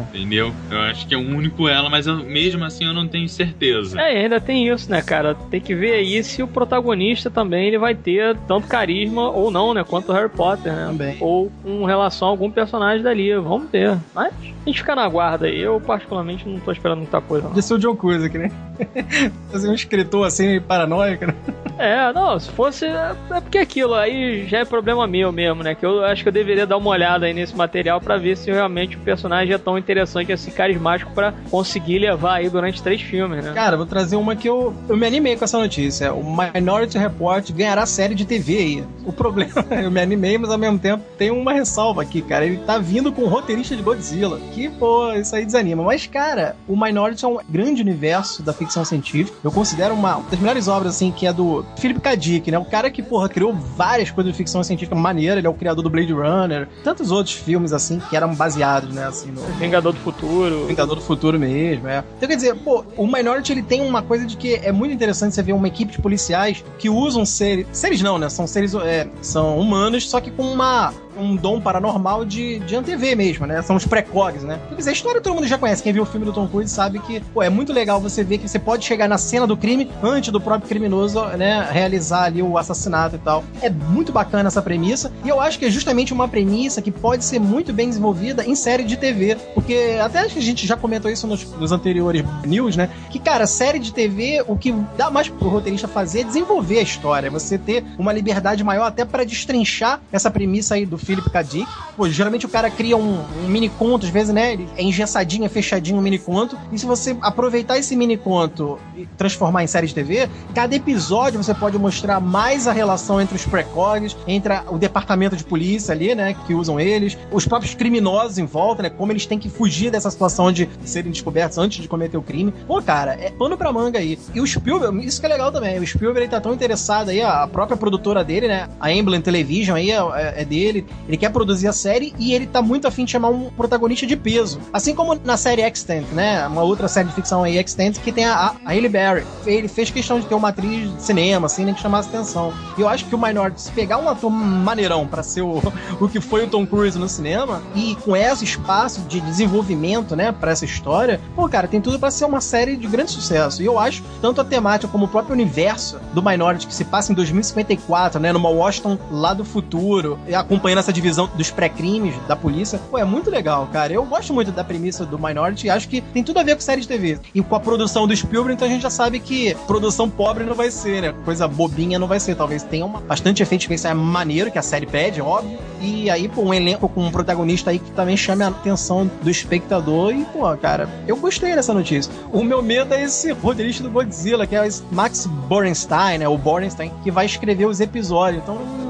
Entendeu? 0.10 0.52
Eu 0.72 0.80
acho 0.80 1.08
que 1.08 1.13
é 1.13 1.17
o 1.17 1.22
único 1.22 1.67
elo, 1.67 1.88
mas 1.88 2.08
eu, 2.08 2.17
mesmo 2.17 2.65
assim 2.65 2.84
eu 2.86 2.93
não 2.93 3.08
tenho 3.08 3.30
certeza. 3.30 4.02
É, 4.02 4.24
ainda 4.24 4.41
tem 4.41 4.67
isso, 4.67 4.89
né, 4.89 5.00
cara? 5.04 5.36
Tem 5.36 5.62
que 5.62 5.76
ver 5.76 5.93
aí 5.93 6.24
se 6.24 6.41
o 6.41 6.48
protagonista 6.48 7.30
também 7.30 7.67
ele 7.67 7.78
vai 7.78 7.93
ter 7.93 8.36
tanto 8.48 8.67
carisma 8.67 9.30
ou 9.30 9.52
não, 9.52 9.72
né? 9.72 9.84
Quanto 9.84 10.12
o 10.12 10.15
Harry 10.15 10.30
Potter, 10.30 10.74
né? 10.74 10.88
Também. 10.88 11.17
Ou 11.20 11.52
com 11.62 11.86
relação 11.86 12.28
a 12.28 12.32
algum 12.32 12.50
personagem 12.50 13.04
dali. 13.04 13.36
Vamos 13.36 13.70
ver. 13.70 13.96
Mas 14.15 14.34
a 14.34 14.65
gente 14.65 14.80
fica 14.80 14.96
na 14.96 15.08
guarda 15.08 15.46
aí. 15.46 15.60
Eu, 15.60 15.80
particularmente, 15.80 16.50
não 16.50 16.60
tô 16.60 16.72
esperando 16.72 17.00
muita 17.00 17.22
coisa. 17.22 17.48
Não. 17.50 17.62
Ser 17.62 17.76
o 17.76 17.78
John 17.78 17.96
Cruise 17.96 18.26
aqui, 18.26 18.39
né? 18.39 18.52
Fazer 19.51 19.69
um 19.69 19.73
escritor 19.73 20.25
assim, 20.25 20.59
paranoico, 20.61 21.27
né? 21.27 21.33
É, 21.77 22.11
não, 22.11 22.39
se 22.39 22.49
fosse. 22.49 22.85
É 22.85 23.41
porque 23.41 23.57
aquilo 23.57 23.93
aí 23.93 24.47
já 24.47 24.59
é 24.59 24.65
problema 24.65 25.05
meu 25.07 25.31
mesmo, 25.31 25.63
né? 25.63 25.75
Que 25.75 25.85
eu 25.85 26.03
acho 26.03 26.23
que 26.23 26.29
eu 26.29 26.33
deveria 26.33 26.65
dar 26.65 26.77
uma 26.77 26.89
olhada 26.89 27.25
aí 27.25 27.33
nesse 27.33 27.55
material 27.55 28.01
para 28.01 28.17
ver 28.17 28.35
se 28.35 28.51
realmente 28.51 28.97
o 28.97 28.99
personagem 28.99 29.53
é 29.53 29.57
tão 29.57 29.77
interessante 29.77 30.31
assim, 30.31 30.51
carismático 30.51 31.11
para 31.13 31.33
conseguir 31.51 31.99
levar 31.99 32.35
aí 32.35 32.49
durante 32.49 32.81
três 32.81 33.01
filmes, 33.01 33.43
né? 33.43 33.53
Cara, 33.53 33.77
vou 33.77 33.85
trazer 33.85 34.15
uma 34.15 34.35
que 34.35 34.49
eu, 34.49 34.73
eu 34.89 34.97
me 34.97 35.05
animei 35.05 35.35
com 35.35 35.45
essa 35.45 35.59
notícia. 35.59 36.13
O 36.13 36.23
Minority 36.23 36.97
Report 36.97 37.51
ganhará 37.51 37.85
série 37.85 38.15
de 38.15 38.25
TV 38.25 38.57
aí. 38.57 38.83
O 39.05 39.13
problema, 39.13 39.65
eu 39.81 39.91
me 39.91 40.01
animei, 40.01 40.37
mas 40.37 40.49
ao 40.49 40.57
mesmo 40.57 40.79
tempo 40.79 41.03
tem 41.17 41.29
uma 41.29 41.53
ressalva 41.53 42.01
aqui, 42.01 42.21
cara. 42.21 42.45
Ele 42.45 42.57
tá 42.57 42.79
vindo 42.79 43.11
com 43.11 43.21
o 43.21 43.27
roteirista 43.27 43.75
de 43.75 43.83
Godzilla. 43.83 44.39
Que, 44.53 44.69
pô, 44.69 45.13
isso 45.13 45.35
aí 45.35 45.45
desanima. 45.45 45.83
Mas, 45.83 46.07
cara, 46.07 46.55
o 46.67 46.75
Minority 46.75 47.23
é 47.23 47.27
um 47.27 47.37
grande 47.47 47.81
universo 47.81 48.41
da 48.41 48.51
ficção 48.51 48.66
científica. 48.86 49.38
Eu 49.43 49.51
considero 49.51 49.93
uma 49.93 50.21
das 50.30 50.39
melhores 50.39 50.67
obras, 50.67 50.95
assim, 50.95 51.12
que 51.12 51.27
é 51.27 51.34
do 51.34 51.65
Philip 51.77 51.99
K. 51.99 52.15
Dick, 52.15 52.51
né? 52.51 52.58
O 52.58 52.65
cara 52.65 52.89
que, 52.89 53.01
porra, 53.01 53.30
criou 53.30 53.53
várias 53.53 54.12
coisas 54.12 54.32
de 54.32 54.38
ficção 54.38 54.63
científica 54.63 54.95
maneira. 54.95 55.39
Ele 55.39 55.47
é 55.47 55.49
o 55.49 55.53
criador 55.53 55.84
do 55.84 55.89
Blade 55.89 56.13
Runner 56.13 56.27
Runner, 56.47 56.67
tantos 56.84 57.12
outros 57.12 57.36
filmes 57.36 57.73
assim 57.73 57.99
que 57.99 58.15
eram 58.15 58.34
baseados, 58.34 58.93
né, 58.93 59.06
assim, 59.06 59.32
no 59.32 59.41
Vingador 59.60 59.93
do 59.93 59.99
Futuro. 59.99 60.65
Vingador 60.67 60.95
do 60.95 61.01
Futuro 61.01 61.39
mesmo, 61.39 61.88
é. 61.88 62.03
Então 62.17 62.27
quer 62.27 62.36
dizer, 62.36 62.56
pô, 62.56 62.84
o 62.95 63.08
Minority 63.08 63.51
ele 63.51 63.63
tem 63.63 63.82
uma 63.82 64.01
coisa 64.01 64.25
de 64.25 64.36
que 64.38 64.56
é 64.56 64.71
muito 64.71 64.93
interessante 64.93 65.36
você 65.36 65.43
ver 65.43 65.53
uma 65.53 65.67
equipe 65.67 65.91
de 65.91 65.99
policiais 65.99 66.63
que 66.77 66.89
usam 66.89 67.25
seres, 67.25 67.65
seres 67.71 68.01
não, 68.01 68.17
né, 68.17 68.30
são 68.30 68.47
seres 68.47 68.73
é, 68.75 69.08
são 69.21 69.60
humanos, 69.60 70.10
só 70.10 70.19
que 70.19 70.32
com 70.32 70.43
uma 70.43 70.93
um 71.19 71.36
dom 71.36 71.60
paranormal 71.60 72.25
de, 72.25 72.60
de 72.60 72.75
antever 72.75 73.15
mesmo, 73.15 73.45
né? 73.45 73.62
São 73.62 73.75
os 73.75 73.86
precogs, 73.86 74.43
né? 74.43 74.60
Dizer, 74.75 74.91
a 74.91 74.93
história 74.93 75.21
todo 75.21 75.36
mundo 75.36 75.47
já 75.47 75.58
conhece. 75.58 75.84
Quem 75.84 75.93
viu 75.93 76.03
o 76.03 76.06
filme 76.06 76.25
do 76.25 76.34
Tom 76.34 76.47
Cruise 76.47 76.71
sabe 76.71 76.99
que, 76.99 77.19
pô, 77.34 77.41
é 77.41 77.49
muito 77.49 77.73
legal 77.73 77.99
você 77.99 78.23
ver 78.23 78.38
que 78.38 78.47
você 78.47 78.60
pode 78.60 78.86
chegar 78.86 79.08
na 79.08 79.17
cena 79.17 79.47
do 79.47 79.58
crime 79.58 79.89
antes 80.03 80.32
do 80.32 80.39
próprio 80.39 80.67
criminoso, 80.67 81.23
né, 81.38 81.67
realizar 81.71 82.23
ali 82.23 82.41
o 82.41 82.58
assassinato 82.58 83.15
e 83.15 83.19
tal. 83.19 83.43
É 83.62 83.69
muito 83.69 84.12
bacana 84.12 84.47
essa 84.47 84.62
premissa, 84.62 85.12
e 85.23 85.30
eu 85.30 85.39
acho 85.39 85.60
que 85.60 85.65
é 85.65 85.69
justamente 85.69 86.13
uma 86.13 86.27
premissa 86.27 86.82
que 86.82 86.91
pode 86.91 87.23
ser 87.23 87.39
muito 87.39 87.73
bem 87.73 87.88
desenvolvida 87.88 88.45
em 88.45 88.56
série 88.56 88.84
de 88.84 88.97
TV, 88.97 89.38
porque 89.53 89.97
até 90.01 90.19
a 90.19 90.27
gente 90.27 90.65
já 90.65 90.75
comentou 90.75 91.10
isso 91.10 91.27
nos, 91.27 91.43
nos 91.53 91.71
anteriores 91.71 92.23
news, 92.45 92.75
né? 92.75 92.89
Que, 93.10 93.19
cara, 93.19 93.45
série 93.47 93.80
de 93.80 93.93
TV, 93.93 94.43
o 94.47 94.58
que 94.58 94.73
dá 94.97 95.10
mais 95.10 95.30
pro 95.30 95.49
roteirista 95.49 95.88
fazer 95.88 96.21
é 96.21 96.23
desenvolver 96.23 96.80
a 96.80 96.82
história, 96.82 97.30
você 97.30 97.58
ter 97.58 97.84
uma 97.97 98.12
liberdade 98.12 98.63
maior 98.63 98.86
até 98.86 99.06
para 99.06 99.23
destrinchar 99.23 100.01
essa 100.12 100.30
premissa 100.30 100.75
aí 100.75 100.86
do 100.86 100.97
Philip 101.08 101.30
K. 101.30 101.41
Dick. 101.41 101.67
Pô, 101.96 102.08
geralmente 102.10 102.46
o 102.46 102.50
cara 102.50 102.70
cria 102.70 102.98
um, 102.98 103.24
um 103.43 103.48
mini 103.48 103.70
conto, 103.70 104.06
às 104.06 104.12
vezes, 104.12 104.34
né? 104.34 104.60
É 104.76 104.84
engessadinho, 104.84 105.46
é 105.46 105.50
fechadinho 105.50 105.98
um 105.98 106.02
mini 106.02 106.20
conto. 106.20 106.58
E 106.72 106.78
se 106.78 106.86
você 106.86 107.17
aproveitar 107.22 107.78
esse 107.78 107.96
mini 107.96 108.17
conto 108.17 108.78
e 108.96 109.06
transformar 109.17 109.63
em 109.63 109.67
série 109.67 109.88
de 109.88 109.96
TV, 109.96 110.30
cada 110.54 110.76
episódio 110.76 111.41
você 111.41 111.54
pode 111.54 111.80
mostrar 111.80 112.20
mais 112.20 112.67
a 112.67 112.74
relação 112.74 113.22
entre 113.22 113.36
os 113.36 113.46
precogs, 113.46 114.15
entre 114.28 114.54
a, 114.54 114.65
o 114.67 114.78
departamento 114.78 115.36
de 115.36 115.43
polícia 115.43 115.93
ali, 115.93 116.13
né? 116.13 116.36
Que 116.46 116.54
usam 116.54 116.80
eles, 116.80 117.17
os 117.32 117.48
próprios 117.48 117.74
criminosos 117.74 118.38
em 118.38 118.46
volta, 118.46 118.84
né? 118.84 118.89
Como 118.89 119.12
eles 119.12 119.26
têm 119.26 119.39
que 119.39 119.50
fugir 119.50 119.89
dessa 119.89 120.12
situação 120.12 120.52
de 120.52 120.70
serem 120.84 121.12
descobertos 121.12 121.58
antes 121.58 121.82
de 121.82 121.88
cometer 121.88 122.17
o 122.17 122.22
crime. 122.22 122.54
Pô, 122.67 122.82
cara, 122.82 123.13
é 123.13 123.32
pano 123.32 123.58
pra 123.58 123.72
manga 123.72 123.98
aí. 123.98 124.20
E 124.36 124.41
o 124.41 124.46
Spielberg, 124.46 125.06
isso 125.06 125.22
que 125.22 125.26
é 125.26 125.30
legal 125.30 125.52
também. 125.52 125.80
O 125.80 125.88
Spielberg 125.88 126.26
ele 126.26 126.28
tá 126.28 126.41
tão 126.41 126.54
interessado 126.54 127.10
aí, 127.10 127.22
a 127.22 127.48
própria 127.48 127.78
produtora 127.78 128.24
dele, 128.24 128.48
né? 128.48 128.67
A 128.80 128.91
Emblem 128.91 129.22
Television 129.22 129.78
aí 129.78 129.89
é, 129.89 129.96
é, 129.96 130.41
é 130.41 130.46
dele. 130.46 130.86
Ele 131.07 131.17
quer 131.17 131.29
produzir 131.29 131.67
a 131.67 131.73
série 131.73 132.13
e 132.17 132.33
ele 132.33 132.47
tá 132.47 132.62
muito 132.62 132.88
afim 132.88 133.05
de 133.05 133.12
chamar 133.12 133.29
um 133.29 133.49
protagonista 133.49 134.05
de 134.05 134.15
peso. 134.15 134.60
Assim 134.71 134.93
como 134.95 135.19
na 135.23 135.38
série 135.38 135.62
Extent, 135.62 136.07
né? 136.12 136.47
Uma 136.47 136.63
outra 136.63 136.88
série 136.88 137.07
de 137.07 137.13
ficção 137.13 137.43
aí, 137.43 137.57
Extent, 137.57 137.97
que 137.99 138.12
tem 138.12 138.25
a, 138.25 138.55
a 138.63 138.69
Hailey 138.71 138.89
Berry. 138.89 139.25
Ele 139.45 139.67
fez 139.67 139.89
questão 139.89 140.19
de 140.19 140.25
ter 140.25 140.36
uma 140.36 140.49
atriz 140.49 140.93
de 140.93 141.01
cinema, 141.01 141.47
assim, 141.47 141.65
né? 141.65 141.73
Que 141.73 141.81
chamasse 141.81 142.10
atenção. 142.10 142.53
E 142.77 142.81
eu 142.81 142.88
acho 142.88 143.05
que 143.05 143.15
o 143.15 143.17
Minority, 143.17 143.62
se 143.62 143.71
pegar 143.71 143.97
um 143.97 144.10
ator 144.10 144.29
maneirão 144.29 145.07
para 145.07 145.23
ser 145.23 145.41
o, 145.41 145.62
o 145.99 146.07
que 146.07 146.21
foi 146.21 146.45
o 146.45 146.47
Tom 146.47 146.65
Cruise 146.65 146.97
no 146.97 147.07
cinema, 147.07 147.62
e 147.75 147.95
com 147.95 148.15
esse 148.15 148.43
espaço 148.43 149.01
de 149.01 149.19
desenvolvimento, 149.21 150.15
né? 150.15 150.31
para 150.31 150.51
essa 150.51 150.65
história, 150.65 151.19
pô, 151.36 151.47
cara, 151.49 151.67
tem 151.67 151.81
tudo 151.81 151.99
para 151.99 152.12
ser 152.12 152.25
uma 152.25 152.41
série 152.41 152.75
de 152.75 152.88
grande 152.88 153.12
sucesso. 153.12 153.62
E 153.62 153.65
eu 153.65 153.77
acho, 153.77 154.03
tanto 154.21 154.41
a 154.41 154.45
temática 154.45 154.91
como 154.91 155.05
o 155.05 155.07
próprio 155.07 155.33
universo 155.33 155.99
do 156.13 156.23
Minority, 156.23 156.67
que 156.67 156.73
se 156.73 156.86
passa 156.86 157.12
em 157.12 157.15
2054, 157.15 158.19
né? 158.19 158.31
Numa 158.31 158.49
Washington 158.49 158.97
lá 159.12 159.33
do 159.33 159.43
futuro, 159.43 160.19
acompanhando 160.33 160.79
essa 160.88 160.93
divisão 160.93 161.30
dos 161.36 161.52
pré-crimes 161.52 162.15
da 162.28 162.36
polícia. 162.36 162.80
Pô, 162.89 162.97
é 162.97 163.04
muito 163.04 163.30
legal, 163.30 163.67
cara. 163.67 163.91
Eu 163.91 164.06
gosto 164.06 164.34
muito 164.34 164.54
da 164.54 164.63
premissa 164.63 165.06
do 165.06 165.19
Minority 165.19 165.67
e 165.67 165.69
acho 165.69 165.89
que 165.89 166.00
tem 166.00 166.23
tudo 166.23 166.39
a 166.39 166.43
ver 166.43 166.56
com 166.56 166.62
série 166.62 166.82
de 166.82 166.88
TV. 166.88 167.19
E 167.36 167.41
com 167.41 167.56
a 167.56 167.60
produção 167.60 168.08
do 168.08 168.15
Spielberg, 168.15 168.54
então 168.54 168.67
a 168.67 168.71
gente 168.71 168.82
já 168.82 168.89
sabe 168.89 169.19
que 169.19 169.54
produção 169.67 170.10
pobre 170.10 170.45
não 170.45 170.56
vai 170.56 170.71
ser, 170.71 171.02
né? 171.02 171.13
Coisa 171.26 171.45
bobinha 171.47 172.00
não 172.00 172.08
vai 172.08 172.21
ser. 172.21 172.36
Talvez 172.36 172.63
tenha 172.63 172.86
uma, 172.86 173.02
bastante 173.02 173.43
efeito 173.43 173.62
especial 173.62 173.95
maneiro, 173.95 174.50
que 174.50 174.58
a 174.58 174.62
série 174.62 174.86
pede, 174.86 175.21
óbvio. 175.21 175.60
E 175.82 176.10
aí, 176.10 176.30
pô, 176.30 176.41
um 176.41 176.54
elenco 176.54 176.88
com 176.88 177.06
um 177.06 177.12
protagonista 177.12 177.69
aí 177.69 177.80
que 177.80 177.91
também 177.91 178.15
chame 178.15 178.43
a 178.43 178.47
atenção 178.47 179.10
do 179.21 179.30
espectador. 179.30 180.13
E, 180.13 180.23
pô, 180.26 180.56
cara, 180.56 180.88
eu 181.06 181.17
gostei 181.17 181.54
dessa 181.54 181.73
notícia. 181.73 182.12
O 182.32 182.43
meu 182.43 182.62
medo 182.62 182.93
é 182.93 183.04
esse 183.04 183.34
roteirista 183.34 183.84
do 183.84 183.89
Godzilla, 183.89 184.47
que 184.47 184.56
é 184.56 184.65
o 184.65 184.69
Max 184.91 185.26
Borenstein, 185.26 186.19
né? 186.19 186.28
O 186.30 186.38
Borenstein, 186.38 186.93
que 187.04 187.12
vai 187.12 187.26
escrever 187.26 187.65
os 187.65 187.82
episódios. 187.82 188.41
Então, 188.41 188.87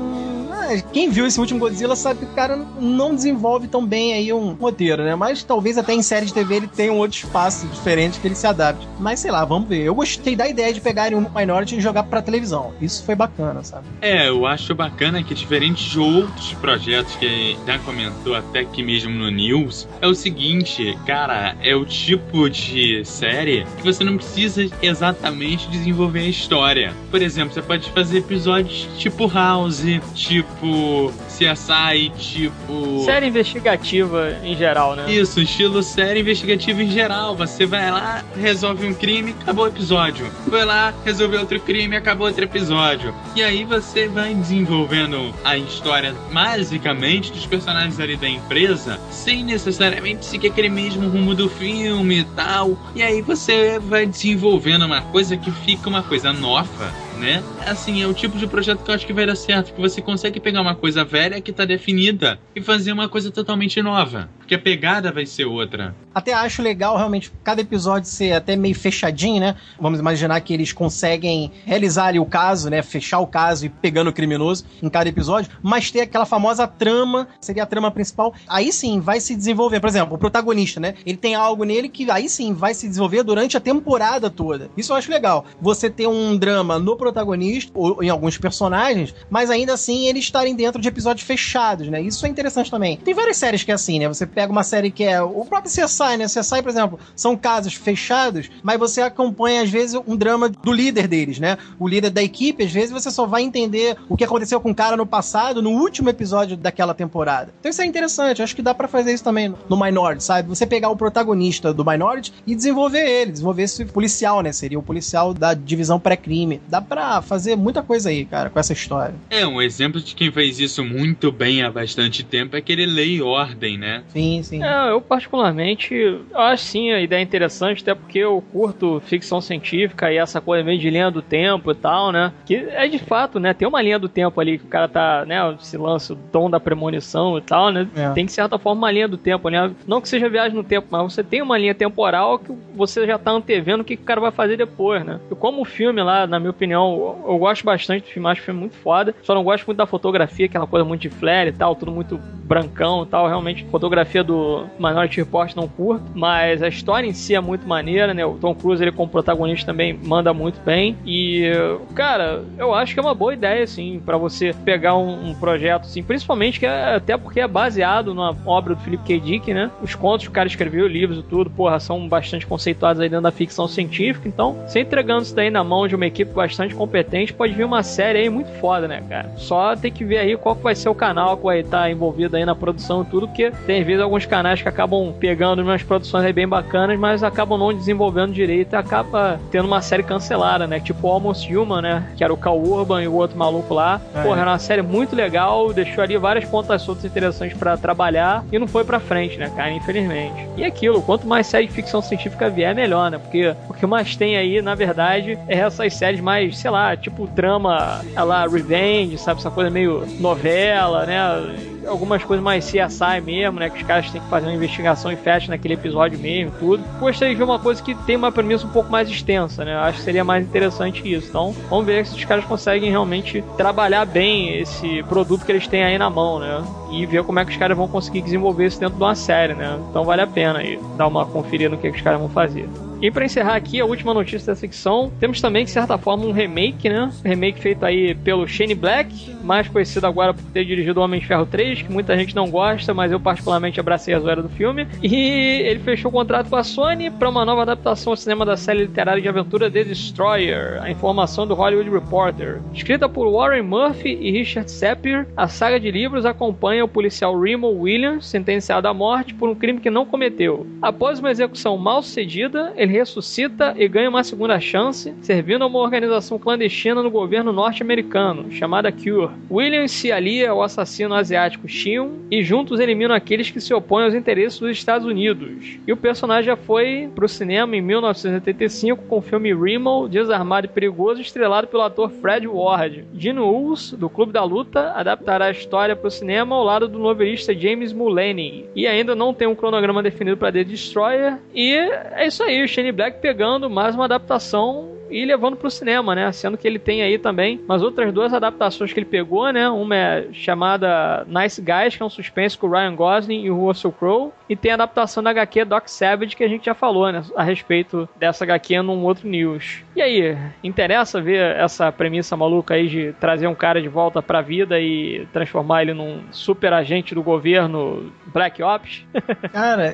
quem 0.94 1.10
viu 1.10 1.26
esse 1.26 1.40
último 1.40 1.60
Godzilla 1.60 1.96
sabe 1.96 2.20
que 2.20 2.26
o 2.26 2.36
cara 2.36 2.58
não 2.80 3.14
desenvolve 3.14 3.68
tão 3.68 3.86
bem 3.86 4.14
aí 4.14 4.32
um 4.34 4.54
roteiro, 4.54 5.04
né? 5.04 5.16
Mas 5.16 5.44
talvez 5.44 5.78
até 5.78 5.94
em 5.94 6.02
série 6.02 6.26
de 6.26 6.34
TV 6.34 6.56
ele 6.56 6.68
tenha 6.68 6.92
um 6.92 6.98
outro 6.98 7.18
espaço 7.18 7.68
diferente 7.68 8.20
que 8.20 8.28
ele 8.28 8.36
se 8.36 8.48
adapte. 8.48 8.88
Mas 9.00 9.20
sei 9.20 9.32
lá, 9.32 9.44
vamos 9.46 9.68
ver. 9.68 9.84
Eu 9.84 9.96
gostei 9.96 10.36
da 10.36 10.48
ideia 10.48 10.74
de 10.74 10.82
pegarem 10.82 11.18
um 11.18 11.28
Minority 11.38 11.78
e 11.78 11.82
jogar 11.82 12.04
pra 12.04 12.22
televisão. 12.22 12.74
Isso 12.82 13.04
foi 13.04 13.16
bacana, 13.16 13.64
sabe? 13.64 13.86
É, 14.02 14.30
eu 14.30 14.46
acho 14.46 14.74
bacana 14.74 15.24
que 15.24 15.34
diferentes 15.34 15.92
de 15.92 16.00
outros 16.00 16.54
projetos 16.54 17.16
que 17.16 17.58
já 17.66 17.78
comentou 17.80 18.36
até 18.36 18.60
aqui 18.60 18.82
mesmo 18.82 19.14
no 19.14 19.30
News, 19.30 19.88
é 20.02 20.08
o 20.08 20.16
seguinte, 20.16 20.98
cara, 21.06 21.56
é 21.62 21.76
o 21.76 21.86
tipo 21.86 22.50
de 22.50 23.04
série 23.06 23.66
que 23.78 23.84
você 23.84 24.04
não 24.04 24.18
precisa 24.18 24.68
exatamente 24.82 25.70
desenvolver 25.70 26.22
a 26.22 26.28
história. 26.28 26.94
Por 27.12 27.22
exemplo, 27.22 27.54
você 27.54 27.62
pode 27.62 27.92
fazer 27.92 28.20
episódios 28.20 28.88
tipo 28.98 29.28
House, 29.28 29.84
tipo 30.14 30.57
tipo 30.58 31.14
CSI, 31.28 32.10
tipo. 32.18 33.06
Série 33.06 33.28
investigativa 33.28 34.38
em 34.44 34.56
geral, 34.56 34.96
né? 34.96 35.12
Isso, 35.12 35.40
estilo 35.40 35.84
série 35.84 36.22
investigativa 36.22 36.82
em 36.82 36.90
geral. 36.90 37.36
Você 37.36 37.66
vai 37.66 37.92
lá, 37.92 38.24
resolve 38.36 38.88
um 38.88 38.94
crime, 38.94 39.36
acabou 39.42 39.66
o 39.66 39.68
episódio. 39.68 40.26
Vai 40.48 40.66
lá, 40.66 40.94
resolve 41.06 41.38
outro 41.38 41.60
crime, 41.60 41.96
acabou 41.96 42.28
outro 42.28 42.44
episódio. 42.44 43.14
E 43.36 43.44
aí 43.44 43.64
você 43.64 44.08
vai 44.08 44.34
desenvolvendo 44.34 45.34
a 45.44 45.58
história, 45.58 46.16
basicamente, 46.32 47.32
dos 47.32 47.46
personagens 47.46 48.00
ali 48.00 48.18
da 48.18 48.28
empresa, 48.28 49.00
sem 49.12 49.44
necessariamente 49.44 50.26
seguir 50.26 50.48
aquele 50.48 50.70
mesmo 50.70 51.08
rumo 51.08 51.36
do 51.36 51.50
filme 51.50 52.20
e 52.20 52.24
tal. 52.24 52.78
E 52.96 53.04
aí 53.04 53.22
você 53.22 53.80
vai 53.80 54.06
desenvolvendo 54.06 54.86
uma 54.86 55.02
coisa 55.02 55.38
que 55.38 55.52
fica 55.52 55.88
uma 55.90 56.02
coisa 56.02 56.34
nova 56.34 57.07
né? 57.20 57.44
Assim, 57.66 58.02
é 58.02 58.08
o 58.08 58.14
tipo 58.14 58.38
de 58.38 58.48
projeto 58.48 58.84
que 58.84 58.92
eu 58.92 58.96
acho 58.96 59.06
que 59.06 59.14
vai 59.14 59.26
dar 59.26 59.36
certo, 59.36 59.74
que 59.74 59.82
você 59.82 60.02
consegue 60.02 60.40
pegar 60.40 60.62
uma 60.62 60.76
coisa 60.76 61.04
velha 61.04 61.42
que 61.42 61.52
tá 61.52 61.66
definida 61.66 62.40
e 62.56 62.62
fazer 62.62 62.92
uma 62.92 63.10
coisa 63.10 63.32
totalmente 63.32 63.82
nova, 63.82 64.30
porque 64.48 64.56
a 64.56 64.60
pegada 64.60 65.12
vai 65.12 65.26
ser 65.26 65.44
outra. 65.44 65.94
Até 66.16 66.32
acho 66.32 66.62
legal 66.62 66.96
realmente 66.96 67.30
cada 67.44 67.60
episódio 67.60 68.10
ser 68.10 68.32
até 68.32 68.56
meio 68.56 68.74
fechadinho, 68.74 69.42
né? 69.42 69.58
Vamos 69.78 70.00
imaginar 70.00 70.40
que 70.40 70.54
eles 70.54 70.72
conseguem 70.72 71.52
realizar 71.66 72.06
ali 72.06 72.18
o 72.18 72.26
caso, 72.26 72.70
né? 72.70 72.82
Fechar 72.82 73.20
o 73.20 73.28
caso 73.28 73.66
e 73.66 73.70
pegando 73.70 74.10
o 74.10 74.14
criminoso 74.14 74.66
em 74.82 74.90
cada 74.90 75.10
episódio, 75.10 75.52
mas 75.62 75.92
ter 75.92 76.00
aquela 76.00 76.26
famosa 76.26 76.66
trama, 76.66 77.28
seria 77.42 77.64
a 77.64 77.66
trama 77.66 77.92
principal. 77.92 78.34
Aí 78.48 78.72
sim 78.72 79.02
vai 79.02 79.20
se 79.20 79.36
desenvolver, 79.36 79.82
por 79.82 79.90
exemplo, 79.90 80.16
o 80.16 80.18
protagonista, 80.18 80.80
né? 80.80 80.94
Ele 81.06 81.18
tem 81.18 81.36
algo 81.36 81.66
nele 81.66 81.90
que 81.90 82.10
aí 82.10 82.30
sim 82.30 82.54
vai 82.54 82.74
se 82.74 82.88
desenvolver 82.88 83.24
durante 83.24 83.58
a 83.58 83.60
temporada 83.60 84.30
toda. 84.30 84.72
Isso 84.78 84.94
eu 84.94 84.96
acho 84.96 85.12
legal. 85.12 85.44
Você 85.62 85.90
ter 85.90 86.08
um 86.08 86.38
drama 86.38 86.80
no 86.80 86.96
protagonista, 86.96 87.70
ou 87.76 88.02
em 88.02 88.10
alguns 88.10 88.38
personagens, 88.38 89.14
mas 89.30 89.50
ainda 89.50 89.74
assim 89.74 90.08
eles 90.08 90.24
estarem 90.24 90.56
dentro 90.56 90.82
de 90.82 90.88
episódios 90.88 91.28
fechados, 91.28 91.90
né? 91.90 92.02
Isso 92.02 92.26
é 92.26 92.30
interessante 92.30 92.72
também. 92.72 92.96
Tem 92.96 93.14
várias 93.14 93.36
séries 93.36 93.62
que 93.62 93.72
é 93.72 93.76
assim, 93.76 94.00
né? 94.00 94.08
Você 94.08 94.26
pega 94.38 94.52
uma 94.52 94.62
série 94.62 94.92
que 94.92 95.04
é 95.04 95.20
o 95.20 95.44
próprio 95.46 95.72
CSI, 95.72 96.16
né? 96.16 96.26
CSI, 96.26 96.62
por 96.62 96.70
exemplo, 96.70 97.00
são 97.16 97.36
casos 97.36 97.74
fechados, 97.74 98.52
mas 98.62 98.78
você 98.78 99.02
acompanha 99.02 99.64
às 99.64 99.70
vezes 99.72 100.00
um 100.06 100.16
drama 100.16 100.48
do 100.48 100.72
líder 100.72 101.08
deles, 101.08 101.40
né? 101.40 101.58
O 101.80 101.88
líder 101.88 102.12
da 102.12 102.22
equipe, 102.22 102.64
às 102.64 102.72
vezes 102.72 102.92
você 102.92 103.10
só 103.10 103.26
vai 103.26 103.42
entender 103.42 103.98
o 104.08 104.16
que 104.16 104.24
aconteceu 104.24 104.62
com 104.62 104.70
o 104.70 104.76
cara 104.76 104.96
no 104.96 105.08
passado, 105.08 105.60
no 105.60 105.72
último 105.72 106.10
episódio 106.10 106.56
daquela 106.56 106.94
temporada. 106.94 107.52
Então 107.60 107.72
isso 107.72 107.82
é 107.82 107.86
interessante, 107.88 108.44
acho 108.44 108.56
que 108.56 108.62
dá 108.62 108.76
para 108.76 108.88
fazer 108.88 109.12
isso 109.12 109.24
também 109.24 109.56
no 109.68 109.76
Minority, 109.76 110.24
sabe? 110.24 110.48
Você 110.50 110.68
pegar 110.68 110.90
o 110.90 110.96
protagonista 110.96 111.74
do 111.74 111.84
Minority 111.84 112.32
e 112.46 112.54
desenvolver 112.54 113.10
ele, 113.10 113.32
desenvolver 113.32 113.64
esse 113.64 113.86
policial, 113.86 114.42
né? 114.44 114.52
Seria 114.52 114.78
o 114.78 114.84
policial 114.84 115.34
da 115.34 115.56
divisão 115.56 116.00
pré-crime. 116.00 116.62
Dá 116.68 116.80
pra 116.80 117.24
fazer 117.24 117.56
muita 117.56 117.82
coisa 117.82 118.10
aí, 118.10 118.24
cara, 118.24 118.52
com 118.52 118.60
essa 118.60 118.72
história. 118.72 119.16
É, 119.32 119.48
um 119.48 119.60
exemplo 119.60 120.00
de 120.00 120.14
quem 120.14 120.32
fez 120.32 120.60
isso 120.60 120.86
muito 120.86 121.32
bem 121.32 121.64
há 121.64 121.72
bastante 121.72 122.24
tempo 122.24 122.56
é 122.56 122.60
aquele 122.60 122.86
Lei 122.86 123.16
e 123.16 123.22
Ordem, 123.24 123.80
né? 123.80 124.04
Sim, 124.14 124.27
sim. 124.44 124.64
É, 124.64 124.92
eu 124.92 125.02
particularmente 125.02 125.94
eu 125.94 126.26
acho 126.34 126.64
sim 126.64 126.92
a 126.92 127.02
ideia 127.02 127.22
interessante, 127.22 127.82
até 127.82 127.96
porque 127.96 128.20
eu 128.20 128.44
curto 128.52 129.02
ficção 129.06 129.42
científica 129.42 130.12
e 130.12 130.18
essa 130.18 130.40
coisa 130.40 130.64
meio 130.64 130.80
de 130.80 130.90
linha 130.90 131.10
do 131.10 131.22
tempo 131.22 131.72
e 131.72 131.76
tal, 131.76 132.12
né? 132.12 132.32
Que 132.46 132.56
é 132.56 132.88
de 132.88 133.00
fato, 133.00 133.40
né? 133.40 133.54
Tem 133.54 133.68
uma 133.68 133.82
linha 133.82 134.00
do 134.00 134.08
tempo 134.08 134.40
ali 134.40 134.58
que 134.58 134.66
o 134.66 134.70
cara 134.70 134.88
tá, 134.88 135.26
né? 135.26 135.56
Se 135.60 135.78
lança 135.78 136.14
o 136.14 136.16
dom 136.16 136.50
da 136.50 136.60
premonição 136.60 137.38
e 137.38 137.42
tal, 137.42 137.72
né? 137.72 137.88
É. 137.96 138.10
Tem 138.12 138.26
de 138.26 138.32
certa 138.32 138.58
forma 138.58 138.82
uma 138.82 138.92
linha 138.92 139.08
do 139.08 139.18
tempo, 139.18 139.50
né? 139.50 139.72
Não 139.88 140.00
que 140.02 140.10
seja 140.10 140.30
viagem 140.30 140.56
no 140.56 140.64
tempo, 140.64 140.88
mas 140.92 141.14
você 141.14 141.24
tem 141.24 141.42
uma 141.42 141.58
linha 141.58 141.74
temporal 141.74 142.40
que 142.40 142.54
você 142.76 143.06
já 143.06 143.18
tá 143.18 143.32
antevendo 143.32 143.82
o 143.82 143.86
que 143.86 143.96
o 143.96 143.98
cara 143.98 144.22
vai 144.22 144.32
fazer 144.32 144.58
depois, 144.58 145.04
né? 145.04 145.20
E 145.32 145.36
como 145.36 145.62
o 145.62 145.66
filme 145.66 146.02
lá, 146.04 146.28
na 146.28 146.40
minha 146.40 146.52
opinião, 146.52 146.68
opinião, 146.68 147.24
eu, 147.26 147.38
gosto 147.38 147.64
bastante 147.64 148.04
do 148.04 148.08
filme, 148.08 148.30
acho 148.30 148.42
o 148.42 148.46
filme 148.46 148.60
muito 148.60 148.76
foda. 148.76 149.16
Só 149.24 149.34
não 149.34 149.44
gosto 149.44 149.66
muito 149.66 149.78
da 149.78 149.86
fotografia, 149.86 150.46
aquela 150.46 150.68
coisa 150.68 150.86
muito 150.86 151.02
de 151.02 151.10
flare 151.10 151.50
e 151.50 151.54
tal, 151.54 151.76
tudo 151.76 151.92
muito 151.92 152.18
brancão 152.18 153.04
e 153.04 153.06
tal. 153.08 153.28
Realmente, 153.28 153.66
fotografia 153.66 154.17
do 154.24 154.66
Minority 154.80 155.22
Report 155.22 155.56
não 155.56 155.68
curto, 155.68 156.04
mas 156.14 156.62
a 156.62 156.68
história 156.68 157.08
em 157.08 157.14
si 157.14 157.36
é 157.36 157.40
muito 157.40 157.68
maneira, 157.68 158.14
né? 158.14 158.26
O 158.26 158.36
Tom 158.36 158.54
Cruise, 158.54 158.82
ele 158.82 158.92
como 158.92 159.10
protagonista 159.10 159.72
também 159.72 159.94
manda 159.94 160.34
muito 160.34 160.60
bem. 160.62 160.98
E, 161.06 161.52
cara, 161.96 162.44
eu 162.58 162.74
acho 162.74 162.94
que 162.94 163.00
é 163.00 163.04
uma 163.04 163.14
boa 163.14 163.34
ideia, 163.34 163.64
assim, 163.64 164.02
para 164.06 164.18
você 164.18 164.54
pegar 164.66 164.96
um, 164.96 165.30
um, 165.30 165.34
projeto, 165.34 165.84
assim, 165.84 166.04
principalmente 166.04 166.60
que 166.60 166.66
é, 166.66 166.96
até 166.96 167.18
porque 167.18 167.40
é 167.40 167.48
baseado 167.48 168.14
numa 168.14 168.36
obra 168.46 168.76
do 168.76 168.82
Philip 168.82 169.04
K. 169.04 169.20
Dick, 169.20 169.54
né? 169.54 169.72
Os 169.82 169.96
contos 169.96 170.26
que 170.26 170.32
o 170.32 170.34
cara 170.34 170.48
escreveu, 170.48 170.88
livros 170.88 171.20
e 171.20 171.24
tudo, 171.24 171.50
porra, 171.50 171.80
são 171.80 172.08
bastante 172.08 172.46
conceituados 172.46 173.02
aí 173.02 173.10
dentro 173.10 173.24
da 173.24 173.32
ficção 173.32 173.68
científica. 173.68 174.28
Então, 174.28 174.54
você 174.66 174.82
entregando 174.82 175.24
isso 175.24 175.36
daí 175.36 175.50
na 175.50 175.64
mão 175.64 175.88
de 175.88 175.96
uma 175.96 176.06
equipe 176.06 176.34
bastante 176.34 176.76
competente, 176.76 177.34
pode 177.34 177.54
vir 177.54 177.66
uma 177.66 177.84
série 177.84 178.20
aí 178.20 178.30
muito 178.30 178.52
foda, 178.60 178.88
né, 178.88 179.04
cara? 179.08 179.32
Só 179.36 179.76
tem 179.76 179.92
que 179.92 180.04
ver 180.04 180.20
aí 180.20 180.38
qual 180.38 180.56
vai 180.56 180.76
ser 180.76 180.90
o 180.90 180.96
canal 180.96 181.38
que 181.38 181.44
vai 181.44 181.60
estar 181.60 181.90
envolvido 181.90 182.36
aí 182.36 182.46
na 182.46 182.56
produção 182.56 183.02
e 183.02 183.06
tudo, 183.06 183.28
porque 183.28 183.52
tem 183.66 183.84
vezes 183.84 184.02
alguns 184.08 184.26
canais 184.26 184.62
que 184.62 184.68
acabam 184.68 185.14
pegando 185.20 185.62
umas 185.62 185.84
produções 185.84 186.26
aí 186.26 186.34
bem 186.34 186.48
bacanas, 186.48 186.98
mas 186.98 187.24
acabam 187.24 187.58
não 187.58 187.74
desenvolvendo 187.74 188.34
direito 188.34 188.74
e 188.74 188.76
acaba 188.76 189.40
tendo 189.52 189.66
uma 189.66 189.82
série 189.82 190.04
cancelada, 190.04 190.66
né? 190.66 190.80
Tipo 190.80 191.08
Almost 191.08 191.54
Human, 191.54 191.82
né? 191.82 192.12
Que 192.16 192.24
era 192.24 192.34
o 192.34 192.38
Cal 192.38 192.58
Urban 192.58 193.04
e 193.04 193.08
o 193.08 193.14
outro 193.14 193.38
maluco 193.38 193.74
lá. 193.74 194.02
É. 194.16 194.24
Porra, 194.24 194.42
era 194.42 194.52
uma 194.52 194.60
série 194.60 194.82
muito 194.82 195.16
legal, 195.16 195.72
deixou 195.74 196.04
ali 196.04 196.18
várias 196.18 196.46
pontas 196.46 196.82
soltas 196.82 197.06
interessantes 197.06 197.58
para 197.58 197.78
trabalhar 197.78 198.44
e 198.52 198.58
não 198.58 198.68
foi 198.68 198.84
pra 198.84 199.00
frente, 199.00 199.38
né, 199.38 199.52
cara? 199.56 199.72
Infelizmente. 199.72 200.48
E 200.56 200.64
aquilo, 200.64 201.02
quanto 201.02 201.28
mais 201.28 201.48
série 201.48 201.68
de 201.68 201.74
ficção 201.74 202.02
científica 202.02 202.50
vier, 202.50 202.74
melhor, 202.74 203.12
né? 203.12 203.18
Porque 203.18 203.54
o 203.70 203.74
que 203.74 203.86
mais 203.86 204.16
tem 204.16 204.38
aí, 204.38 204.62
na 204.62 204.74
verdade, 204.74 205.38
é 205.48 205.58
essas 205.58 205.94
séries 205.94 206.22
mais, 206.22 206.58
sei 206.58 206.72
lá, 206.72 206.96
tipo 206.96 207.28
drama, 207.28 208.02
ela 208.16 208.48
Revenge, 208.48 209.18
sabe? 209.18 209.40
Essa 209.40 209.52
coisa 209.52 209.70
meio 209.70 210.06
novela, 210.20 211.06
né? 211.06 211.77
Algumas 211.88 212.24
coisas 212.24 212.44
mais 212.44 212.66
CSI 212.66 213.22
mesmo, 213.24 213.60
né? 213.60 213.70
Que 213.70 213.78
os 213.82 213.88
caras 213.88 214.10
têm 214.12 214.22
que 214.22 214.30
fazer 214.30 214.48
uma 214.48 214.56
investigação 214.56 215.12
e 215.12 215.16
fecha 215.16 215.50
naquele 215.50 215.74
episódio 215.76 216.20
mesmo 216.20 216.52
tudo. 216.60 216.84
Gostaria 217.00 217.34
de 217.34 217.38
ver 217.38 217.44
uma 217.44 217.60
coisa 217.60 217.82
que 217.82 217.96
tem 217.96 218.16
uma 218.16 218.32
premissa 218.32 218.66
um 218.66 218.70
pouco 218.70 218.92
mais 218.92 219.10
extensa, 219.10 219.64
né? 219.64 219.76
Acho 219.76 220.00
que 220.00 220.04
seria 220.04 220.24
mais 220.24 220.46
interessante 220.46 221.12
isso. 221.12 221.30
Então, 221.30 221.56
vamos 221.70 221.86
ver 221.86 222.06
se 222.06 222.16
os 222.16 222.26
caras 222.26 222.46
conseguem 222.46 222.90
realmente 222.90 223.44
trabalhar 223.56 224.06
bem 224.06 224.58
esse 224.60 225.04
produto 225.04 225.46
que 225.46 225.52
eles 225.52 225.68
têm 225.68 225.84
aí 225.84 225.98
na 225.98 226.10
mão, 226.10 226.40
né? 226.40 226.64
E 226.92 227.06
ver 227.06 227.24
como 227.24 227.40
é 227.40 227.46
que 227.46 227.52
os 227.52 227.58
caras 227.58 227.78
vão 227.78 227.88
conseguir 227.88 228.22
desenvolver 228.22 228.66
isso 228.66 228.80
dentro 228.80 228.98
de 228.98 229.04
uma 229.04 229.16
série, 229.16 229.54
né? 229.54 229.80
Então 229.90 230.04
vale 230.04 230.22
a 230.22 230.28
pena 230.28 230.60
aí 230.60 230.80
dar 230.98 231.08
uma 231.08 231.26
conferida 231.26 231.70
no 231.70 231.78
que, 231.78 231.90
que 231.90 231.98
os 231.98 232.04
caras 232.04 232.20
vão 232.20 232.30
fazer. 232.30 232.68
E 233.02 233.12
para 233.12 233.26
encerrar 233.26 233.56
aqui 233.56 233.80
a 233.80 233.86
última 233.86 234.14
notícia 234.14 234.48
da 234.48 234.56
secção, 234.56 235.12
temos 235.20 235.40
também, 235.40 235.64
de 235.64 235.72
certa 235.72 235.98
forma, 235.98 236.26
um 236.26 236.32
remake, 236.32 236.90
né? 236.90 237.12
Remake 237.24 237.60
feito 237.60 237.86
aí 237.86 238.16
pelo 238.16 238.48
Shane 238.48 238.74
Black, 238.74 239.36
mais 239.44 239.68
conhecido 239.68 240.08
agora 240.08 240.34
por 240.34 240.44
ter 240.46 240.66
dirigido 240.66 241.00
Homem 241.00 241.20
de 241.20 241.28
Ferro 241.28 241.46
3, 241.46 241.84
que 241.84 241.92
muita 241.92 242.18
gente 242.18 242.36
não 242.36 242.50
gosta, 242.50 242.94
mas 242.94 243.12
eu 243.12 243.20
particularmente 243.20 243.80
abracei 243.80 244.16
a 244.16 244.20
zoeira 244.20 244.42
do 244.42 244.50
filme. 244.50 244.88
E 245.04 245.16
ele 245.64 245.80
fechou 245.80 246.10
o 246.10 246.14
contrato 246.14 246.50
com 246.50 246.56
a 246.56 246.64
Sony 246.64 247.12
para 247.12 247.30
uma 247.30 247.46
nova 247.46 247.62
adaptação 247.62 248.14
ao 248.14 248.18
cinema 248.18 248.44
da 248.44 248.58
série 248.58 248.80
literária 248.80 249.22
de 249.22 249.30
aventura 249.30 249.70
The 249.70 249.84
Destroyer, 249.84 250.82
a 250.82 250.90
informação 250.90 251.46
do 251.46 251.54
Hollywood 251.54 251.90
Reporter. 251.90 252.62
Escrita 252.74 253.08
por 253.08 253.32
Warren 253.32 253.62
Murphy 253.62 254.18
e 254.20 254.32
Richard 254.32 254.72
Sapir, 254.72 255.28
a 255.38 255.48
saga 255.48 255.80
de 255.80 255.92
livros 255.92 256.26
acompanha 256.26 256.84
o 256.84 256.88
policial 256.88 257.40
Remo 257.40 257.70
Williams, 257.70 258.26
sentenciado 258.26 258.88
à 258.88 258.94
morte 258.94 259.36
por 259.36 259.50
um 259.50 259.56
crime 259.56 259.80
que 259.80 259.90
não 259.90 260.06
cometeu. 260.06 260.66
Após 260.82 261.20
uma 261.20 261.30
execução 261.30 261.78
mal 261.78 262.02
sucedida, 262.02 262.74
ele 262.76 262.87
ressuscita 262.88 263.74
e 263.78 263.88
ganha 263.88 264.10
uma 264.10 264.24
segunda 264.24 264.60
chance, 264.60 265.14
servindo 265.22 265.64
a 265.64 265.68
uma 265.68 265.80
organização 265.80 266.40
clandestina 266.40 267.04
no 267.04 267.12
governo 267.12 267.52
norte-americano, 267.52 268.52
chamada 268.52 268.92
Cure. 268.92 269.32
Williams 269.50 269.92
se 269.92 270.12
alia 270.12 270.52
ao 270.52 270.64
assassino 270.64 271.14
asiático 271.14 271.68
Shion 271.68 272.10
e 272.32 272.44
juntos 272.44 272.80
eliminam 272.80 273.16
aqueles 273.16 273.52
que 273.52 273.62
se 273.62 273.74
opõem 273.74 274.06
aos 274.06 274.14
interesses 274.14 274.60
dos 274.60 274.72
Estados 274.72 275.08
Unidos. 275.08 275.78
E 275.86 275.92
o 275.92 275.98
personagem 275.98 276.46
já 276.46 276.56
foi 276.56 277.10
para 277.14 277.26
o 277.26 277.30
cinema 277.30 277.76
em 277.76 277.82
1985 277.82 279.04
com 279.04 279.18
o 279.18 279.22
filme 279.22 279.54
Remo, 279.54 280.08
Desarmado 280.08 280.66
e 280.66 280.70
Perigoso, 280.70 281.22
estrelado 281.22 281.68
pelo 281.68 281.84
ator 281.84 282.10
Fred 282.10 282.48
Ward. 282.48 283.06
Gene 283.14 283.40
Wills, 283.40 283.96
do 283.96 284.10
Clube 284.10 284.32
da 284.32 284.44
Luta, 284.44 284.92
adaptará 284.96 285.46
a 285.46 285.52
história 285.52 285.96
para 285.96 286.08
o 286.08 286.12
cinema 286.12 286.56
ao 286.56 286.64
lado 286.64 286.88
do 286.88 287.00
novelista 287.00 287.54
James 287.54 287.94
Mulaney. 287.94 288.66
E 288.76 288.88
ainda 288.88 289.16
não 289.16 289.34
tem 289.34 289.48
um 289.48 289.56
cronograma 289.56 290.02
definido 290.04 290.38
para 290.38 290.52
The 290.52 290.64
Destroyer. 290.64 291.38
E 291.54 291.74
é 291.74 292.28
isso 292.28 292.44
aí, 292.44 292.68
Shane 292.78 292.92
Black 292.92 293.20
pegando 293.20 293.72
mais 293.72 293.96
uma 293.96 294.06
adaptação 294.06 294.97
e 295.10 295.26
levando 295.26 295.56
pro 295.56 295.70
cinema, 295.70 296.16
né? 296.16 296.32
Sendo 296.32 296.58
que 296.58 296.68
ele 296.68 296.80
tem 296.80 297.02
aí 297.02 297.18
também 297.18 297.60
umas 297.66 297.82
outras 297.82 298.14
duas 298.14 298.34
adaptações 298.34 298.94
que 298.94 299.00
ele 299.00 299.06
pegou, 299.06 299.52
né? 299.52 299.70
Uma 299.70 299.96
é 299.96 300.28
chamada 300.32 301.26
Nice 301.28 301.62
Guys, 301.62 301.96
que 301.96 302.04
é 302.04 302.06
um 302.06 302.10
suspense 302.10 302.58
com 302.58 302.68
o 302.68 302.72
Ryan 302.72 302.96
Gosling 302.96 303.44
e 303.44 303.52
o 303.52 303.58
Russell 303.58 303.92
Crowe, 303.92 304.32
e 304.50 304.56
tem 304.56 304.72
a 304.72 304.76
adaptação 304.76 305.22
da 305.22 305.32
HQ 305.32 305.66
Doc 305.66 305.88
Savage, 305.88 306.36
que 306.36 306.44
a 306.44 306.48
gente 306.48 306.66
já 306.66 306.74
falou, 306.74 307.12
né? 307.12 307.24
A 307.36 307.44
respeito 307.44 308.08
dessa 308.18 308.44
HQ 308.44 308.82
num 308.82 309.04
outro 309.04 309.28
news. 309.28 309.84
E 309.96 310.02
aí, 310.02 310.38
interessa 310.64 311.22
ver 311.22 311.56
essa 311.58 311.92
premissa 311.92 312.38
maluca 312.38 312.76
aí 312.76 312.88
de 312.88 313.14
trazer 313.20 313.48
um 313.48 313.56
cara 313.56 313.82
de 313.82 313.88
volta 313.88 314.22
pra 314.22 314.42
vida 314.42 314.80
e 314.80 315.28
transformar 315.34 315.82
ele 315.82 315.94
num 315.94 316.22
super 316.32 316.74
agente 316.74 317.16
do 317.16 317.24
governo 317.24 318.12
Black 318.28 318.62
Ops? 318.62 319.06
Cara, 319.52 319.94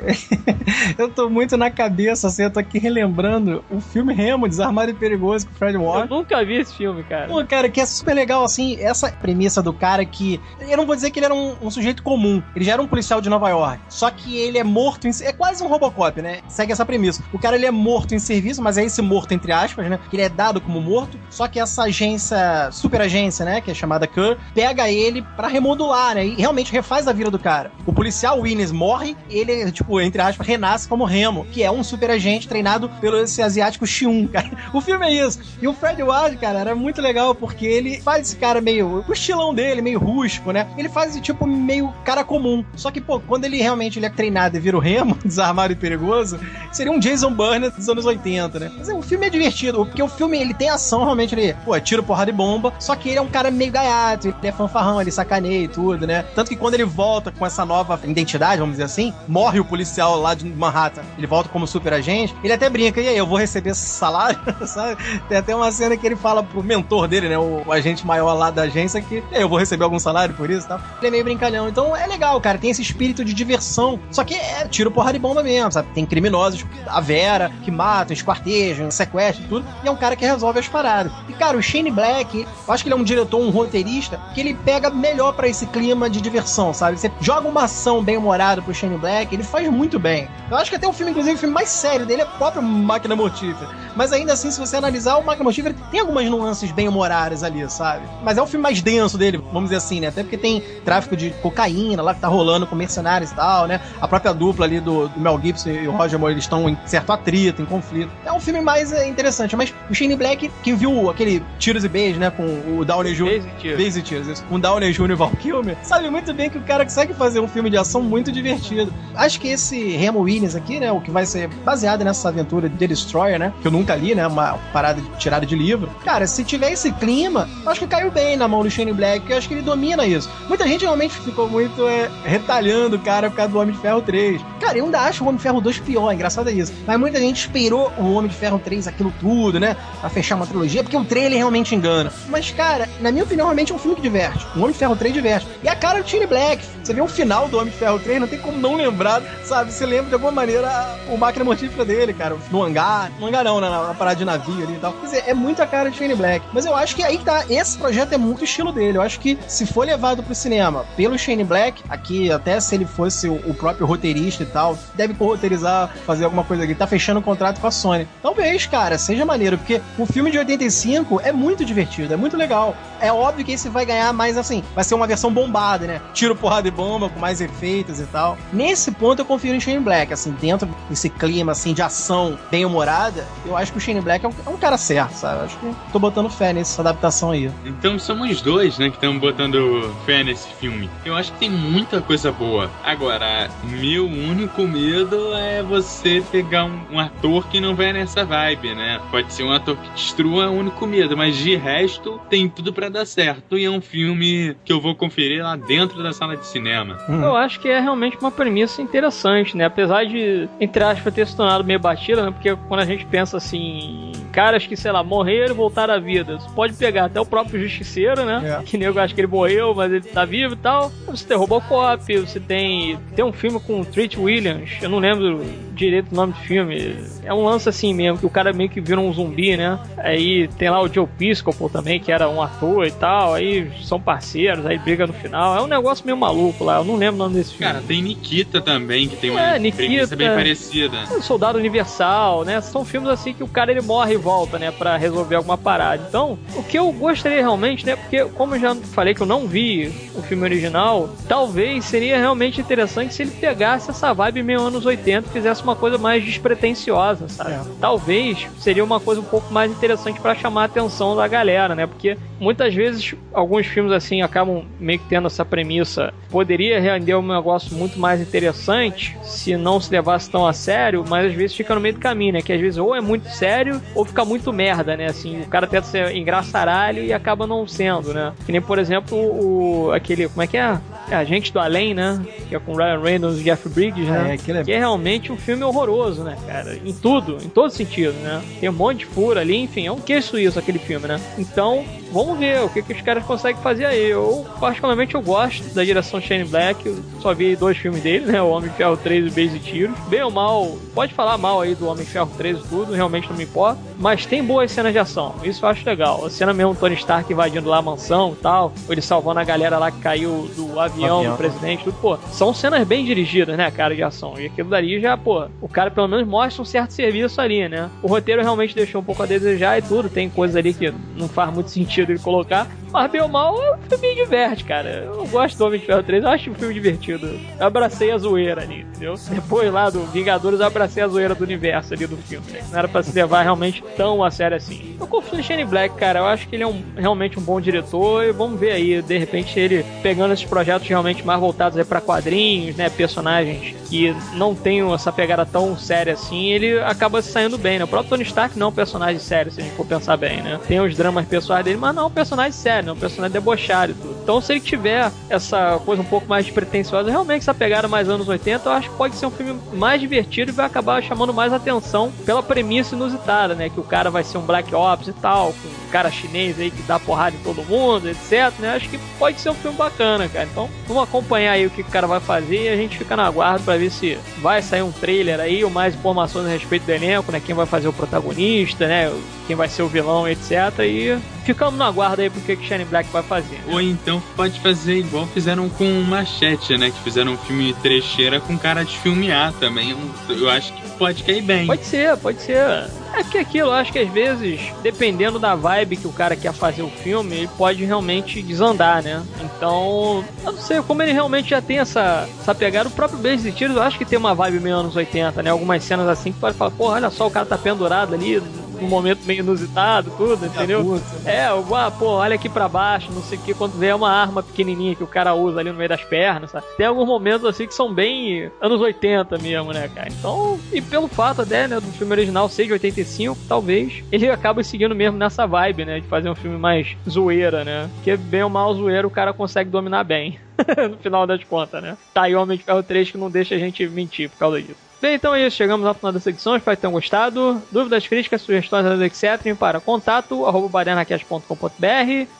eu 0.98 1.10
tô 1.10 1.30
muito 1.30 1.58
na 1.58 1.72
cabeça, 1.72 2.28
assim, 2.28 2.44
eu 2.44 2.52
tô 2.52 2.60
aqui 2.60 2.78
relembrando 2.78 3.64
o 3.70 3.80
filme 3.80 4.14
Remo, 4.14 4.48
Desarmado 4.48 4.92
e 4.92 4.94
Perigoso 5.04 5.48
com 5.48 5.52
o 5.52 5.56
Fred 5.56 5.78
Ward. 5.78 6.10
Eu 6.10 6.18
nunca 6.18 6.46
vi 6.46 6.60
esse 6.60 6.74
filme, 6.74 7.04
cara. 7.04 7.28
Pô, 7.28 7.44
cara, 7.46 7.68
que 7.68 7.82
é 7.82 7.86
super 7.86 8.14
legal, 8.14 8.46
assim, 8.46 8.78
essa 8.80 9.12
premissa 9.12 9.62
do 9.62 9.74
cara 9.74 10.06
que. 10.06 10.40
Eu 10.62 10.78
não 10.78 10.86
vou 10.86 10.96
dizer 10.96 11.12
que 11.12 11.20
ele 11.20 11.26
era 11.26 11.36
um, 11.36 11.58
um 11.62 11.70
sujeito 11.70 12.02
comum. 12.02 12.42
Ele 12.56 12.64
já 12.64 12.74
era 12.74 12.82
um 12.82 12.88
policial 12.88 13.20
de 13.20 13.30
Nova 13.30 13.50
York. 13.50 13.82
Só 13.90 14.10
que 14.10 14.38
ele 14.38 14.58
é 14.58 14.64
morto 14.64 15.06
em. 15.06 15.12
É 15.24 15.34
quase 15.34 15.62
um 15.62 15.68
Robocop, 15.68 16.22
né? 16.22 16.40
Segue 16.48 16.72
essa 16.72 16.86
premissa. 16.86 17.22
O 17.34 17.40
cara 17.40 17.58
ele 17.58 17.66
é 17.66 17.72
morto 17.72 18.16
em 18.16 18.20
serviço, 18.20 18.62
mas 18.62 18.78
é 18.78 18.86
esse 18.86 19.02
morto, 19.02 19.34
entre 19.34 19.52
aspas, 19.52 19.90
né? 19.90 20.00
Que 20.10 20.16
ele 20.16 20.24
é 20.24 20.30
dado 20.30 20.62
como 20.62 20.80
morto. 20.80 21.20
Só 21.30 21.50
que 21.50 21.60
essa 21.60 21.84
agência, 21.84 22.70
super 22.72 23.02
agência, 23.02 23.44
né? 23.44 23.60
Que 23.60 23.72
é 23.72 23.74
chamada 23.74 24.08
Cur, 24.08 24.38
pega 24.56 24.90
ele 24.90 25.22
para 25.36 25.50
remodular, 25.50 26.16
né? 26.16 26.26
E 26.26 26.36
realmente 26.36 26.72
refaz 26.72 27.10
a 27.10 27.12
vida 27.14 27.30
do 27.30 27.40
cara. 27.40 27.72
O 27.86 27.92
policial 27.92 28.40
Williams 28.40 28.72
morre, 28.72 29.18
ele, 29.30 29.70
tipo, 29.72 30.00
entre 30.00 30.22
aspas, 30.22 30.48
renasce 30.48 30.88
como 30.88 31.04
Remo, 31.04 31.46
que 31.52 31.62
é 31.62 31.70
um 31.70 31.84
super 31.84 32.10
agente 32.10 32.48
treinado 32.48 32.90
pelo 33.02 33.18
esse 33.18 33.42
asiático 33.42 33.86
Xiun, 33.86 34.28
cara. 34.28 34.52
O 34.74 34.82
filme 34.82 34.93
é 35.02 35.12
isso. 35.12 35.40
E 35.62 35.68
o 35.68 35.74
Fred 35.74 36.02
Ward, 36.04 36.38
cara, 36.38 36.60
era 36.60 36.76
muito 36.76 37.02
legal 37.02 37.34
porque 37.34 37.66
ele 37.66 38.02
faz 38.02 38.28
esse 38.28 38.36
cara 38.36 38.60
meio. 38.60 39.04
O 39.08 39.14
estilão 39.14 39.54
dele, 39.54 39.82
meio 39.82 40.00
rústico, 40.00 40.52
né? 40.52 40.68
Ele 40.78 40.90
faz 40.90 41.12
esse 41.12 41.22
tipo 41.22 41.48
meio 41.48 41.94
cara 42.04 42.24
comum. 42.24 42.64
Só 42.76 42.92
que, 42.92 43.00
pô, 43.00 43.20
quando 43.20 43.46
ele 43.46 43.58
realmente 43.58 43.98
ele 43.98 44.06
é 44.06 44.10
treinado 44.10 44.58
e 44.58 44.60
vira 44.60 44.78
o 44.78 44.80
remo, 44.80 45.18
desarmado 45.24 45.74
e 45.74 45.76
perigoso, 45.76 46.40
seria 46.72 46.92
um 46.92 47.00
Jason 47.00 47.32
Burnett 47.32 47.76
dos 47.76 47.88
anos 47.88 48.06
80, 48.06 48.60
né? 48.60 48.72
Mas 48.78 48.90
é, 48.90 48.94
o 48.94 49.02
filme 49.02 49.26
é 49.26 49.30
divertido, 49.30 49.86
porque 49.86 50.04
o 50.04 50.08
filme 50.08 50.38
ele 50.38 50.54
tem 50.54 50.70
ação, 50.70 51.04
realmente, 51.04 51.34
ele, 51.34 51.54
pô, 51.66 51.76
é 51.76 51.80
tiro, 51.80 52.04
porrada 52.04 52.30
e 52.30 52.34
bomba. 52.34 52.74
Só 52.80 52.96
que 52.96 53.10
ele 53.10 53.18
é 53.18 53.22
um 53.22 53.28
cara 53.28 53.50
meio 53.50 53.72
gaiato, 53.72 54.28
ele 54.28 54.36
é 54.44 54.52
fanfarrão, 54.52 55.02
ele 55.02 55.12
sacaneia 55.12 55.64
e 55.64 55.68
tudo, 55.68 56.06
né? 56.06 56.26
Tanto 56.36 56.50
que 56.50 56.56
quando 56.56 56.74
ele 56.74 56.86
volta 56.86 57.32
com 57.32 57.46
essa 57.46 57.66
nova 57.66 58.00
identidade, 58.04 58.60
vamos 58.60 58.74
dizer 58.74 58.84
assim, 58.84 59.14
morre 59.28 59.60
o 59.60 59.66
policial 59.66 60.20
lá 60.20 60.34
de 60.34 60.46
Manhattan, 60.46 61.04
ele 61.18 61.28
volta 61.28 61.50
como 61.50 61.68
super 61.68 61.94
agente, 61.94 62.36
ele 62.44 62.54
até 62.54 62.70
brinca, 62.70 63.02
e 63.02 63.08
aí, 63.08 63.18
eu 63.18 63.26
vou 63.26 63.38
receber 63.38 63.74
salário, 63.76 64.40
sabe? 64.66 64.83
Tem 65.28 65.38
até 65.38 65.56
uma 65.56 65.72
cena 65.72 65.98
que 65.98 66.06
ele 66.06 66.16
fala 66.16 66.44
pro 66.44 66.64
mentor 66.64 67.08
dele, 67.08 67.30
né? 67.30 67.38
O, 67.38 67.64
agente 67.72 68.06
maior 68.06 68.34
lá 68.34 68.52
da 68.52 68.64
agência, 68.64 69.02
que 69.02 69.24
eu 69.32 69.50
vou 69.50 69.58
receber 69.58 69.84
algum 69.84 70.00
salário 70.00 70.36
por 70.36 70.50
isso 70.50 70.66
e 70.66 70.70
tal. 70.70 70.80
Ele 71.00 71.08
é 71.08 71.12
meio 71.12 71.24
brincalhão. 71.24 71.68
Então 71.68 71.96
é 71.96 72.06
legal, 72.06 72.40
cara. 72.40 72.58
Tem 72.58 72.70
esse 72.70 72.82
espírito 72.82 73.26
de 73.26 73.34
diversão. 73.34 74.00
Só 74.12 74.24
que 74.24 74.36
é 74.36 74.68
tiro, 74.68 74.92
porra 74.92 75.14
de 75.14 75.20
bomba 75.20 75.42
mesmo, 75.42 75.72
sabe? 75.72 75.88
Tem 75.94 76.06
criminosos, 76.06 76.66
a 76.88 77.02
Vera, 77.02 77.52
que 77.64 77.72
matam, 77.72 78.14
esquartejam, 78.14 78.90
sequestram 78.92 79.48
tudo. 79.48 79.66
E 79.84 79.88
é 79.88 79.92
um 79.92 79.96
cara 79.96 80.16
que 80.16 80.26
resolve 80.26 80.60
as 80.60 80.68
paradas. 80.68 81.12
E, 81.28 81.34
cara, 81.34 81.58
o 81.58 81.62
Shane 81.62 81.92
Black, 81.92 82.46
eu 82.68 82.74
acho 82.74 82.84
que 82.84 82.90
ele 82.90 82.96
é 82.96 82.98
um 82.98 83.04
diretor, 83.04 83.40
um 83.40 83.50
roteirista, 83.50 84.20
que 84.34 84.40
ele 84.40 84.54
pega 84.54 84.90
melhor 84.90 85.34
para 85.34 85.48
esse 85.48 85.66
clima 85.68 86.10
de 86.10 86.22
diversão, 86.22 86.74
sabe? 86.74 87.00
Você 87.00 87.12
joga 87.20 87.48
uma 87.48 87.64
ação 87.64 88.04
bem 88.04 88.18
humorada 88.18 88.62
pro 88.62 88.74
Shane 88.74 88.98
Black, 88.98 89.34
ele 89.34 89.44
faz 89.44 89.70
muito 89.70 90.00
bem. 90.00 90.28
Eu 90.50 90.58
acho 90.58 90.70
que 90.70 90.76
até 90.76 90.88
o 90.88 90.94
filme, 90.94 91.12
inclusive, 91.12 91.36
o 91.36 91.40
filme 91.40 91.54
mais 91.54 91.70
sério 91.70 92.06
dele 92.06 92.22
é 92.22 92.26
o 92.26 92.30
próprio 92.38 92.62
Máquina 92.62 93.16
Mortífera. 93.16 93.70
Mas 93.96 94.12
ainda 94.12 94.34
assim, 94.34 94.52
se 94.52 94.60
você 94.60 94.73
analisar, 94.78 95.18
o 95.18 95.26
Máquina 95.26 95.44
Mortífera 95.44 95.76
tem 95.92 96.00
algumas 96.00 96.30
nuances 96.30 96.72
bem 96.72 96.88
humoradas 96.88 97.44
ali, 97.44 97.70
sabe? 97.70 98.06
Mas 98.24 98.38
é 98.38 98.42
o 98.42 98.48
filme 98.48 98.64
mais 98.64 98.82
denso 98.82 99.18
dele, 99.18 99.38
vamos 99.38 99.66
dizer 99.66 99.78
assim, 99.78 100.00
né? 100.00 100.08
Até 100.08 100.24
porque 100.24 100.38
tem 100.38 100.62
tráfico 100.84 101.16
de 101.16 101.32
cocaína 101.42 102.02
lá 102.02 102.14
que 102.14 102.22
tá 102.22 102.28
rolando 102.28 102.68
com 102.68 102.76
mercenários 102.76 103.32
e 103.32 103.36
tal, 103.36 103.68
né? 103.68 103.82
A 104.02 104.08
própria 104.08 104.34
dupla 104.34 104.66
ali 104.66 104.80
do, 104.80 105.08
do 105.08 105.20
Mel 105.20 105.40
Gibson 105.42 105.70
e 105.70 105.88
o 105.88 105.92
Roger 105.92 106.20
Moore, 106.20 106.34
eles 106.34 106.44
estão 106.44 106.70
em 106.70 106.78
certo 106.86 107.12
atrito, 107.12 107.62
em 107.62 107.66
conflito. 107.66 108.12
É 108.26 108.32
um 108.32 108.40
filme 108.40 108.62
mais 108.62 108.92
é, 108.92 109.08
interessante, 109.08 109.56
mas 109.56 109.74
o 109.90 109.94
Shane 109.94 110.16
Black, 110.16 110.52
quem 110.64 110.76
viu 110.76 111.10
aquele 111.10 111.44
Tiros 111.60 111.84
e 111.84 111.90
Beijos, 111.90 112.20
né? 112.20 112.30
Com 112.30 112.78
o 112.78 112.86
Downey 112.86 113.14
Jr. 113.14 113.44
Beijos 113.76 113.98
e 113.98 114.02
Tiros. 114.02 114.42
Com 114.42 114.56
o 114.56 114.60
Downey 114.60 114.92
Jr. 114.92 115.12
e 115.12 115.16
Val 115.16 115.32
Kilmer, 115.32 115.78
sabe 115.84 116.10
muito 116.10 116.34
bem 116.34 116.50
que 116.50 116.58
o 116.58 116.62
cara 116.62 116.84
consegue 116.84 117.14
fazer 117.14 117.40
um 117.40 117.48
filme 117.48 117.70
de 117.70 117.78
ação 117.78 118.02
muito 118.02 118.32
divertido. 118.32 118.94
Acho 119.16 119.40
que 119.40 119.48
esse 119.48 119.96
Remo 119.96 120.20
Williams 120.22 120.56
aqui, 120.56 120.80
né? 120.80 120.92
O 120.92 121.02
que 121.02 121.12
vai 121.12 121.26
ser 121.26 121.48
baseado 121.48 122.04
nessa 122.04 122.30
aventura 122.30 122.70
de 122.70 122.78
The 122.78 122.88
Destroyer, 122.88 123.40
né? 123.40 123.54
Que 123.62 123.68
eu 123.68 123.72
nunca 123.72 123.96
li, 123.96 124.16
né? 124.16 124.26
Uma 124.28 124.60
parada 124.72 125.02
tirada 125.18 125.46
de 125.46 125.56
livro. 125.56 125.90
Cara, 126.04 126.28
se 126.28 126.44
tiver 126.44 126.72
esse 126.72 126.92
clima, 126.94 127.50
acho 127.66 127.82
que 127.82 127.88
caiu 127.88 128.12
bem 128.12 128.38
na 128.38 128.48
mão 128.48 128.64
do 128.64 128.70
Shane 128.70 128.94
Black, 128.94 129.30
eu 129.30 129.38
acho 129.38 129.48
que 129.48 129.54
ele 129.54 129.62
domina 129.62 130.06
isso. 130.06 130.30
Muita 130.48 130.68
gente 130.68 130.82
realmente 130.82 131.14
ficou 131.20 131.50
muito 131.50 131.88
é, 131.88 132.10
retalhando 132.24 132.96
o 132.96 133.00
cara 133.00 133.30
por 133.30 133.38
causa 133.38 133.52
do 133.52 133.60
Homem 133.60 133.76
de 133.76 133.82
Ferro 133.82 134.02
3. 134.02 134.42
Cara, 134.60 134.78
eu 134.78 134.86
ainda 134.86 135.00
acho 135.02 135.24
o 135.24 135.28
Homem 135.28 135.38
de 135.38 135.44
Ferro 135.44 135.62
2 135.62 135.80
pior, 135.80 136.12
é 136.12 136.14
engraçado 136.14 136.50
é 136.50 136.54
isso. 136.54 136.74
Mas 136.86 137.00
muita 137.00 137.20
gente 137.20 137.42
esperou 137.42 137.92
o 137.98 138.14
Homem 138.14 138.30
de 138.30 138.36
Ferro 138.36 138.60
3 138.60 138.88
aquilo 138.88 139.14
tudo, 139.20 139.60
né? 139.60 139.76
Pra 140.00 140.10
fechar 140.10 140.36
uma 140.36 140.48
trilogia, 140.48 140.84
porque 140.84 140.98
o 140.98 141.06
trailer 141.06 141.38
realmente 141.38 141.76
engana. 141.76 142.12
Mas, 142.30 142.52
cara, 142.52 142.88
na 143.00 143.12
minha 143.12 143.24
opinião, 143.24 143.46
realmente 143.48 143.72
é 143.72 143.76
um 143.76 143.80
filme 143.80 143.96
que 143.96 144.02
diverte. 144.02 144.46
O 144.56 144.60
Homem 144.60 144.72
de 144.72 144.78
Ferro 144.78 144.96
3 144.96 145.14
diverte. 145.14 145.48
E 145.64 145.68
a 145.68 145.76
cara 145.76 146.02
do 146.02 146.10
Shane 146.10 146.26
Black. 146.26 146.64
Você 146.84 146.94
vê 146.94 147.02
o 147.02 147.08
final 147.08 147.48
do 147.48 147.58
Homem 147.58 147.72
de 147.72 147.78
Ferro 147.78 147.98
3, 148.00 148.20
não 148.20 148.28
tem 148.28 148.40
como 148.40 148.58
não 148.58 148.76
lembrar, 148.76 149.22
sabe? 149.46 149.72
Você 149.72 149.86
lembra 149.86 150.08
de 150.08 150.14
alguma 150.16 150.32
maneira 150.32 150.98
o 151.10 151.18
máquina 151.18 151.46
mortífera 151.46 151.86
dele, 151.86 152.14
cara. 152.14 152.36
No 152.52 152.62
hangar. 152.62 153.12
No 153.20 153.28
hangar 153.28 153.44
não, 153.44 153.62
né? 153.62 153.70
Na, 153.70 153.88
na 153.88 153.94
parada 153.94 154.18
de 154.18 154.26
navio 154.26 154.53
ali 154.62 154.74
e 154.74 154.80
tal. 154.80 154.94
Quer 154.94 155.06
dizer, 155.06 155.24
é 155.28 155.34
muito 155.34 155.62
a 155.62 155.68
cara 155.68 155.90
de 155.90 155.98
Shane 155.98 156.16
Black. 156.16 156.46
Mas 156.54 156.66
eu 156.66 156.76
acho 156.76 156.96
que 156.96 157.04
aí 157.04 157.18
tá. 157.18 157.46
Esse 157.50 157.78
projeto 157.78 158.14
é 158.14 158.18
muito 158.18 158.44
estilo 158.44 158.72
dele. 158.72 158.98
Eu 158.98 159.02
acho 159.02 159.20
que 159.20 159.38
se 159.48 159.66
for 159.66 159.86
levado 159.86 160.22
pro 160.22 160.36
cinema 160.36 160.86
pelo 160.96 161.18
Shane 161.18 161.44
Black, 161.44 161.84
aqui 161.90 162.32
até 162.32 162.60
se 162.60 162.76
ele 162.76 162.86
fosse 162.86 163.28
o, 163.28 163.36
o 163.50 163.54
próprio 163.54 163.86
roteirista 163.86 164.44
tal. 164.54 164.78
Deve 164.94 165.14
roteirizar, 165.14 165.90
fazer 166.06 166.26
alguma 166.26 166.44
coisa 166.44 166.64
aqui. 166.64 166.76
Tá 166.76 166.88
fechando 166.88 167.20
um 167.20 167.24
contrato 167.24 167.60
com 167.60 167.68
a 167.68 167.72
Sony. 167.72 168.08
Talvez, 168.22 168.66
cara, 168.66 168.98
seja 168.98 169.26
maneiro, 169.26 169.58
porque 169.58 169.82
o 169.98 170.06
filme 170.06 170.32
de 170.32 170.38
85 170.38 171.22
é 171.24 171.32
muito 171.32 171.66
divertido, 171.66 172.14
é 172.14 172.18
muito 172.18 172.38
legal. 172.38 172.76
É 173.02 173.12
óbvio 173.12 173.44
que 173.44 173.52
esse 173.52 173.68
vai 173.70 173.86
ganhar 173.86 174.14
mais 174.14 174.38
assim, 174.38 174.64
vai 174.76 174.84
ser 174.84 174.96
uma 174.96 175.08
versão 175.08 175.34
bombada, 175.34 175.86
né? 175.86 176.02
Tiro, 176.14 176.36
porrada 176.36 176.68
e 176.68 176.72
bomba, 176.72 177.10
com 177.10 177.20
mais 177.20 177.42
efeitos 177.42 178.00
e 178.00 178.06
tal. 178.06 178.38
Nesse 178.52 178.92
ponto 178.92 179.20
eu 179.20 179.26
confio 179.26 179.54
em 179.54 179.60
Shane 179.60 179.80
Black, 179.80 180.14
assim, 180.14 180.32
dentro 180.40 180.70
desse 180.90 181.10
clima, 181.10 181.52
assim, 181.52 181.74
de 181.74 181.82
ação 181.82 182.38
bem 182.50 182.66
humorada, 182.66 183.26
eu 183.46 183.58
acho 183.58 183.72
que 183.72 183.78
o 183.78 183.82
Shane 183.82 184.02
Black 184.02 184.26
é 184.26 184.30
um, 184.30 184.33
é 184.46 184.50
um 184.50 184.58
cara 184.58 184.78
certo, 184.78 185.14
sabe? 185.14 185.46
Acho 185.46 185.58
que 185.58 185.76
tô 185.92 186.00
botando 186.00 186.30
fé 186.30 186.54
nessa 186.54 186.82
adaptação 186.82 187.32
aí. 187.32 187.52
Então 187.66 187.98
somos 188.00 188.42
dois, 188.42 188.78
né, 188.78 188.90
que 188.90 188.96
estamos 188.96 189.20
botando 189.20 189.94
fé 190.06 190.24
nesse 190.24 190.50
filme. 190.56 190.90
Eu 191.06 191.16
acho 191.16 191.32
que 191.34 191.40
tem 191.40 191.50
muita 191.50 192.02
coisa 192.02 192.32
boa. 192.32 192.70
Agora, 192.84 193.50
meu 193.64 194.06
único 194.06 194.64
medo 194.64 195.34
é 195.36 195.62
você 195.62 196.24
pegar 196.32 196.66
um, 196.66 196.80
um 196.94 197.00
ator 197.00 197.48
que 197.48 197.60
não 197.60 197.76
vai 197.76 197.94
nessa 197.94 198.26
vibe, 198.26 198.76
né? 198.76 199.00
Pode 199.12 199.32
ser 199.34 199.44
um 199.44 199.52
ator 199.52 199.76
que 199.78 199.90
destrua, 199.92 200.46
é 200.46 200.48
o 200.48 200.52
único 200.52 200.86
medo, 200.86 201.16
mas 201.16 201.36
de 201.38 201.56
resto 201.56 202.20
tem 202.30 202.50
tudo 202.50 202.74
para 202.74 202.90
dar 202.90 203.06
certo. 203.06 203.58
E 203.58 203.66
é 203.66 203.70
um 203.70 203.82
filme 203.82 204.56
que 204.64 204.72
eu 204.72 204.80
vou 204.80 204.96
conferir 204.96 205.44
lá 205.44 205.56
dentro 205.56 206.02
da 206.02 206.14
sala 206.14 206.36
de 206.36 206.46
cinema. 206.46 206.98
Hum. 207.08 207.22
Eu 207.22 207.36
acho 207.36 207.60
que 207.60 207.68
é 207.68 207.80
realmente 207.80 208.18
uma 208.20 208.32
premissa 208.32 208.82
interessante, 208.82 209.56
né? 209.56 209.66
Apesar 209.66 210.06
de, 210.06 210.48
entre 210.60 210.84
aspas, 210.84 211.14
ter 211.14 211.28
se 211.28 211.36
tornado 211.36 211.64
meio 211.64 211.80
batida, 211.80 212.24
né? 212.24 212.32
Porque 212.32 212.56
quando 212.68 212.82
a 212.82 212.86
gente 212.86 213.06
pensa 213.06 213.38
assim, 213.38 214.12
caras 214.34 214.66
que, 214.66 214.76
sei 214.76 214.92
lá, 214.92 215.04
morreram 215.04 215.54
e 215.54 215.58
voltaram 215.58 215.94
à 215.94 216.00
vida, 216.00 216.40
você 216.40 216.50
pode 216.56 216.74
pegar 216.74 217.06
até 217.06 217.22
o 217.22 217.26
próprio 217.26 217.62
Justiceiro, 217.62 218.26
né? 218.26 218.60
É. 218.60 218.64
Que 218.64 218.78
nego 218.78 219.00
acha 219.00 219.14
que 219.14 219.22
ele 219.22 219.28
morreu, 219.28 219.76
mas 219.76 219.92
ele 219.92 220.02
tá 220.02 220.26
vivo 220.26 220.56
e 220.56 220.58
tal. 220.58 220.92
Você 221.08 221.26
tem 221.26 221.38
Robocop, 221.38 222.18
você 222.18 222.40
tem. 222.40 222.98
Tem 223.16 223.24
um 223.24 223.32
filme 223.32 223.60
com 223.60 223.82
o 223.82 223.86
Treat 223.86 224.20
Williams, 224.20 224.72
eu 224.82 224.90
não 224.90 224.98
lembro 224.98 225.42
direito 225.74 226.12
o 226.12 226.16
nome 226.16 226.34
do 226.34 226.40
filme. 226.40 226.96
É 227.24 227.34
um 227.34 227.44
lance 227.44 227.70
assim 227.70 227.94
mesmo, 227.94 228.18
que 228.18 228.26
o 228.26 228.30
cara 228.30 228.52
meio 228.52 228.70
que 228.70 228.82
vira 228.82 229.00
um 229.00 229.14
zumbi, 229.14 229.56
né? 229.56 229.80
Aí 229.98 230.48
tem 230.58 230.70
lá 230.70 230.82
o 230.82 230.88
Joe 230.88 231.08
Piscopo 231.08 231.70
também, 231.70 232.00
que 232.00 232.12
era 232.12 232.30
um 232.30 232.42
ator 232.42 232.86
e 232.86 232.92
tal. 232.92 233.34
Aí 233.34 233.72
são 233.84 234.00
parceiros, 234.00 234.66
aí 234.66 234.78
briga 234.78 235.06
no 235.06 235.14
final. 235.14 235.58
É 235.58 235.62
um 235.62 235.68
negócio 235.68 236.06
meio 236.06 236.18
maluco 236.18 236.64
lá, 236.64 236.78
eu 236.78 236.84
não 236.84 236.96
lembro 236.96 237.16
o 237.16 237.20
nome 237.20 237.36
desse 237.36 237.54
filme. 237.54 237.72
Cara, 237.72 237.84
tem 237.86 238.02
Nikita 238.02 238.62
também, 238.62 239.08
que 239.08 239.16
tem 239.16 239.30
uma 239.30 239.56
é, 239.56 239.60
Nikita, 239.60 240.16
bem 240.16 240.30
parecida. 240.30 241.06
Soldado 241.22 241.58
Universal, 241.58 242.44
né? 242.44 242.62
São 242.62 242.84
filmes 242.84 243.10
assim 243.10 243.34
que 243.34 243.44
o 243.44 243.48
cara 243.48 243.72
ele 243.72 243.82
morre 243.82 244.16
e 244.16 244.18
volta, 244.24 244.58
né? 244.58 244.72
Pra 244.72 244.96
resolver 244.96 245.36
alguma 245.36 245.58
parada. 245.58 246.06
Então, 246.08 246.40
o 246.56 246.64
que 246.64 246.80
eu 246.80 246.92
gostaria 246.92 247.40
realmente, 247.40 247.86
né? 247.86 247.96
Porque, 247.96 248.24
como 248.26 248.56
eu 248.56 248.60
já 248.60 248.76
falei 248.76 249.14
que 249.14 249.22
eu 249.22 249.28
não 249.28 249.48
vi 249.48 249.94
o 250.16 250.22
filme 250.22 250.44
original, 250.44 251.10
talvez 251.28 251.86
seria 251.86 252.18
realmente 252.18 252.62
interessante 252.62 253.14
se 253.14 253.22
ele 253.22 253.32
pegasse 253.32 253.90
essa 253.90 254.14
vibe 254.14 254.42
meio 254.44 254.62
anos 254.62 254.86
80 254.86 255.28
e 255.28 255.32
fizesse 255.32 255.62
uma 255.62 255.76
coisa 255.76 255.98
mais 255.98 256.24
despretensiosa, 256.24 257.28
sabe? 257.28 257.52
É. 257.52 257.62
Talvez 257.80 258.48
seria 258.60 258.84
uma 258.84 259.00
coisa 259.00 259.20
um 259.20 259.26
pouco 259.26 259.54
mais 259.54 259.72
interessante 259.72 260.20
para 260.20 260.36
chamar 260.36 260.62
a 260.64 260.66
atenção 260.66 261.16
da 261.16 261.28
galera, 261.28 261.76
né? 261.76 261.86
Porque 261.86 262.18
muitas 262.40 262.74
vezes 262.74 263.16
alguns 263.34 263.68
filmes 263.68 263.92
assim 263.92 264.22
acabam 264.22 264.64
meio 264.80 265.00
que 265.00 265.08
tendo 265.08 265.28
essa 265.28 265.44
premissa. 265.44 266.14
Poderia 266.30 266.80
render 266.80 267.16
um 267.16 267.28
negócio 267.28 267.76
muito 267.76 268.00
mais 268.00 268.22
interessante 268.22 269.18
se 269.24 269.56
não 269.56 269.80
se 269.80 269.92
levasse 269.92 270.30
tão 270.30 270.48
a 270.48 270.54
sério, 270.54 271.04
mas 271.08 271.28
às 271.28 271.34
vezes 271.34 271.56
fica 271.56 271.76
no 271.76 271.82
meio 271.82 271.96
do 271.96 272.00
caminho, 272.00 272.34
né? 272.34 272.42
Que 272.42 272.54
às 272.54 272.62
vezes 272.62 272.78
ou 272.78 272.96
é 272.96 273.02
muito 273.02 273.28
sério 273.30 273.82
ou 273.96 274.06
fica 274.14 274.24
muito 274.24 274.54
merda, 274.54 274.96
né? 274.96 275.08
Assim, 275.08 275.42
o 275.42 275.48
cara 275.48 275.66
tenta 275.66 275.88
ser 275.88 276.16
engraçaralho 276.16 277.04
e 277.04 277.12
acaba 277.12 277.48
não 277.48 277.68
sendo, 277.68 278.14
né? 278.14 278.32
Que 278.46 278.52
nem, 278.52 278.62
por 278.62 278.78
exemplo, 278.78 279.18
o 279.18 279.92
aquele, 279.92 280.30
como 280.30 280.44
é 280.44 280.48
que 280.48 280.56
é? 280.56 280.80
É 281.14 281.18
a 281.18 281.24
gente 281.24 281.52
do 281.52 281.60
Além, 281.60 281.94
né? 281.94 282.22
Que 282.48 282.56
é 282.56 282.60
com 282.60 282.76
Ryan 282.76 283.00
Reynolds 283.00 283.40
e 283.40 283.44
Jeff 283.44 283.68
Bridges, 283.70 284.08
né? 284.08 284.32
É, 284.32 284.34
é... 284.34 284.64
Que 284.64 284.72
é 284.72 284.78
realmente 284.78 285.32
um 285.32 285.38
filme 285.38 285.64
horroroso, 285.64 286.24
né, 286.24 286.38
cara? 286.46 286.76
Em 286.84 286.94
tudo, 286.94 287.38
em 287.44 287.50
todo 287.50 287.72
sentido, 287.72 288.14
né? 288.22 288.42
Tem 288.60 288.70
um 288.70 288.74
monte 288.74 289.00
de 289.00 289.06
furo 289.06 289.40
ali, 289.40 289.58
enfim, 289.58 289.86
é 289.86 289.92
um 289.92 290.00
que 290.00 290.14
isso 290.14 290.60
aquele 290.60 290.80
filme, 290.80 291.08
né? 291.08 291.20
Então, 291.38 291.84
vamos 292.12 292.38
ver 292.38 292.62
o 292.62 292.70
que, 292.70 292.82
que 292.82 292.94
os 292.94 293.02
caras 293.02 293.24
conseguem 293.24 293.62
fazer 293.62 293.86
aí. 293.86 294.10
Eu, 294.10 294.46
particularmente, 294.60 295.16
eu 295.16 295.22
gosto 295.22 295.74
da 295.74 295.84
direção 295.84 296.22
Shane 296.22 296.46
Black. 296.46 296.86
Eu 296.86 296.98
só 297.20 297.34
vi 297.34 297.56
dois 297.56 297.78
filmes 297.78 298.02
dele, 298.02 298.26
né? 298.26 298.42
O 298.42 298.50
Homem 298.50 298.70
de 298.70 298.76
Ferro 298.76 298.98
3 298.98 299.26
e 299.26 299.30
Base 299.30 299.58
e 299.58 299.60
Tiros. 299.60 299.98
Bem 300.08 300.22
ou 300.22 300.32
mal, 300.32 300.78
pode 300.94 301.14
falar 301.14 301.38
mal 301.38 301.62
aí 301.62 301.76
do 301.76 301.88
Homem 301.88 302.04
de 302.04 302.12
Ferro 302.12 302.32
3 302.38 302.60
e 302.60 302.68
tudo, 302.68 302.94
realmente 302.94 303.30
não 303.30 303.36
me 303.36 303.44
importa. 303.44 303.80
Mas 303.98 304.26
tem 304.26 304.44
boas 304.44 304.72
cenas 304.72 304.92
de 304.92 305.00
ação, 305.00 305.36
isso 305.44 305.66
eu 305.66 305.70
acho 305.70 305.86
legal. 305.86 306.26
A 306.26 306.30
cena 306.30 306.54
mesmo 306.54 306.76
Tony 306.76 306.96
Stark 306.96 307.32
invadindo 307.32 307.70
lá 307.70 307.78
a 307.78 307.82
mansão 307.82 308.36
e 308.38 308.42
tal, 308.42 308.74
ele 308.90 309.02
salvando 309.02 309.40
a 309.40 309.44
galera 309.44 309.78
lá 309.78 309.92
que 309.92 310.00
caiu 310.00 310.50
do 310.56 310.80
avião, 310.80 311.03
avião. 311.06 311.32
do 311.32 311.38
presidente, 311.38 311.84
tudo, 311.84 311.98
pô. 312.00 312.18
São 312.32 312.54
cenas 312.54 312.86
bem 312.88 313.06
dirigidas, 313.06 313.58
né, 313.58 313.70
cara, 313.72 313.96
de 313.96 314.04
ação. 314.04 314.40
E 314.40 314.48
aquilo 314.48 314.70
dali 314.70 315.00
já, 315.00 315.18
pô, 315.18 315.46
o 315.62 315.68
cara 315.68 315.92
pelo 315.92 316.08
menos 316.08 316.28
mostra 316.28 316.62
um 316.62 316.66
certo 316.66 316.92
serviço 316.92 317.40
ali, 317.40 317.68
né? 317.68 317.90
O 318.02 318.08
roteiro 318.08 318.42
realmente 318.42 318.76
deixou 318.76 319.02
um 319.02 319.04
pouco 319.04 319.24
a 319.24 319.26
desejar 319.26 319.78
e 319.78 319.82
tudo, 319.82 320.10
tem 320.10 320.30
coisas 320.30 320.56
ali 320.56 320.74
que 320.74 320.94
não 321.16 321.28
faz 321.28 321.54
muito 321.54 321.70
sentido 321.70 322.12
ele 322.12 322.20
colocar, 322.20 322.68
mas 322.94 323.10
bem 323.10 323.22
ou 323.22 323.28
mal, 323.28 323.56
o 323.56 323.90
filme 323.90 324.10
me 324.10 324.16
diverte, 324.16 324.64
cara. 324.64 325.10
Eu 325.12 325.26
gosto 325.26 325.58
do 325.58 325.66
Homem 325.66 325.80
de 325.80 325.86
Ferro 325.88 326.04
3, 326.04 326.24
eu 326.24 326.30
acho 326.30 326.52
um 326.52 326.54
filme 326.54 326.74
divertido. 326.76 327.28
Eu 327.60 327.66
abracei 327.66 328.12
a 328.12 328.18
zoeira 328.20 328.62
ali, 328.62 328.82
entendeu? 328.82 329.16
Depois 329.30 329.74
lá 329.74 329.90
do 329.90 330.02
Vingadores, 330.06 330.60
eu 330.60 330.68
abracei 330.68 331.02
a 331.02 331.08
zoeira 331.08 331.34
do 331.34 331.44
universo 331.44 331.94
ali 331.94 332.06
do 332.06 332.16
filme. 332.18 332.46
Né? 332.52 332.64
Não 332.70 332.78
era 332.78 332.88
pra 332.88 333.02
se 333.02 333.12
levar 333.12 333.42
realmente 333.42 333.84
tão 333.98 334.24
a 334.24 334.30
sério 334.30 334.58
assim. 334.58 334.96
Eu 335.00 335.08
confio 335.08 335.38
no 335.38 335.44
Shane 335.44 335.66
Black, 335.66 335.96
cara. 335.96 336.20
Eu 336.20 336.26
acho 336.26 336.48
que 336.48 336.56
ele 336.56 336.64
é 336.64 336.68
um, 336.68 336.84
realmente 336.96 337.40
um 337.40 337.42
bom 337.42 337.60
diretor 337.60 338.26
e 338.26 338.32
vamos 338.32 338.60
ver 338.60 338.74
aí, 338.74 339.02
de 339.02 339.18
repente, 339.18 339.60
ele 339.60 339.84
pegando 340.04 340.34
esses 340.34 340.46
projetos 340.46 340.88
realmente 340.94 341.26
mais 341.26 341.40
voltados 341.40 341.78
aí 341.78 341.84
pra 341.84 342.00
quadrinhos, 342.00 342.76
né? 342.76 342.90
Personagens 342.90 343.76
que 343.90 344.16
não 344.34 344.56
tenham 344.56 344.94
essa 344.94 345.12
pegada 345.12 345.46
tão 345.46 345.78
séria 345.78 346.14
assim, 346.14 346.52
ele 346.52 346.80
acaba 346.82 347.22
saindo 347.22 347.58
bem, 347.58 347.80
né? 347.80 347.86
O 347.86 347.88
próprio 347.88 348.10
Tony 348.10 348.24
Stark 348.24 348.58
não 348.58 348.68
é 348.68 348.70
um 348.70 348.74
personagem 348.74 349.20
sério, 349.20 349.52
se 349.52 349.62
a 349.62 349.64
gente 349.64 349.76
for 349.76 349.86
pensar 349.86 350.18
bem, 350.18 350.42
né? 350.42 350.60
Tem 350.68 350.80
os 350.80 350.96
dramas 350.96 351.26
pessoais 351.26 351.64
dele, 351.66 351.78
mas 351.78 351.96
não 351.96 352.04
é 352.04 352.06
um 352.06 352.12
personagem 352.12 352.52
sério 352.52 352.84
né? 352.84 352.92
Um 352.92 352.98
personagem 352.98 353.34
debochado 353.34 353.92
e 353.92 353.96
tudo. 353.96 354.16
Então, 354.22 354.42
se 354.42 354.54
ele 354.54 354.60
tiver 354.60 355.12
essa 355.30 355.80
coisa 355.86 356.02
um 356.02 356.06
pouco 356.06 356.28
mais 356.28 356.50
pretensiosa, 356.50 357.10
realmente 357.10 357.42
essa 357.42 357.54
pegada 357.54 357.88
mais 357.88 358.10
anos 358.10 358.28
80, 358.28 358.68
eu 358.68 358.74
acho 358.74 358.90
que 358.90 358.96
pode 358.96 359.16
ser 359.16 359.26
um 359.26 359.32
filme 359.32 359.60
mais 359.74 360.00
divertido 360.00 360.52
e 360.52 360.54
vai 360.54 360.66
acabar 360.66 361.02
chamando 361.02 361.34
mais 361.34 361.54
atenção 361.54 362.12
pela 362.26 362.44
premissa 362.44 362.96
inusitada, 362.96 363.56
né? 363.56 363.70
Que 363.70 363.80
o 363.80 363.84
cara 363.84 364.10
vai 364.10 364.24
ser 364.24 364.38
um 364.38 364.42
Black 364.42 364.74
Ops 364.74 365.08
e 365.08 365.14
tal, 365.14 365.54
com 365.54 365.68
um 365.68 365.92
cara 365.92 366.12
chinês 366.12 366.60
aí 366.60 366.72
que 366.72 366.82
dá 366.84 367.00
porrada 367.00 367.36
em 367.36 367.40
todo 367.40 367.64
mundo, 367.64 368.10
etc, 368.10 368.54
né? 368.60 368.76
Acho 368.76 368.90
que 368.90 369.00
pode 369.18 369.40
ser 369.40 369.50
um 369.50 369.56
filme 369.56 369.78
bacana, 369.78 370.28
cara. 370.28 370.48
Então, 370.52 370.70
vamos 370.88 371.04
acompanhar 371.04 371.54
aí 371.54 371.66
o 371.66 371.70
que 371.70 371.82
o 371.82 371.86
cara 371.86 372.08
vai 372.08 372.20
fazer 372.20 372.64
e 372.64 372.70
a 372.70 372.76
gente 372.76 372.98
fica 372.98 373.16
na 373.16 373.30
guarda 373.30 373.60
para 373.60 373.78
ver 373.78 373.90
se 373.90 374.18
vai 374.40 374.62
sair 374.62 374.82
um 374.82 374.92
trailer 374.92 375.40
aí 375.40 375.64
ou 375.64 375.70
mais 375.70 375.96
informações 375.96 376.46
a 376.46 376.50
respeito 376.50 376.86
do 376.86 376.92
elenco, 376.92 377.32
né? 377.32 377.42
Quem 377.44 377.56
vai 377.56 377.66
fazer 377.66 377.88
o 377.88 377.94
protagonista, 377.94 378.88
né? 378.88 379.12
Quem 379.48 379.56
vai 379.56 379.70
ser 379.70 379.84
o 379.84 379.88
vilão, 379.88 380.28
etc. 380.28 380.52
E 380.80 381.18
ficamos 381.44 381.78
na 381.78 381.90
guarda 381.92 382.22
aí 382.22 382.30
porque 382.30 382.56
que 382.56 382.66
Shane 382.66 382.86
Black 382.86 383.10
vai 383.12 383.24
fazer. 383.24 383.60
Ou 383.68 383.82
então 383.82 384.22
pode 384.36 384.60
fazer 384.60 384.98
igual 384.98 385.28
fizeram 385.28 385.70
com 385.70 385.86
Machete, 386.02 386.78
né? 386.78 386.92
Que 386.92 387.00
fizeram 387.02 387.34
um 387.34 387.38
filme 387.38 387.74
trecheira 387.82 388.40
com 388.40 388.58
cara 388.58 388.84
de 388.84 388.98
filmear 388.98 389.54
também. 389.60 389.96
Eu 390.30 390.50
acho 390.50 390.74
que 390.74 390.90
pode 390.92 391.24
cair 391.24 391.42
bem. 391.42 391.68
Pode 391.68 391.86
ser, 391.86 392.16
pode 392.18 392.42
ser. 392.42 392.90
É 393.16 393.24
que 393.24 393.38
aquilo, 393.38 393.70
eu 393.70 393.74
acho 393.74 393.92
que 393.92 394.00
às 394.00 394.10
vezes, 394.10 394.60
dependendo 394.82 395.38
da 395.38 395.54
vibe 395.54 395.98
que 395.98 396.08
o 396.08 396.12
cara 396.12 396.36
quer 396.36 396.52
fazer 396.52 396.82
o 396.82 396.90
filme, 396.90 397.36
ele 397.36 397.50
pode 397.58 397.86
realmente 397.86 398.42
desandar, 398.42 399.04
né? 399.04 399.22
Então, 399.40 400.26
eu 400.44 400.52
não 400.52 400.60
sei, 400.60 400.82
como 400.82 401.04
ele 401.04 401.12
realmente 401.12 401.50
já 401.52 401.62
tem 401.62 401.78
essa, 401.78 402.28
essa 402.42 402.56
pegada, 402.56 402.90
o 402.90 402.92
próprio 402.92 403.20
Base 403.20 403.44
de 403.44 403.56
Tiros, 403.56 403.76
eu 403.76 403.84
acho 403.84 404.00
que 404.00 404.06
tem 404.06 404.18
uma 404.18 404.34
vibe 404.34 404.60
meio 404.60 404.78
anos 404.78 404.96
80, 404.96 405.44
né? 405.44 405.52
Algumas 405.52 405.84
cenas 405.84 406.08
assim 406.08 406.32
que 406.32 406.40
pode 406.40 406.58
falar, 406.58 406.72
porra, 406.72 406.96
olha 406.96 407.10
só, 407.12 407.28
o 407.28 407.32
cara 407.32 407.46
tá 407.46 407.58
pendurado 407.58 408.16
ali, 408.16 408.42
num 408.82 408.88
momento 408.88 409.26
meio 409.26 409.40
inusitado, 409.40 410.12
tudo, 410.18 410.46
entendeu? 410.46 411.02
É, 411.26 411.52
o, 411.54 411.76
ah, 411.76 411.92
pô, 411.92 412.08
olha 412.08 412.36
aqui 412.36 412.50
pra 412.50 412.68
baixo, 412.68 413.12
não 413.12 413.22
sei 413.22 413.38
o 413.38 413.42
que, 413.42 413.54
quando 413.54 413.78
vê 413.78 413.88
é 413.88 413.96
uma 413.96 414.12
arma 414.12 414.44
pequenininha 414.44 414.96
que 414.96 415.04
o 415.04 415.08
cara 415.08 415.34
usa 415.34 415.60
ali 415.60 415.72
no 415.72 415.78
meio 415.78 415.90
das 415.90 416.04
pernas, 416.04 416.52
sabe? 416.52 416.66
Tem 416.78 416.86
alguns 416.86 417.08
momentos 417.08 417.46
assim 417.46 417.68
que 417.68 417.74
são 417.74 417.94
bem 417.94 418.52
anos 418.62 418.82
80 418.82 419.38
mesmo, 419.38 419.72
né, 419.72 419.90
cara? 419.94 420.10
Então, 420.10 420.60
e 420.72 420.82
pelo 420.82 421.08
fato 421.08 421.42
até, 421.42 421.68
né, 421.68 421.80
do 421.80 421.92
filme 421.94 422.14
original 422.14 422.50
ser 422.50 422.66
de 422.66 422.74
85, 422.74 423.38
talvez 423.48 424.04
ele 424.12 424.30
acabe 424.30 424.64
seguindo 424.64 424.96
mesmo 424.96 425.18
nessa 425.18 425.46
vibe, 425.46 425.86
né, 425.86 426.00
de 426.00 426.08
fazer 426.08 426.30
um 426.30 426.36
filme 426.36 426.58
mais 426.58 426.96
zoeira, 427.10 427.64
né? 427.64 427.90
Porque 427.96 428.18
bem 428.18 428.44
ou 428.44 428.50
mal 428.50 428.74
zoeira 428.74 429.08
o 429.08 429.12
cara 429.12 429.34
consegue 429.34 429.70
dominar 429.70 430.04
bem. 430.04 430.40
no 430.90 430.98
final 430.98 431.26
das 431.26 431.44
contas, 431.44 431.82
né? 431.82 431.98
Tá 432.14 432.24
aí 432.24 432.36
Homem 432.36 432.58
de 432.58 432.64
Ferro 432.64 432.84
3 432.84 433.12
que 433.12 433.18
não 433.18 433.30
deixa 433.30 433.56
a 433.56 433.58
gente 433.58 433.88
mentir 433.88 434.30
por 434.30 434.38
causa 434.38 434.62
disso. 434.62 434.93
Bem, 435.04 435.16
então 435.16 435.36
é 435.36 435.46
isso. 435.46 435.58
Chegamos 435.58 435.86
ao 435.86 435.94
final 435.94 436.14
dessa 436.14 436.30
edição. 436.30 436.56
Espero 436.56 436.78
que 436.78 436.82
tenham 436.82 436.94
gostado. 436.94 437.62
Dúvidas, 437.70 438.08
críticas, 438.08 438.42
sugestões, 438.42 438.86
etc. 439.02 439.54
para 439.54 439.82
contato 439.82 440.46
arroba 440.46 440.70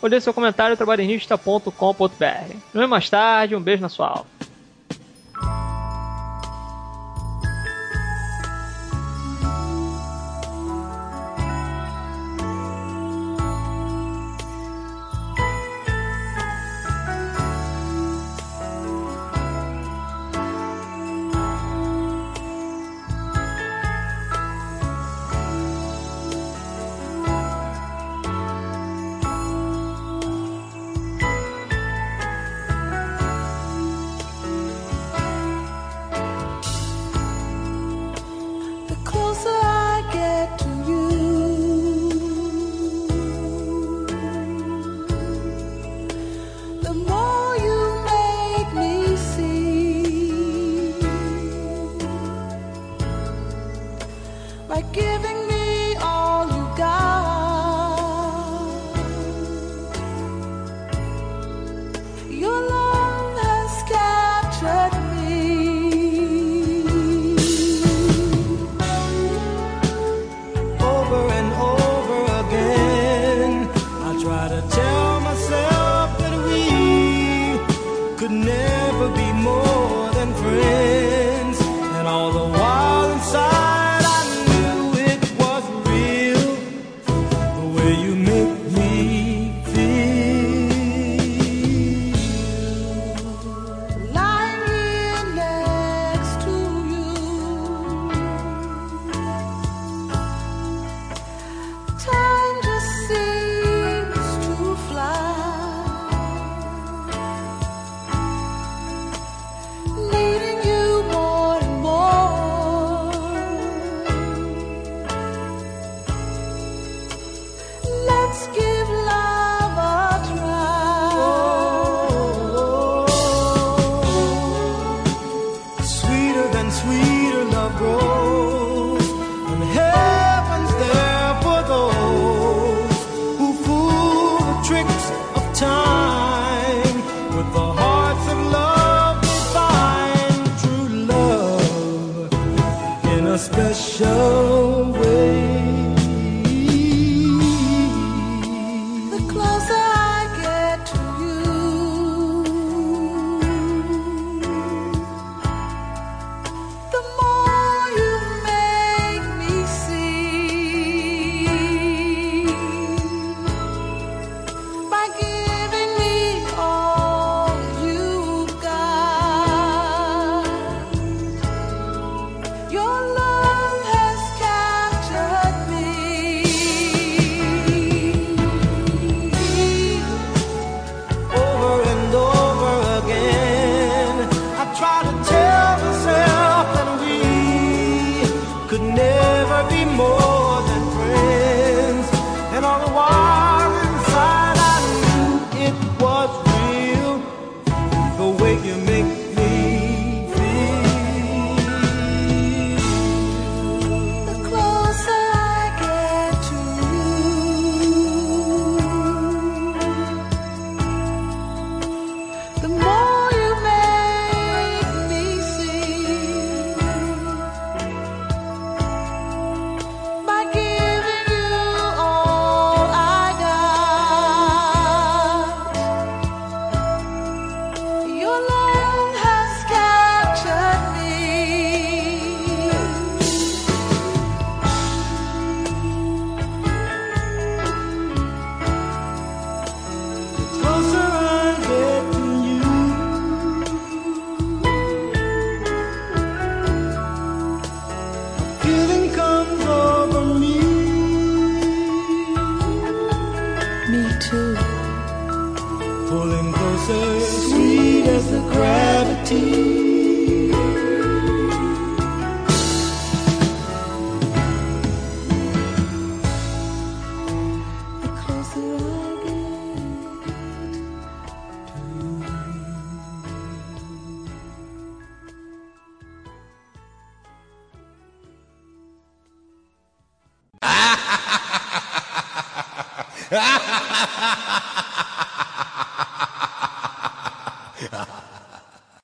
ou 0.02 0.10
deixe 0.10 0.24
seu 0.24 0.34
comentário 0.34 0.78
trabalhinista.com.br. 0.78 2.56
Nos 2.74 2.90
mais 2.90 3.10
tarde. 3.10 3.54
Um 3.54 3.60
beijo 3.60 3.82
na 3.82 3.90
sua 3.90 4.08
alma. 4.08 4.26